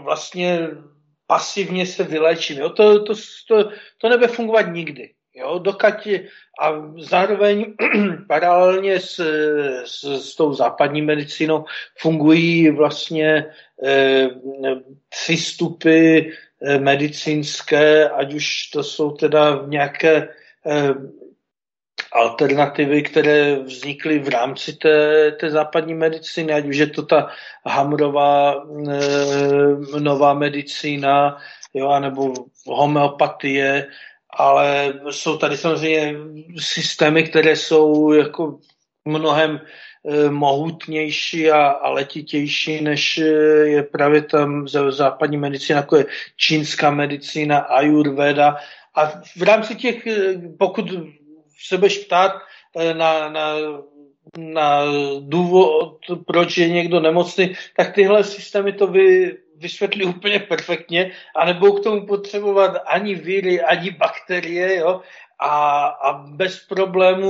[0.00, 0.68] vlastně
[1.26, 2.58] pasivně se vylečím.
[2.58, 2.70] Jo?
[2.70, 3.14] To, to,
[3.48, 5.10] to, to nebude fungovat nikdy.
[5.34, 6.08] Jo, dokud
[6.60, 7.74] a zároveň
[8.28, 9.20] paralelně s,
[9.84, 11.64] s, s tou západní medicínou
[11.98, 13.46] fungují vlastně
[13.84, 14.28] eh,
[15.08, 20.28] přístupy eh, medicínské, ať už to jsou teda nějaké
[20.66, 20.94] eh,
[22.12, 27.30] alternativy, které vznikly v rámci té, té západní medicíny, ať už je to ta
[27.66, 31.38] Hamrová eh, nová medicína,
[31.74, 32.34] jo, anebo
[32.66, 33.86] homeopatie,
[34.32, 36.14] ale jsou tady samozřejmě
[36.58, 38.58] systémy, které jsou jako
[39.04, 43.24] mnohem eh, mohutnější a, a letitější, než eh,
[43.66, 48.56] je právě tam západní medicína, jako je čínská medicína, ayurveda.
[48.94, 50.84] A v rámci těch, eh, pokud
[51.66, 52.32] se budeš ptát
[52.92, 53.54] na, na,
[54.38, 54.82] na
[55.20, 61.72] důvod, proč je někdo nemocný, tak tyhle systémy to vy, vysvětlí úplně perfektně a nebudou
[61.72, 65.00] k tomu potřebovat ani víry, ani bakterie, jo,
[65.38, 67.28] a, a bez problému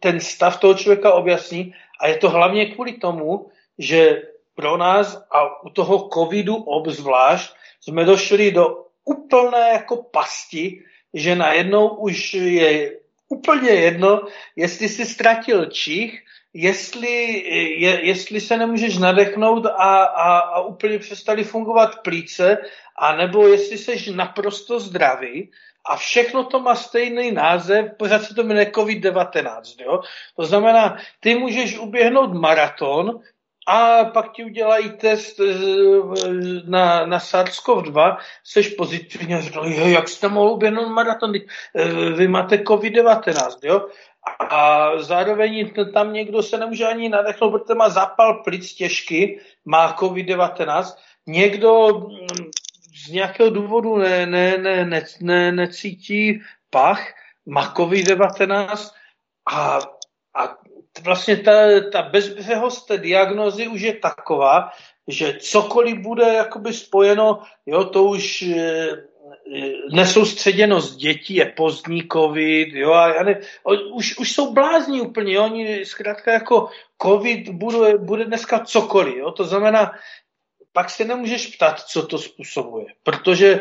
[0.00, 1.74] ten stav toho člověka objasní.
[2.00, 4.22] A je to hlavně kvůli tomu, že
[4.54, 10.82] pro nás a u toho covidu obzvlášť jsme došli do úplné jako pasti,
[11.14, 12.96] že najednou už je
[13.28, 14.20] úplně jedno,
[14.56, 16.22] jestli si ztratil čich,
[16.56, 17.42] jestli,
[17.80, 22.58] je, jestli se nemůžeš nadechnout a, a, a úplně přestali fungovat plíce,
[22.98, 25.50] anebo jestli jsi naprosto zdravý
[25.84, 29.60] a všechno to má stejný název, pořád se to jmenuje COVID-19.
[29.84, 30.00] Jo?
[30.36, 33.20] To znamená, ty můžeš uběhnout maraton,
[33.68, 35.54] a pak ti udělají test eh,
[36.66, 41.84] na, na SARS-CoV-2, seš pozitivně a říkají, jak jste mohl uběhnout maraton, eh,
[42.16, 43.88] vy máte COVID-19, jo?
[44.50, 50.96] A zároveň tam někdo se nemůže ani nadechnout, protože má zapal plic těžky, má COVID-19.
[51.26, 52.50] Někdo mm,
[53.06, 56.40] z nějakého důvodu ne, ne, ne, ne, ne, necítí
[56.70, 57.02] pach,
[57.46, 58.90] má COVID-19
[59.52, 59.78] A,
[60.34, 60.56] a
[61.02, 61.52] vlastně ta,
[61.92, 64.70] ta bezbřehost té diagnozy už je taková,
[65.08, 68.88] že cokoliv bude jakoby spojeno, jo, to už e,
[69.92, 73.40] nesoustředěnost dětí je pozdní covid, jo, a ne,
[73.94, 76.68] už, už jsou blázní úplně, jo, oni zkrátka jako
[77.02, 79.92] covid bude, bude dneska cokoliv, jo, to znamená,
[80.76, 83.60] pak se nemůžeš ptat, co to způsobuje, protože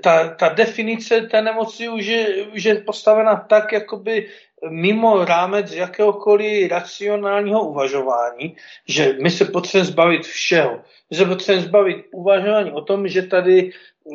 [0.00, 4.28] ta, ta definice té nemoci už je, už je postavena tak, jakoby
[4.68, 8.56] mimo rámec jakéhokoliv racionálního uvažování,
[8.88, 10.80] že my se potřebujeme zbavit všeho.
[11.10, 13.70] My se potřebujeme zbavit uvažování o tom, že tady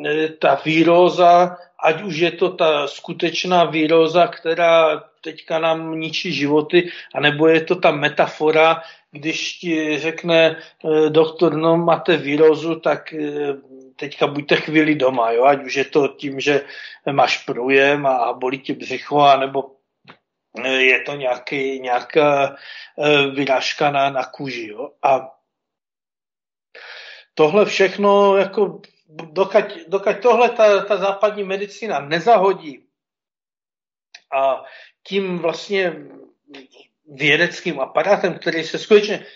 [0.06, 6.90] e, ta výroza, ať už je to ta skutečná výroza, která teďka nám ničí životy,
[7.14, 8.82] anebo je to ta metafora,
[9.12, 13.54] když ti řekne e, doktor, no máte výrozu, tak e,
[13.96, 15.44] teďka buďte chvíli doma, jo?
[15.44, 16.64] ať už je to tím, že
[17.12, 19.76] máš průjem a bolí ti břicho, anebo
[20.64, 22.56] je to nějaký, nějaká
[23.34, 24.66] vyrážka na, na kůži.
[24.66, 24.90] Jo?
[25.02, 25.30] A
[27.34, 32.86] tohle všechno, jako dokud, dokud tohle ta, ta západní medicína nezahodí
[34.32, 34.64] a
[35.02, 35.96] tím vlastně
[37.10, 39.26] vědeckým aparátem, který se skutečně,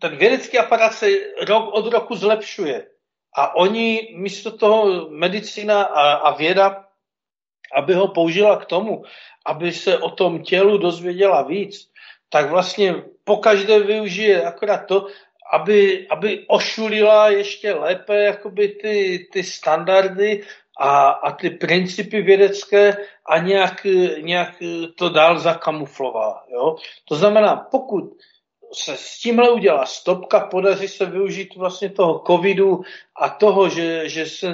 [0.00, 1.06] ten vědecký aparát se
[1.40, 2.86] rok od roku zlepšuje.
[3.36, 6.84] A oni místo toho medicína a, a věda,
[7.74, 9.02] aby ho použila k tomu,
[9.46, 11.90] aby se o tom tělu dozvěděla víc,
[12.28, 15.06] tak vlastně pokaždé využije akorát to,
[15.52, 20.42] aby, aby ošulila ještě lépe jakoby ty, ty standardy
[20.80, 22.96] a, a ty principy vědecké
[23.26, 23.86] a nějak,
[24.20, 24.54] nějak
[24.96, 26.44] to dál zakamuflovala.
[26.52, 26.76] Jo?
[27.04, 28.04] To znamená, pokud
[28.72, 32.82] se s tímhle udělá stopka, podaří se využít vlastně toho covidu
[33.16, 34.52] a toho, že, že se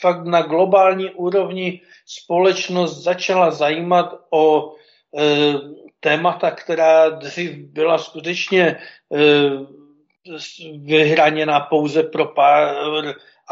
[0.00, 4.74] fakt na globální úrovni společnost začala zajímat o
[5.18, 5.54] e,
[6.00, 8.78] témata, která dřív byla skutečně e,
[10.78, 12.74] vyhraněna pouze pro pár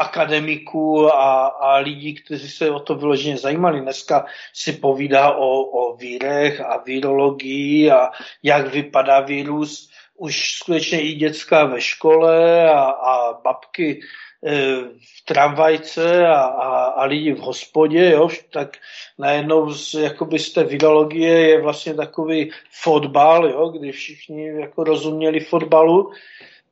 [0.01, 3.81] akademiků a, a lidí, kteří se o to vyloženě zajímali.
[3.81, 8.09] Dneska si povídá o, o vírech a virologii a
[8.43, 9.89] jak vypadá vírus.
[10.17, 14.01] Už skutečně i dětská ve škole a, a babky
[14.43, 18.77] E, v tramvajce a, a, a lidi v hospodě, jo, tak
[19.17, 25.39] najednou z, jakoby z té virologie je vlastně takový fotbal, jo, kdy všichni jako rozuměli
[25.39, 26.11] fotbalu,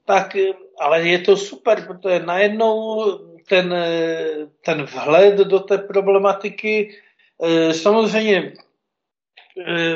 [0.10, 0.34] tak,
[0.80, 3.06] ale je to super, protože najednou
[3.50, 3.76] ten,
[4.66, 6.98] ten vhled do té problematiky
[7.44, 8.54] e, samozřejmě e,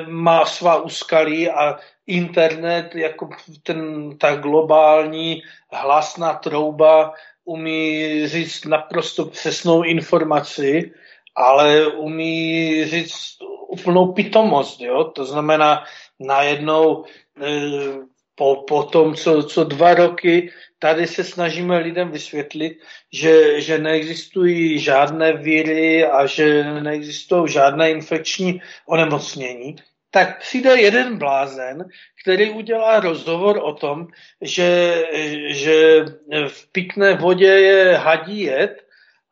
[0.06, 3.30] má svá úskalí a internet, jako
[3.64, 5.42] ten, ta globální
[5.72, 7.14] hlasná trouba
[7.46, 10.94] umí říct naprosto přesnou informaci,
[11.36, 13.38] ale umí říct
[13.68, 14.82] úplnou pitomost.
[14.82, 15.04] Jo?
[15.04, 15.84] To znamená,
[16.20, 17.06] najednou
[17.42, 22.74] e, po, po tom, co, co dva roky tady se snažíme lidem vysvětlit,
[23.14, 29.76] že, že neexistují žádné víry a že neexistují žádné infekční onemocnění,
[30.12, 31.86] tak přijde jeden blázen,
[32.22, 34.08] který udělá rozhovor o tom,
[34.42, 35.04] že,
[35.48, 36.06] že
[36.48, 38.84] v pitné vodě je hadí jed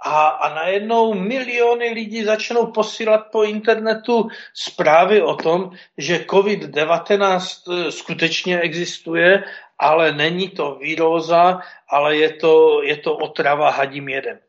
[0.02, 8.60] a, a najednou miliony lidí začnou posílat po internetu zprávy o tom, že COVID-19 skutečně
[8.60, 9.44] existuje,
[9.80, 11.60] ale není to výroza,
[11.90, 14.40] ale je to, je to otrava hadím jedem.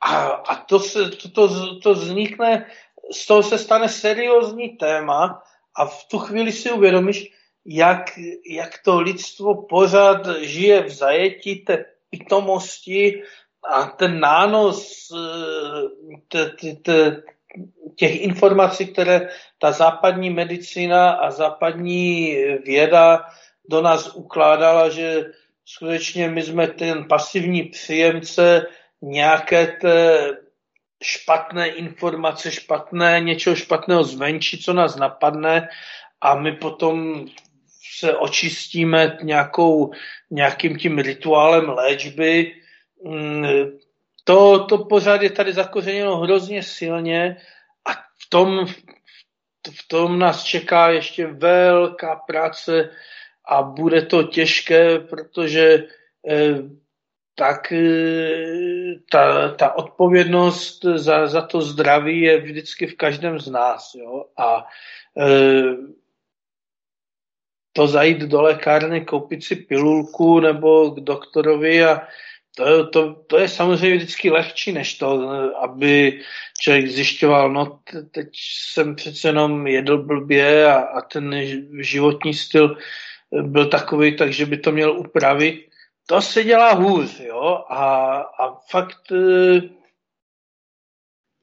[0.00, 2.66] A, a to, se, to, to, to vznikne
[3.12, 5.42] z toho se stane seriózní téma
[5.76, 7.32] a v tu chvíli si uvědomíš,
[7.64, 8.18] jak,
[8.50, 13.22] jak to lidstvo pořád žije v zajetí té pitomosti
[13.70, 15.08] a ten nános
[16.34, 16.52] eh,
[17.96, 19.28] těch informací, které
[19.58, 23.24] ta západní medicína a západní věda
[23.68, 25.24] do nás ukládala, že
[25.64, 28.66] skutečně my jsme ten pasivní příjemce
[29.02, 30.30] nějaké té
[31.02, 35.68] špatné informace, špatné, něčeho špatného zvenčí, co nás napadne
[36.20, 37.26] a my potom
[37.98, 39.92] se očistíme nějakou,
[40.30, 42.52] nějakým tím rituálem léčby.
[43.04, 43.78] Mm,
[44.24, 47.36] to, to pořád je tady zakořeněno hrozně silně
[47.84, 48.66] a v tom,
[49.70, 52.90] v tom nás čeká ještě velká práce
[53.44, 55.84] a bude to těžké, protože
[56.28, 56.54] eh,
[57.34, 57.84] tak e,
[59.10, 63.94] ta, ta odpovědnost za, za to zdraví je vždycky v každém z nás.
[63.94, 64.24] Jo?
[64.36, 64.66] A
[65.18, 65.62] e,
[67.72, 72.08] to zajít do lékárny, koupit si pilulku nebo k doktorovi a
[72.56, 75.30] to, to, to je samozřejmě vždycky lehčí, než to,
[75.62, 76.22] aby
[76.60, 77.80] člověk zjišťoval, no
[78.10, 81.34] teď jsem přece jenom jedl blbě a, a ten
[81.80, 82.76] životní styl
[83.42, 85.68] byl takový, takže by to měl upravit.
[86.06, 89.12] To se dělá hůř, jo, a, a fakt...
[89.12, 89.60] E,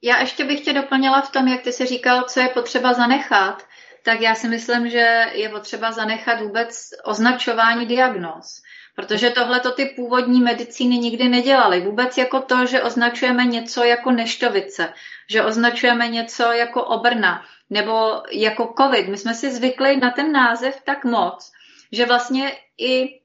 [0.02, 3.66] já ještě bych tě doplnila v tom, jak ty jsi říkal, co je potřeba zanechat,
[4.04, 8.62] tak já si myslím, že je potřeba zanechat vůbec označování diagnóz.
[9.00, 11.80] Protože tohle to ty původní medicíny nikdy nedělaly.
[11.80, 14.92] Vůbec jako to, že označujeme něco jako neštovice,
[15.30, 19.08] že označujeme něco jako obrna nebo jako covid.
[19.08, 21.52] My jsme si zvykli na ten název tak moc,
[21.92, 23.20] že vlastně i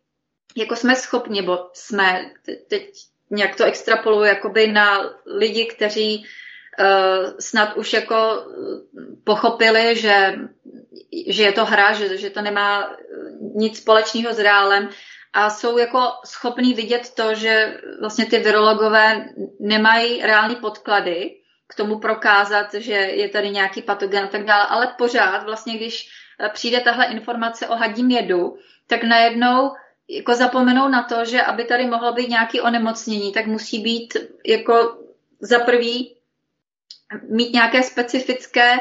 [0.56, 2.32] jako jsme schopni, bo jsme
[2.70, 2.92] teď
[3.30, 6.26] nějak to extrapoluju jakoby na lidi, kteří
[6.80, 8.44] uh, snad už jako
[9.24, 10.34] pochopili, že,
[11.28, 12.96] že je to hra, že, že to nemá
[13.56, 14.90] nic společného s reálem,
[15.36, 19.30] a jsou jako schopní vidět to, že vlastně ty virologové
[19.60, 21.36] nemají reální podklady
[21.68, 26.10] k tomu prokázat, že je tady nějaký patogen a tak dále, ale pořád vlastně, když
[26.40, 28.58] eh, přijde tahle informace o hadím jedu,
[28.88, 29.72] tak najednou
[30.10, 34.98] jako zapomenou na to, že aby tady mohlo být nějaké onemocnění, tak musí být jako
[35.40, 36.16] za prvý
[37.30, 38.78] mít nějaké specifické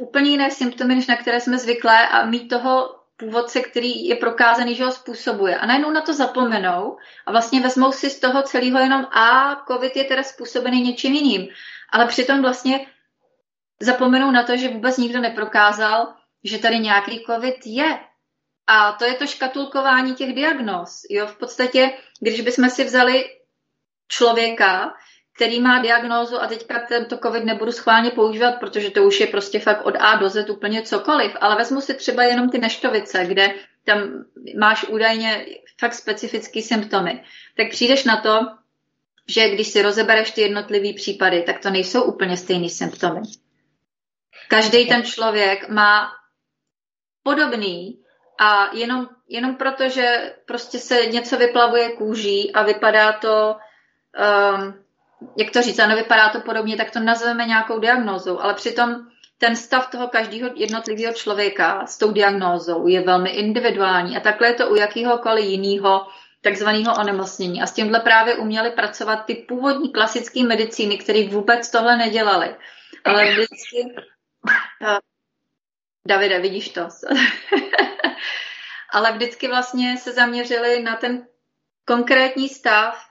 [0.00, 4.74] úplně jiné symptomy, než na které jsme zvyklé a mít toho původce, který je prokázaný,
[4.74, 5.56] že ho způsobuje.
[5.56, 9.96] A najednou na to zapomenou a vlastně vezmou si z toho celého jenom a covid
[9.96, 11.48] je teda způsobený něčím jiným.
[11.92, 12.86] Ale přitom vlastně
[13.80, 16.14] zapomenou na to, že vůbec nikdo neprokázal,
[16.44, 17.98] že tady nějaký covid je.
[18.66, 21.02] A to je to škatulkování těch diagnóz.
[21.10, 23.24] Jo, v podstatě, když bychom si vzali
[24.08, 24.94] člověka,
[25.36, 29.60] který má diagnózu a teďka tento covid nebudu schválně používat, protože to už je prostě
[29.60, 33.54] fakt od A do Z úplně cokoliv, ale vezmu si třeba jenom ty neštovice, kde
[33.84, 34.24] tam
[34.58, 35.46] máš údajně
[35.80, 37.24] fakt specifický symptomy,
[37.56, 38.40] tak přijdeš na to,
[39.28, 43.20] že když si rozebereš ty jednotlivý případy, tak to nejsou úplně stejný symptomy.
[44.48, 46.12] Každý ten člověk má
[47.22, 47.98] podobný
[48.38, 54.85] a jenom, jenom proto, že prostě se něco vyplavuje kůží a vypadá to um,
[55.36, 59.06] jak to říct, ano, vypadá to podobně, tak to nazveme nějakou diagnózou, ale přitom
[59.38, 64.54] ten stav toho každého jednotlivého člověka s tou diagnózou je velmi individuální a takhle je
[64.54, 66.06] to u jakéhokoliv jiného
[66.40, 67.62] takzvaného onemocnění.
[67.62, 72.56] A s tímhle právě uměli pracovat ty původní klasické medicíny, které vůbec tohle nedělali.
[73.04, 73.94] Ale vždycky...
[76.06, 76.80] Davide, vidíš to?
[78.92, 81.26] Ale vždycky vlastně se zaměřili na ten
[81.84, 83.05] konkrétní stav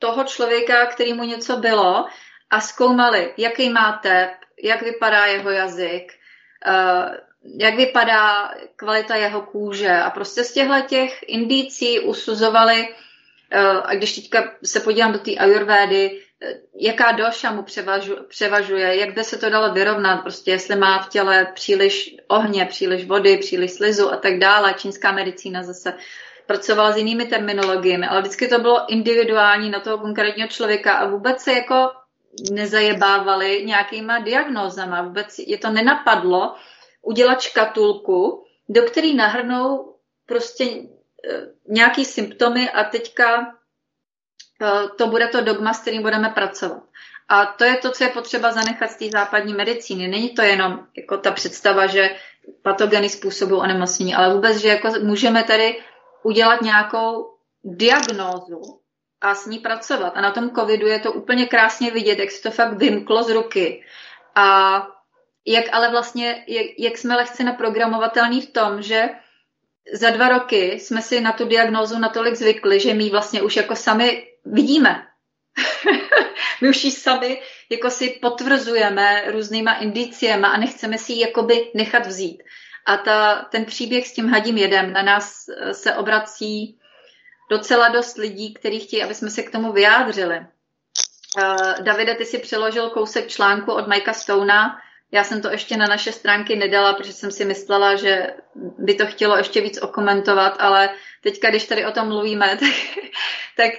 [0.00, 2.06] toho člověka, který mu něco bylo
[2.50, 4.30] a zkoumali, jaký má tep,
[4.62, 6.12] jak vypadá jeho jazyk,
[6.66, 7.14] uh,
[7.58, 14.14] jak vypadá kvalita jeho kůže a prostě z těchto těch indicí usuzovali, uh, a když
[14.14, 19.38] teďka se podívám do té ajurvédy, uh, jaká doša mu převažu, převažuje, jak by se
[19.38, 24.16] to dalo vyrovnat, prostě jestli má v těle příliš ohně, příliš vody, příliš slizu a
[24.16, 24.74] tak dále.
[24.74, 25.94] Čínská medicína zase
[26.50, 31.40] pracovala s jinými terminologiemi, ale vždycky to bylo individuální na toho konkrétního člověka a vůbec
[31.40, 31.90] se jako
[32.50, 35.02] nezajebávali nějakýma diagnózama.
[35.02, 36.54] Vůbec je to nenapadlo
[37.02, 39.94] udělat škatulku, do který nahrnou
[40.26, 40.86] prostě e,
[41.68, 43.46] nějaký symptomy a teďka e,
[44.98, 46.82] to bude to dogma, s kterým budeme pracovat.
[47.28, 50.08] A to je to, co je potřeba zanechat z té západní medicíny.
[50.08, 52.16] Není to jenom jako ta představa, že
[52.62, 55.78] patogeny způsobují onemocnění, ale vůbec, že jako můžeme tady
[56.22, 57.34] udělat nějakou
[57.64, 58.80] diagnózu
[59.20, 60.12] a s ní pracovat.
[60.16, 63.30] A na tom covidu je to úplně krásně vidět, jak se to fakt vymklo z
[63.30, 63.84] ruky.
[64.34, 64.86] A
[65.46, 69.08] jak ale vlastně, jak, jak jsme lehce naprogramovatelní v tom, že
[69.92, 73.76] za dva roky jsme si na tu diagnózu natolik zvykli, že my vlastně už jako
[73.76, 75.06] sami vidíme.
[76.60, 82.06] my už ji sami jako si potvrzujeme různýma indiciema a nechceme si ji jakoby nechat
[82.06, 82.42] vzít.
[82.86, 86.78] A ta, ten příběh s tím hadím jedem na nás eh, se obrací
[87.50, 90.38] docela dost lidí, kteří chtějí, aby jsme se k tomu vyjádřili.
[90.38, 94.78] Uh, Davide, ty si přeložil kousek článku od Mikea Stona.
[95.12, 98.34] Já jsem to ještě na naše stránky nedala, protože jsem si myslela, že
[98.78, 100.90] by to chtělo ještě víc okomentovat, ale
[101.22, 102.74] teďka, když tady o tom mluvíme, tak,
[103.56, 103.70] tak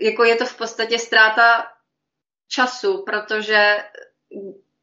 [0.00, 1.66] jako je to v podstatě ztráta
[2.48, 3.76] času, protože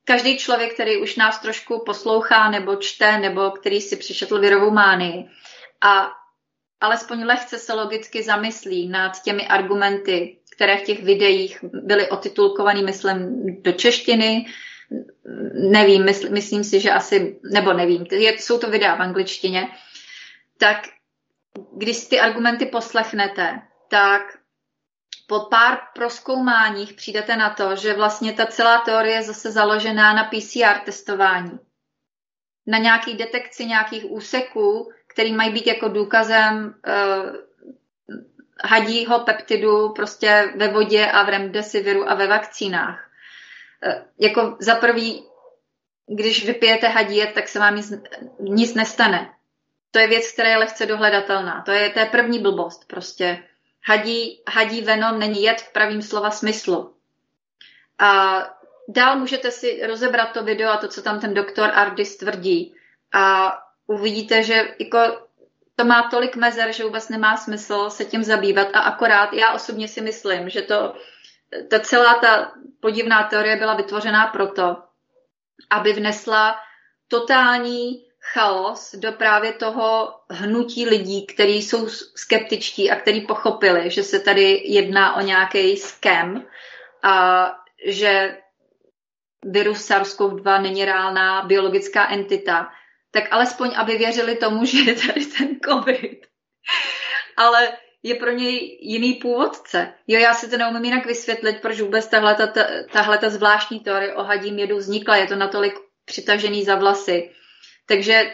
[0.05, 5.25] každý člověk, který už nás trošku poslouchá nebo čte, nebo který si přišetl virovou mánii
[5.83, 6.11] a
[6.81, 13.45] alespoň lehce se logicky zamyslí nad těmi argumenty, které v těch videích byly otitulkované, myslím,
[13.61, 14.45] do češtiny,
[15.53, 19.67] nevím, mysl, myslím si, že asi, nebo nevím, je, jsou to videa v angličtině,
[20.57, 20.77] tak
[21.77, 24.21] když ty argumenty poslechnete, tak
[25.27, 30.23] po pár proskoumáních přijdete na to, že vlastně ta celá teorie je zase založená na
[30.23, 31.59] PCR testování.
[32.67, 37.35] Na nějaký detekci nějakých úseků, který mají být jako důkazem uh,
[38.63, 43.09] hadího peptidu prostě ve vodě a v remdesiviru a ve vakcínách.
[43.87, 45.23] Uh, jako za prvý,
[46.07, 47.93] když vypijete hadí tak se vám nic,
[48.39, 49.29] nic nestane.
[49.91, 51.61] To je věc, která je lehce dohledatelná.
[51.61, 52.87] To je, to je první blbost.
[52.87, 53.43] Prostě
[53.85, 56.95] hadí, hadí venom není jed v pravým slova smyslu.
[57.99, 58.41] A
[58.87, 62.75] dál můžete si rozebrat to video a to, co tam ten doktor Ardis tvrdí.
[63.13, 63.53] A
[63.87, 65.27] uvidíte, že jako
[65.75, 69.87] to má tolik mezer, že vůbec nemá smysl se tím zabývat a akorát já osobně
[69.87, 70.95] si myslím, že to,
[71.69, 74.77] ta celá ta podivná teorie byla vytvořená proto,
[75.69, 76.59] aby vnesla
[77.07, 84.19] totální chaos do právě toho hnutí lidí, kteří jsou skeptičtí a kteří pochopili, že se
[84.19, 86.45] tady jedná o nějaký scam
[87.03, 87.45] a
[87.85, 88.37] že
[89.45, 92.71] virus SARS-CoV-2 není reálná biologická entita,
[93.11, 96.25] tak alespoň, aby věřili tomu, že je tady ten COVID.
[97.37, 99.93] Ale je pro něj jiný původce.
[100.07, 102.47] Jo, já si to neumím jinak vysvětlit, proč vůbec tahle, ta,
[102.91, 105.15] tahle ta zvláštní teorie o hadím jedu vznikla.
[105.15, 105.73] Je to natolik
[106.05, 107.31] přitažený za vlasy.
[107.85, 108.33] Takže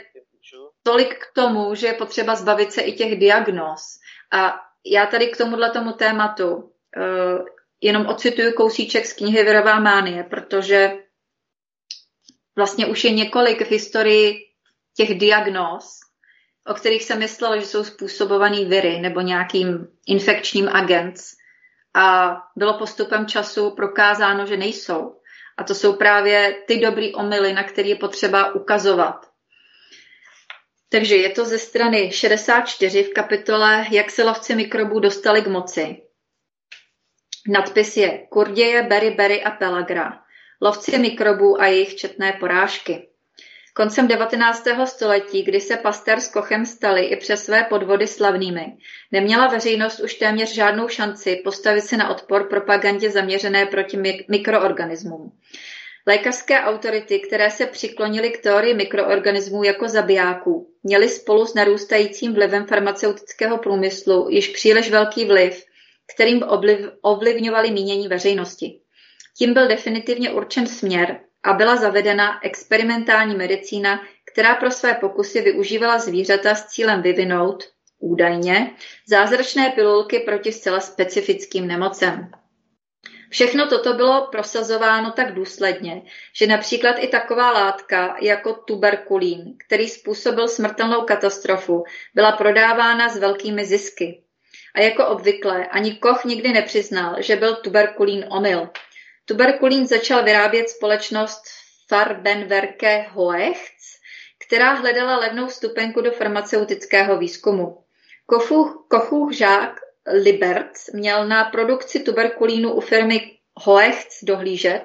[0.84, 4.00] tolik k tomu, že je potřeba zbavit se i těch diagnóz.
[4.32, 7.46] A já tady k tomuhle tomu tématu uh,
[7.82, 10.92] jenom ocituju kousíček z knihy Virová mánie, protože
[12.56, 14.40] vlastně už je několik v historii
[14.98, 16.00] těch diagnóz,
[16.68, 21.32] o kterých jsem myslela, že jsou způsobovaný viry nebo nějakým infekčním agents.
[21.94, 25.16] A bylo postupem času prokázáno, že nejsou.
[25.58, 29.31] A to jsou právě ty dobrý omily, na které je potřeba ukazovat.
[30.92, 36.02] Takže je to ze strany 64 v kapitole Jak se lovci mikrobů dostali k moci.
[37.48, 40.20] Nadpis je Kurděje, Berry, Berry a Pelagra.
[40.62, 43.08] Lovci mikrobů a jejich četné porážky.
[43.74, 44.68] Koncem 19.
[44.86, 48.78] století, kdy se Pasteur s Kochem stali i přes své podvody slavnými,
[49.12, 53.98] neměla veřejnost už téměř žádnou šanci postavit se na odpor propagandě zaměřené proti
[54.30, 55.32] mikroorganismům.
[56.08, 62.66] Lékařské autority, které se přiklonily k teorii mikroorganismů jako zabijáků, měly spolu s narůstajícím vlivem
[62.66, 65.64] farmaceutického průmyslu již příliš velký vliv,
[66.14, 66.44] kterým
[67.02, 68.80] ovlivňovali mínění veřejnosti.
[69.38, 74.02] Tím byl definitivně určen směr a byla zavedena experimentální medicína,
[74.34, 77.64] která pro své pokusy využívala zvířata s cílem vyvinout,
[78.00, 78.76] údajně,
[79.08, 82.32] zázračné pilulky proti zcela specifickým nemocem.
[83.32, 86.02] Všechno toto bylo prosazováno tak důsledně,
[86.34, 91.84] že například i taková látka jako tuberkulín, který způsobil smrtelnou katastrofu,
[92.16, 94.24] byla prodávána s velkými zisky.
[94.76, 98.70] A jako obvykle ani Koch nikdy nepřiznal, že byl tuberkulín omyl.
[99.26, 101.44] Tuberkulín začal vyrábět společnost
[101.88, 103.98] Farbenwerke Hoechts,
[104.46, 107.84] která hledala levnou vstupenku do farmaceutického výzkumu.
[108.88, 114.82] Kochův, žák Liberc měl na produkci tuberkulínu u firmy Hoechts dohlížet,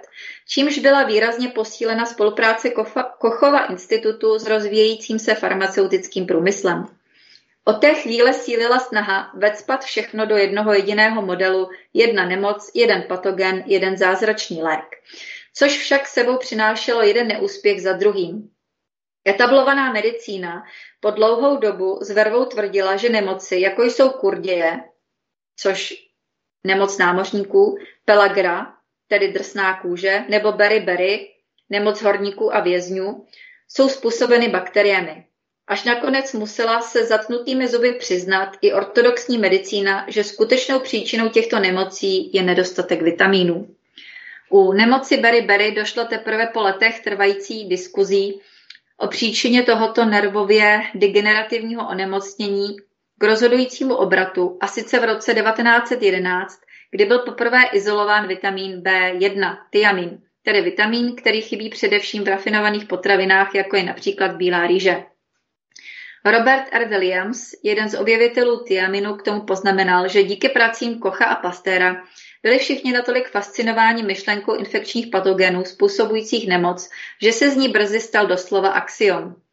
[0.48, 2.70] čímž byla výrazně posílena spolupráce
[3.18, 6.86] Kochova institutu s rozvíjejícím se farmaceutickým průmyslem.
[7.64, 13.64] Od té chvíle sílila snaha vecpat všechno do jednoho jediného modelu, jedna nemoc, jeden patogen,
[13.66, 14.96] jeden zázračný lék.
[15.54, 18.50] Což však sebou přinášelo jeden neúspěch za druhým.
[19.28, 20.62] Etablovaná medicína
[21.00, 24.80] po dlouhou dobu s vervou tvrdila, že nemoci, jako jsou kurděje,
[25.56, 25.94] což
[26.66, 28.74] nemoc námořníků, pelagra,
[29.08, 31.28] tedy drsná kůže, nebo beriberi,
[31.70, 33.26] nemoc horníků a vězňů,
[33.68, 35.24] jsou způsobeny bakteriemi.
[35.66, 42.30] Až nakonec musela se zatnutými zuby přiznat i ortodoxní medicína, že skutečnou příčinou těchto nemocí
[42.34, 43.76] je nedostatek vitamínů.
[44.50, 48.40] U nemoci beriberi došlo teprve po letech trvající diskuzí
[48.96, 52.76] o příčině tohoto nervově degenerativního onemocnění
[53.18, 56.60] k rozhodujícímu obratu a sice v roce 1911,
[56.90, 63.54] kdy byl poprvé izolován vitamin B1, tiamin, tedy vitamin, který chybí především v rafinovaných potravinách,
[63.54, 65.04] jako je například bílá rýže.
[66.24, 66.88] Robert R.
[66.88, 72.02] Williams, jeden z objevitelů tiaminu, k tomu poznamenal, že díky pracím Kocha a Pastéra
[72.42, 76.90] byli všichni natolik fascinováni myšlenkou infekčních patogenů způsobujících nemoc,
[77.22, 79.45] že se z ní brzy stal doslova axiom.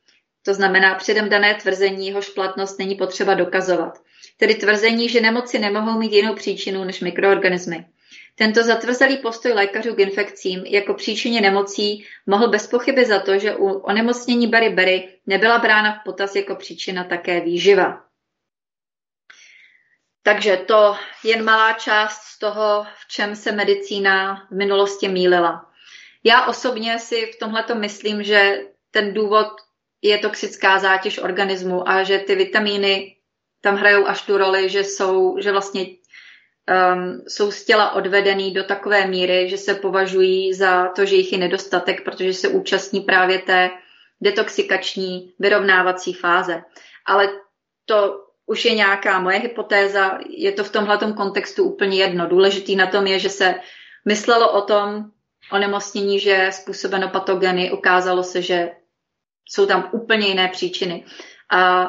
[0.46, 4.00] To znamená předem dané tvrzení, jehož platnost není potřeba dokazovat.
[4.38, 7.86] Tedy tvrzení, že nemoci nemohou mít jinou příčinu než mikroorganismy.
[8.36, 13.56] Tento zatvrzelý postoj lékařů k infekcím jako příčině nemocí mohl bez pochyby za to, že
[13.56, 18.04] u onemocnění Berry nebyla brána v potaz jako příčina také výživa.
[20.24, 25.72] Takže to jen malá část z toho, v čem se medicína v minulosti mýlila.
[26.24, 28.62] Já osobně si v tomhle myslím, že
[28.92, 29.48] ten důvod
[30.04, 33.16] je toxická zátěž organismu a že ty vitamíny
[33.62, 38.64] tam hrajou až tu roli, že jsou, že vlastně um, jsou z těla odvedený do
[38.64, 43.40] takové míry, že se považují za to, že jich je nedostatek, protože se účastní právě
[43.40, 43.70] té
[44.22, 46.64] detoxikační vyrovnávací fáze.
[47.06, 47.30] Ale
[47.86, 52.28] to už je nějaká moje hypotéza, je to v tomhle kontextu úplně jedno.
[52.28, 53.56] Důležitý na tom je, že se
[54.06, 55.06] myslelo o tom
[55.52, 58.72] onemocnění, že je způsobeno patogeny, ukázalo se, že
[59.46, 61.06] jsou tam úplně jiné příčiny.
[61.50, 61.86] A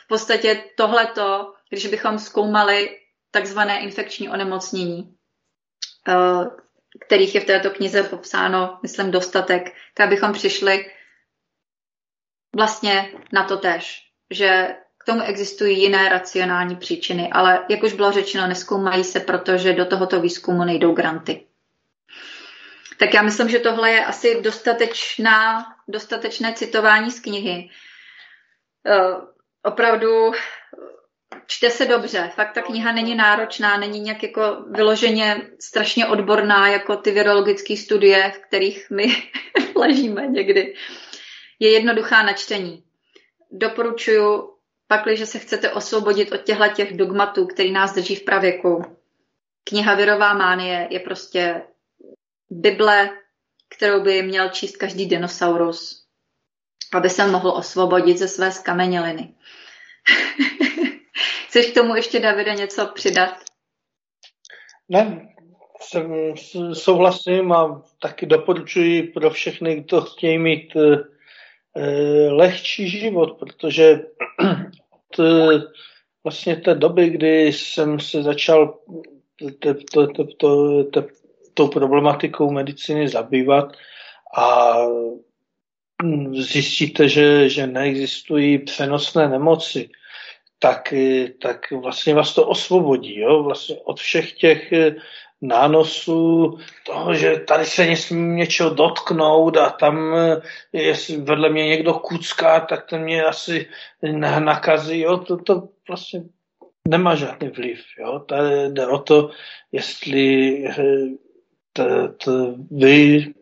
[0.00, 2.98] v podstatě tohleto, když bychom zkoumali
[3.30, 5.16] takzvané infekční onemocnění,
[6.08, 6.46] eh,
[7.06, 10.90] kterých je v této knize popsáno, myslím, dostatek, tak abychom přišli
[12.56, 18.12] vlastně na to tež, že k tomu existují jiné racionální příčiny, ale jak už bylo
[18.12, 21.46] řečeno, neskoumají se, protože do tohoto výzkumu nejdou granty.
[22.98, 27.68] Tak já myslím, že tohle je asi dostatečná, dostatečné citování z knihy.
[28.86, 29.24] Uh,
[29.62, 30.32] opravdu
[31.46, 32.30] čte se dobře.
[32.34, 38.32] Fakt ta kniha není náročná, není nějak jako vyloženě strašně odborná, jako ty virologické studie,
[38.34, 39.04] v kterých my
[39.76, 40.74] ležíme někdy.
[41.58, 42.84] Je jednoduchá na čtení.
[43.50, 44.54] Doporučuju,
[44.86, 48.84] pakliže se chcete osvobodit od těchto těch dogmatů, který nás drží v pravěku.
[49.64, 51.62] Kniha Virová mánie je prostě
[52.54, 53.10] Bible,
[53.68, 56.04] kterou by měl číst každý dinosaurus,
[56.94, 59.34] aby se mohl osvobodit ze své skameněliny.
[61.48, 63.34] Chceš k tomu ještě, Davide, něco přidat?
[64.88, 65.28] Ne,
[65.80, 66.34] jsem,
[66.72, 70.98] souhlasím a taky doporučuji pro všechny, kdo chtějí mít e,
[72.30, 74.00] lehčí život, protože
[74.90, 75.62] od e,
[76.24, 78.78] vlastně té doby, kdy jsem se začal
[79.38, 81.23] te, te, te, te, te,
[81.54, 83.72] tou problematikou medicíny zabývat
[84.36, 84.76] a
[86.32, 89.88] zjistíte, že, že neexistují přenosné nemoci,
[90.58, 90.94] tak,
[91.42, 93.42] tak vlastně vás to osvobodí jo?
[93.42, 94.72] Vlastně od všech těch
[95.42, 100.14] nánosů toho, že tady se nesmím něčeho dotknout a tam,
[100.72, 103.66] jestli vedle mě někdo kucká, tak ten mě asi
[104.38, 105.00] nakazí.
[105.00, 105.18] Jo?
[105.18, 106.22] To, to vlastně
[106.88, 107.80] nemá žádný vliv.
[107.98, 108.18] Jo?
[108.18, 109.30] Tady jde o to,
[109.72, 110.64] jestli
[111.76, 113.34] to, to vy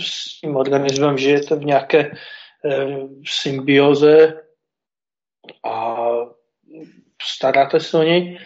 [0.00, 2.12] s tím organismem žijete v nějaké e,
[3.26, 4.42] symbioze
[5.64, 5.96] a
[7.22, 8.38] staráte se o něj,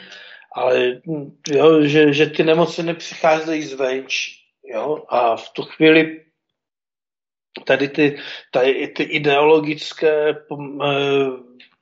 [0.57, 1.01] ale
[1.49, 4.33] jo, že, že ty nemoci nepřicházejí zvenčí.
[4.65, 5.05] Jo?
[5.09, 6.25] A v tu chvíli
[7.65, 8.19] tady ty,
[8.51, 10.37] tady ty ideologické e,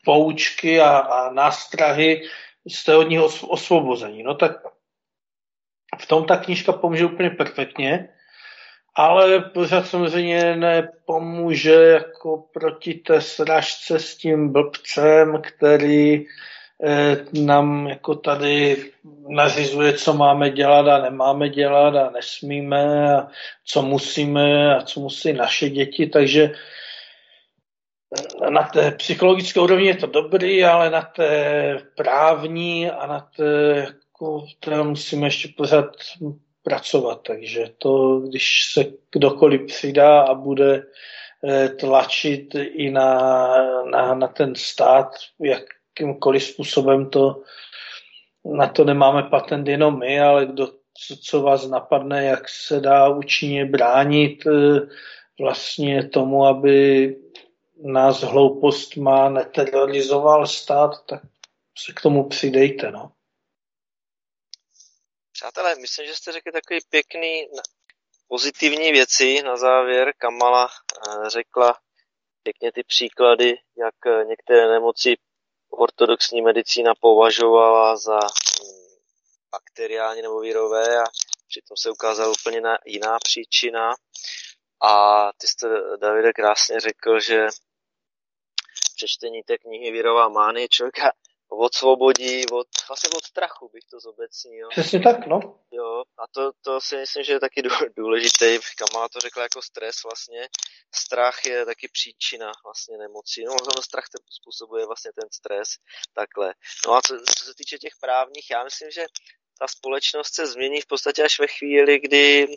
[0.04, 2.22] poučky a, a nástrahy
[2.66, 4.22] jste od nich osvobození.
[4.22, 4.52] No tak
[5.96, 8.08] v tom ta knížka pomůže úplně perfektně,
[8.94, 16.26] ale pořád samozřejmě nepomůže jako proti té sražce s tím blbcem, který
[16.84, 18.76] eh, nám jako tady
[19.28, 23.28] nařizuje, co máme dělat a nemáme dělat a nesmíme a
[23.64, 26.50] co musíme a co musí naše děti, takže
[28.50, 33.86] na té psychologické úrovni je to dobrý, ale na té právní a na té
[34.18, 35.96] jako, teda musíme ještě pořád
[36.62, 40.82] pracovat, takže to, když se kdokoliv přidá a bude
[41.44, 43.48] eh, tlačit i na,
[43.90, 45.08] na, na ten stát,
[45.40, 47.42] jakýmkoliv způsobem to,
[48.44, 50.66] na to nemáme patent jenom my, ale kdo,
[51.06, 54.80] co, co vás napadne, jak se dá účinně bránit eh,
[55.40, 57.16] vlastně tomu, aby
[57.84, 61.22] nás hloupost má neterorizoval stát, tak
[61.78, 63.12] se k tomu přidejte, no.
[65.38, 67.48] Přátelé, myslím, že jste řekli takový pěkný
[68.28, 70.12] pozitivní věci na závěr.
[70.18, 71.78] Kamala eh, řekla
[72.42, 75.16] pěkně ty příklady, jak eh, některé nemoci
[75.70, 78.98] ortodoxní medicína považovala za hm,
[79.50, 81.04] bakteriální nebo virové a
[81.48, 83.94] přitom se ukázala úplně jiná příčina.
[84.82, 84.92] A
[85.38, 87.46] ty jste, Davide, krásně řekl, že
[88.96, 91.12] přečtení té knihy Virová mánie člověka
[91.48, 94.68] odsvobodí od, vlastně od strachu, bych to zobecnil.
[94.68, 95.60] Přesně tak, no.
[95.70, 97.62] Jo, a to, to si myslím, že je taky
[97.96, 98.58] důležité.
[98.78, 100.48] Kamala to řekla jako stres vlastně.
[100.94, 103.44] Strach je taky příčina vlastně nemocí.
[103.44, 105.68] No, no strach ten způsobuje vlastně ten stres,
[106.14, 106.54] takhle.
[106.86, 109.06] No a co, co se týče těch právních, já myslím, že
[109.58, 112.48] ta společnost se změní v podstatě až ve chvíli, kdy e,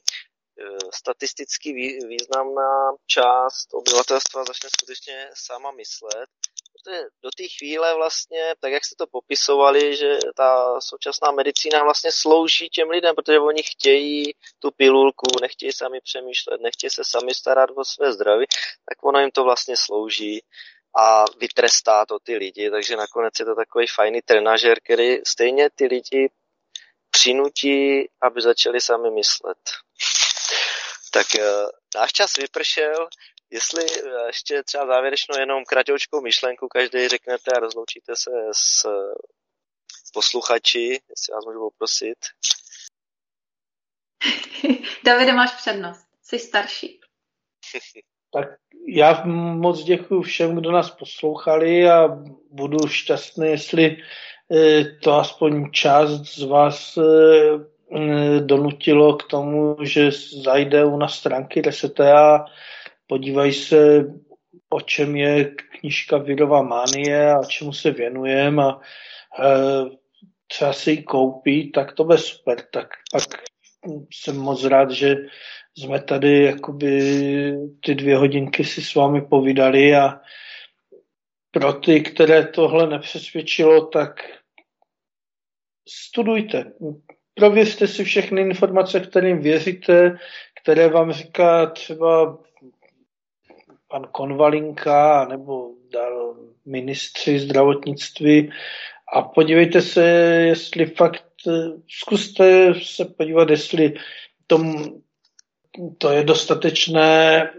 [0.94, 1.74] statisticky
[2.08, 6.30] významná část obyvatelstva začne skutečně sama myslet
[6.72, 12.12] protože do té chvíle vlastně, tak jak jste to popisovali, že ta současná medicína vlastně
[12.12, 17.70] slouží těm lidem, protože oni chtějí tu pilulku, nechtějí sami přemýšlet, nechtějí se sami starat
[17.76, 18.46] o své zdraví,
[18.90, 20.44] tak ono jim to vlastně slouží
[20.98, 25.86] a vytrestá to ty lidi, takže nakonec je to takový fajný trenažer, který stejně ty
[25.86, 26.30] lidi
[27.12, 29.58] přinutí, aby začali sami myslet.
[31.12, 31.66] Tak eh,
[31.96, 33.08] náš čas vypršel,
[33.52, 38.82] jestli eh, ještě třeba závěrečnou jenom kratoučkou myšlenku každý řeknete a rozloučíte se s
[40.14, 42.18] posluchači, jestli vás můžu poprosit.
[45.06, 47.00] Davide, máš přednost, jsi starší.
[48.34, 48.48] tak
[48.88, 52.08] já moc děkuji všem, kdo nás poslouchali a
[52.52, 53.98] budu šťastný, jestli
[54.52, 56.98] eh, to aspoň část z vás
[58.40, 60.12] donutilo k tomu, že
[60.44, 62.46] zajde u nás stránky Resetea
[63.12, 64.06] podívají se,
[64.70, 69.50] o čem je knižka Vidová mánie a čemu se věnujeme a e,
[70.48, 72.62] třeba si ji koupí, tak to bude super.
[72.72, 73.24] Tak pak
[74.14, 75.16] jsem moc rád, že
[75.78, 77.02] jsme tady jakoby
[77.86, 80.20] ty dvě hodinky si s vámi povídali a
[81.52, 84.22] pro ty, které tohle nepřesvědčilo, tak
[85.90, 86.74] studujte.
[87.34, 90.18] Prověřte si všechny informace, kterým věříte,
[90.62, 92.38] které vám říká třeba
[93.92, 96.36] pan Konvalinka nebo dal
[96.66, 98.52] ministři zdravotnictví
[99.14, 100.06] a podívejte se,
[100.48, 101.26] jestli fakt,
[101.90, 103.94] zkuste se podívat, jestli
[104.48, 104.84] tom,
[105.98, 107.50] to je dostatečné,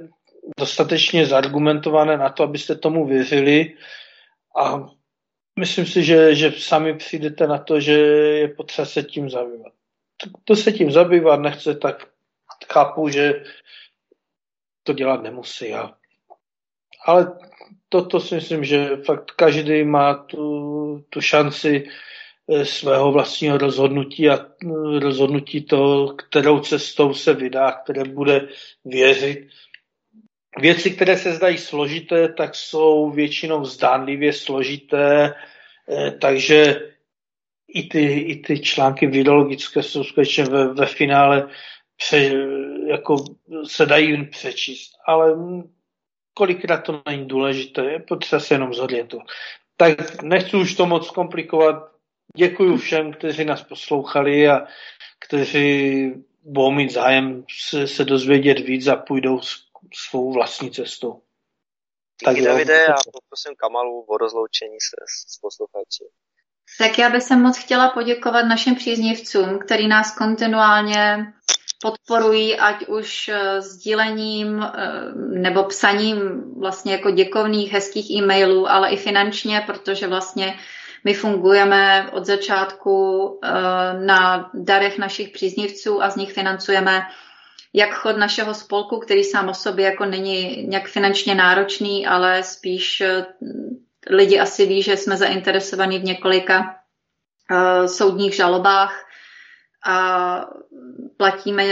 [0.59, 3.77] dostatečně zargumentované na to, abyste tomu věřili
[4.61, 4.87] a
[5.59, 9.73] myslím si, že, že sami přijdete na to, že je potřeba se tím zabývat.
[10.45, 12.09] To se tím zabývat nechce, tak
[12.73, 13.45] chápu, že
[14.83, 15.75] to dělat nemusí.
[15.75, 15.95] A
[17.07, 17.33] ale
[17.89, 21.85] toto si myslím, že fakt každý má tu, tu šanci
[22.49, 28.49] eh, svého vlastního rozhodnutí a eh, rozhodnutí to, kterou cestou se vydá, které bude
[28.85, 29.49] věřit.
[30.61, 35.35] Věci, které se zdají složité, tak jsou většinou zdánlivě složité,
[35.89, 36.89] eh, takže
[37.75, 41.49] i ty, i ty články videologické jsou skutečně ve, ve finále
[41.97, 42.33] pře,
[42.87, 43.17] jako
[43.67, 45.37] se dají přečíst, ale
[46.35, 49.27] kolikrát to není důležité, je potřeba se jenom zorientovat.
[49.77, 51.93] Tak nechci už to moc komplikovat.
[52.37, 54.67] Děkuji všem, kteří nás poslouchali a
[55.19, 59.41] kteří budou mít zájem se, se dozvědět víc a půjdou
[59.95, 61.23] svou vlastní cestou.
[62.25, 64.97] Tak Díky Davide a poprosím Kamalu o rozloučení se
[65.33, 66.05] s posluchači.
[66.79, 71.33] Tak já bych moc chtěla poděkovat našim příznivcům, který nás kontinuálně
[71.83, 74.69] podporují, ať už eh, sdílením eh,
[75.15, 80.59] nebo psaním vlastně jako děkovných, hezkých e-mailů, ale i finančně, protože vlastně
[81.05, 82.95] my fungujeme od začátku
[83.43, 83.51] eh,
[84.07, 87.03] na darech našich příznivců a z nich financujeme
[87.75, 93.03] jak chod našeho spolku, který sám o sobě jako není nějak finančně náročný, ale spíš
[94.11, 96.77] lidi asi ví, že jsme zainteresovaní v několika
[97.87, 99.05] soudních žalobách
[99.85, 100.47] a
[101.17, 101.65] platíme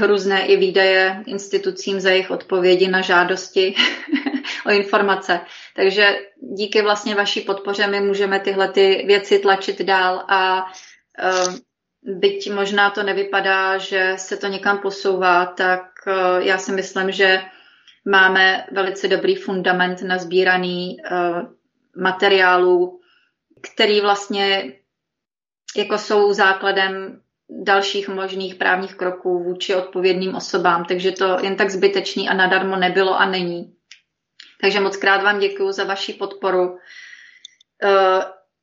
[0.00, 3.74] různé i výdaje institucím za jejich odpovědi na žádosti
[4.66, 5.40] o informace.
[5.76, 11.54] Takže díky vlastně vaší podpoře my můžeme tyhle ty věci tlačit dál a uh,
[12.02, 17.42] byť možná to nevypadá, že se to někam posouvá, tak uh, já si myslím, že
[18.04, 21.42] máme velice dobrý fundament nazbíraný uh,
[22.02, 23.00] materiálů,
[23.72, 24.72] který vlastně
[25.76, 27.20] jako jsou základem
[27.50, 33.20] dalších možných právních kroků vůči odpovědným osobám, takže to jen tak zbytečný a nadarmo nebylo
[33.20, 33.74] a není.
[34.60, 36.78] Takže moc krát vám děkuji za vaši podporu uh,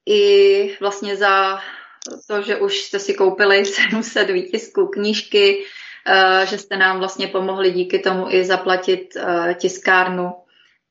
[0.06, 1.60] i vlastně za
[2.28, 5.66] to, že už jste si koupili 700 výtisků knížky,
[6.08, 10.32] uh, že jste nám vlastně pomohli díky tomu i zaplatit uh, tiskárnu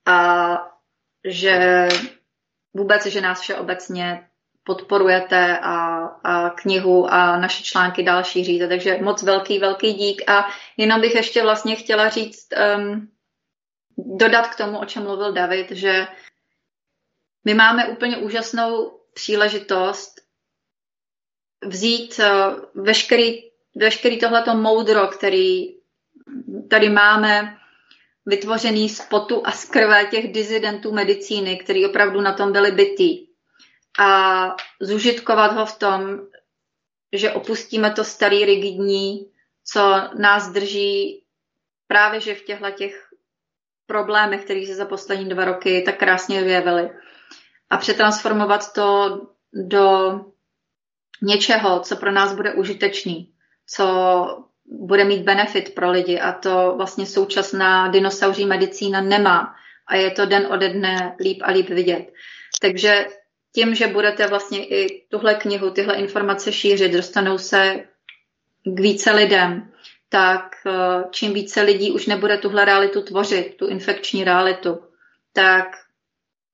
[0.07, 0.59] a
[1.25, 1.89] že
[2.75, 4.29] vůbec, že nás všeobecně
[4.67, 8.69] podporujete a, a knihu a naše články dál šíříte.
[8.69, 10.31] Takže moc velký, velký dík.
[10.31, 13.09] A jenom bych ještě vlastně chtěla říct, um,
[13.97, 16.07] dodat k tomu, o čem mluvil David, že
[17.45, 20.21] my máme úplně úžasnou příležitost
[21.65, 23.43] vzít uh, veškerý,
[23.77, 25.77] veškerý tohleto moudro, který
[26.71, 27.59] tady máme
[28.27, 33.26] vytvořený z potu a z krve těch dizidentů medicíny, který opravdu na tom byli bytí
[33.99, 36.19] a zužitkovat ho v tom,
[37.13, 39.31] že opustíme to starý rigidní,
[39.65, 41.23] co nás drží
[41.87, 43.09] právě že v těchto těch
[43.87, 46.91] problémech, které se za poslední dva roky tak krásně vyjevily.
[47.71, 49.21] a přetransformovat to
[49.53, 50.21] do
[51.23, 53.33] něčeho, co pro nás bude užitečný,
[53.67, 53.87] co
[54.67, 59.55] bude mít benefit pro lidi a to vlastně současná dinosauří medicína nemá
[59.87, 62.13] a je to den ode dne líp a líp vidět.
[62.61, 63.07] Takže
[63.57, 67.85] tím, že budete vlastně i tuhle knihu, tyhle informace šířit, dostanou se
[68.65, 69.73] k více lidem,
[70.09, 74.79] tak eh, čím více lidí už nebude tuhle realitu tvořit, tu infekční realitu,
[75.33, 75.67] tak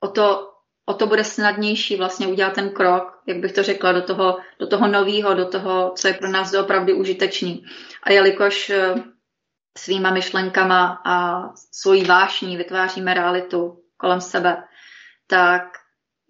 [0.00, 0.50] o to,
[0.86, 4.66] o to bude snadnější vlastně udělat ten krok, jak bych to řekla, do toho, do
[4.66, 7.64] toho nového, do toho, co je pro nás opravdu užitečný.
[8.02, 8.94] A jelikož eh,
[9.78, 11.42] svýma myšlenkama a
[11.72, 14.62] svojí vášní vytváříme realitu kolem sebe,
[15.26, 15.81] tak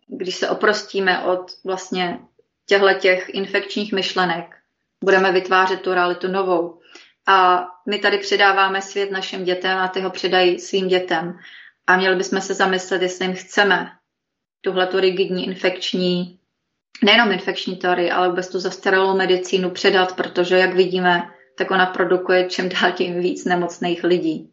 [0.07, 2.19] když se oprostíme od vlastně
[2.67, 4.57] těchto těch infekčních myšlenek,
[5.05, 6.81] budeme vytvářet tu realitu novou.
[7.27, 11.39] A my tady předáváme svět našim dětem a ty ho předají svým dětem.
[11.87, 13.93] A měli bychom se zamyslet, jestli jim chceme
[14.61, 16.39] tuhle tu rigidní infekční,
[17.05, 21.23] nejenom infekční teorii, ale vůbec tu zastaralou medicínu předat, protože, jak vidíme,
[21.59, 24.51] tak ona produkuje čím dál tím víc nemocných lidí.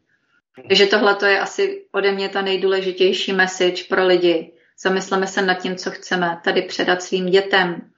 [0.67, 4.51] Takže tohle je asi ode mě ta nejdůležitější message pro lidi.
[4.81, 7.91] Zamysleme se nad tím, co chceme tady předat svým dětem.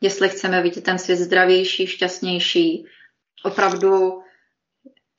[0.00, 2.86] Jestli chceme vidět ten svět zdravější, šťastnější,
[3.44, 4.22] opravdu,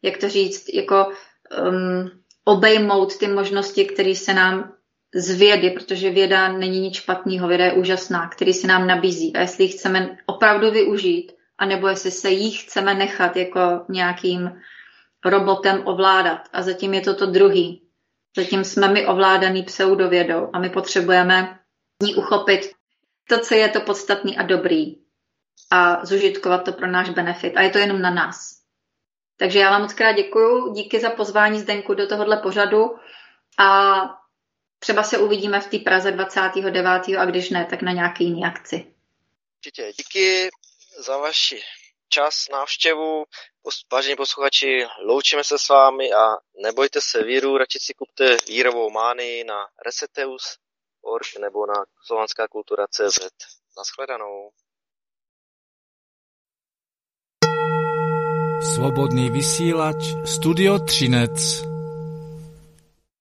[0.02, 2.12] jak to říct, jako um,
[2.46, 4.74] obejmout ty možnosti, které se nám
[5.16, 9.36] z vědy, protože věda není nic špatného, věda je úžasná, který se nám nabízí.
[9.36, 13.60] A jestli ji chceme opravdu využít, anebo jestli se jí chceme nechat jako
[13.90, 14.62] nějakým
[15.26, 16.50] robotem ovládat.
[16.54, 17.81] A zatím je to to druhý.
[18.38, 21.60] Zatím jsme my ovládaný pseudovědou a my potřebujeme
[22.04, 22.72] ní uchopit
[23.30, 24.96] to, co je to podstatný a dobrý
[25.72, 27.58] a zužitkovat to pro náš benefit.
[27.58, 28.62] A je to jenom na nás.
[29.38, 30.74] Takže já vám moc krát děkuju.
[30.74, 32.96] Díky za pozvání Zdenku do tohohle pořadu
[33.60, 34.00] a
[34.80, 37.18] třeba se uvidíme v té Praze 29.
[37.18, 38.94] a když ne, tak na nějaké jiné akci.
[39.98, 40.50] Díky
[41.00, 41.62] za vaši
[42.12, 43.26] čas, návštěvu.
[43.92, 49.44] Vážení posluchači, loučíme se s vámi a nebojte se víru, radši si kupte vírovou mány
[49.44, 53.20] na reseteus.org nebo na slovanská kultura.cz.
[53.78, 54.50] Naschledanou.
[58.76, 61.71] Slobodný vysílač Studio Třinec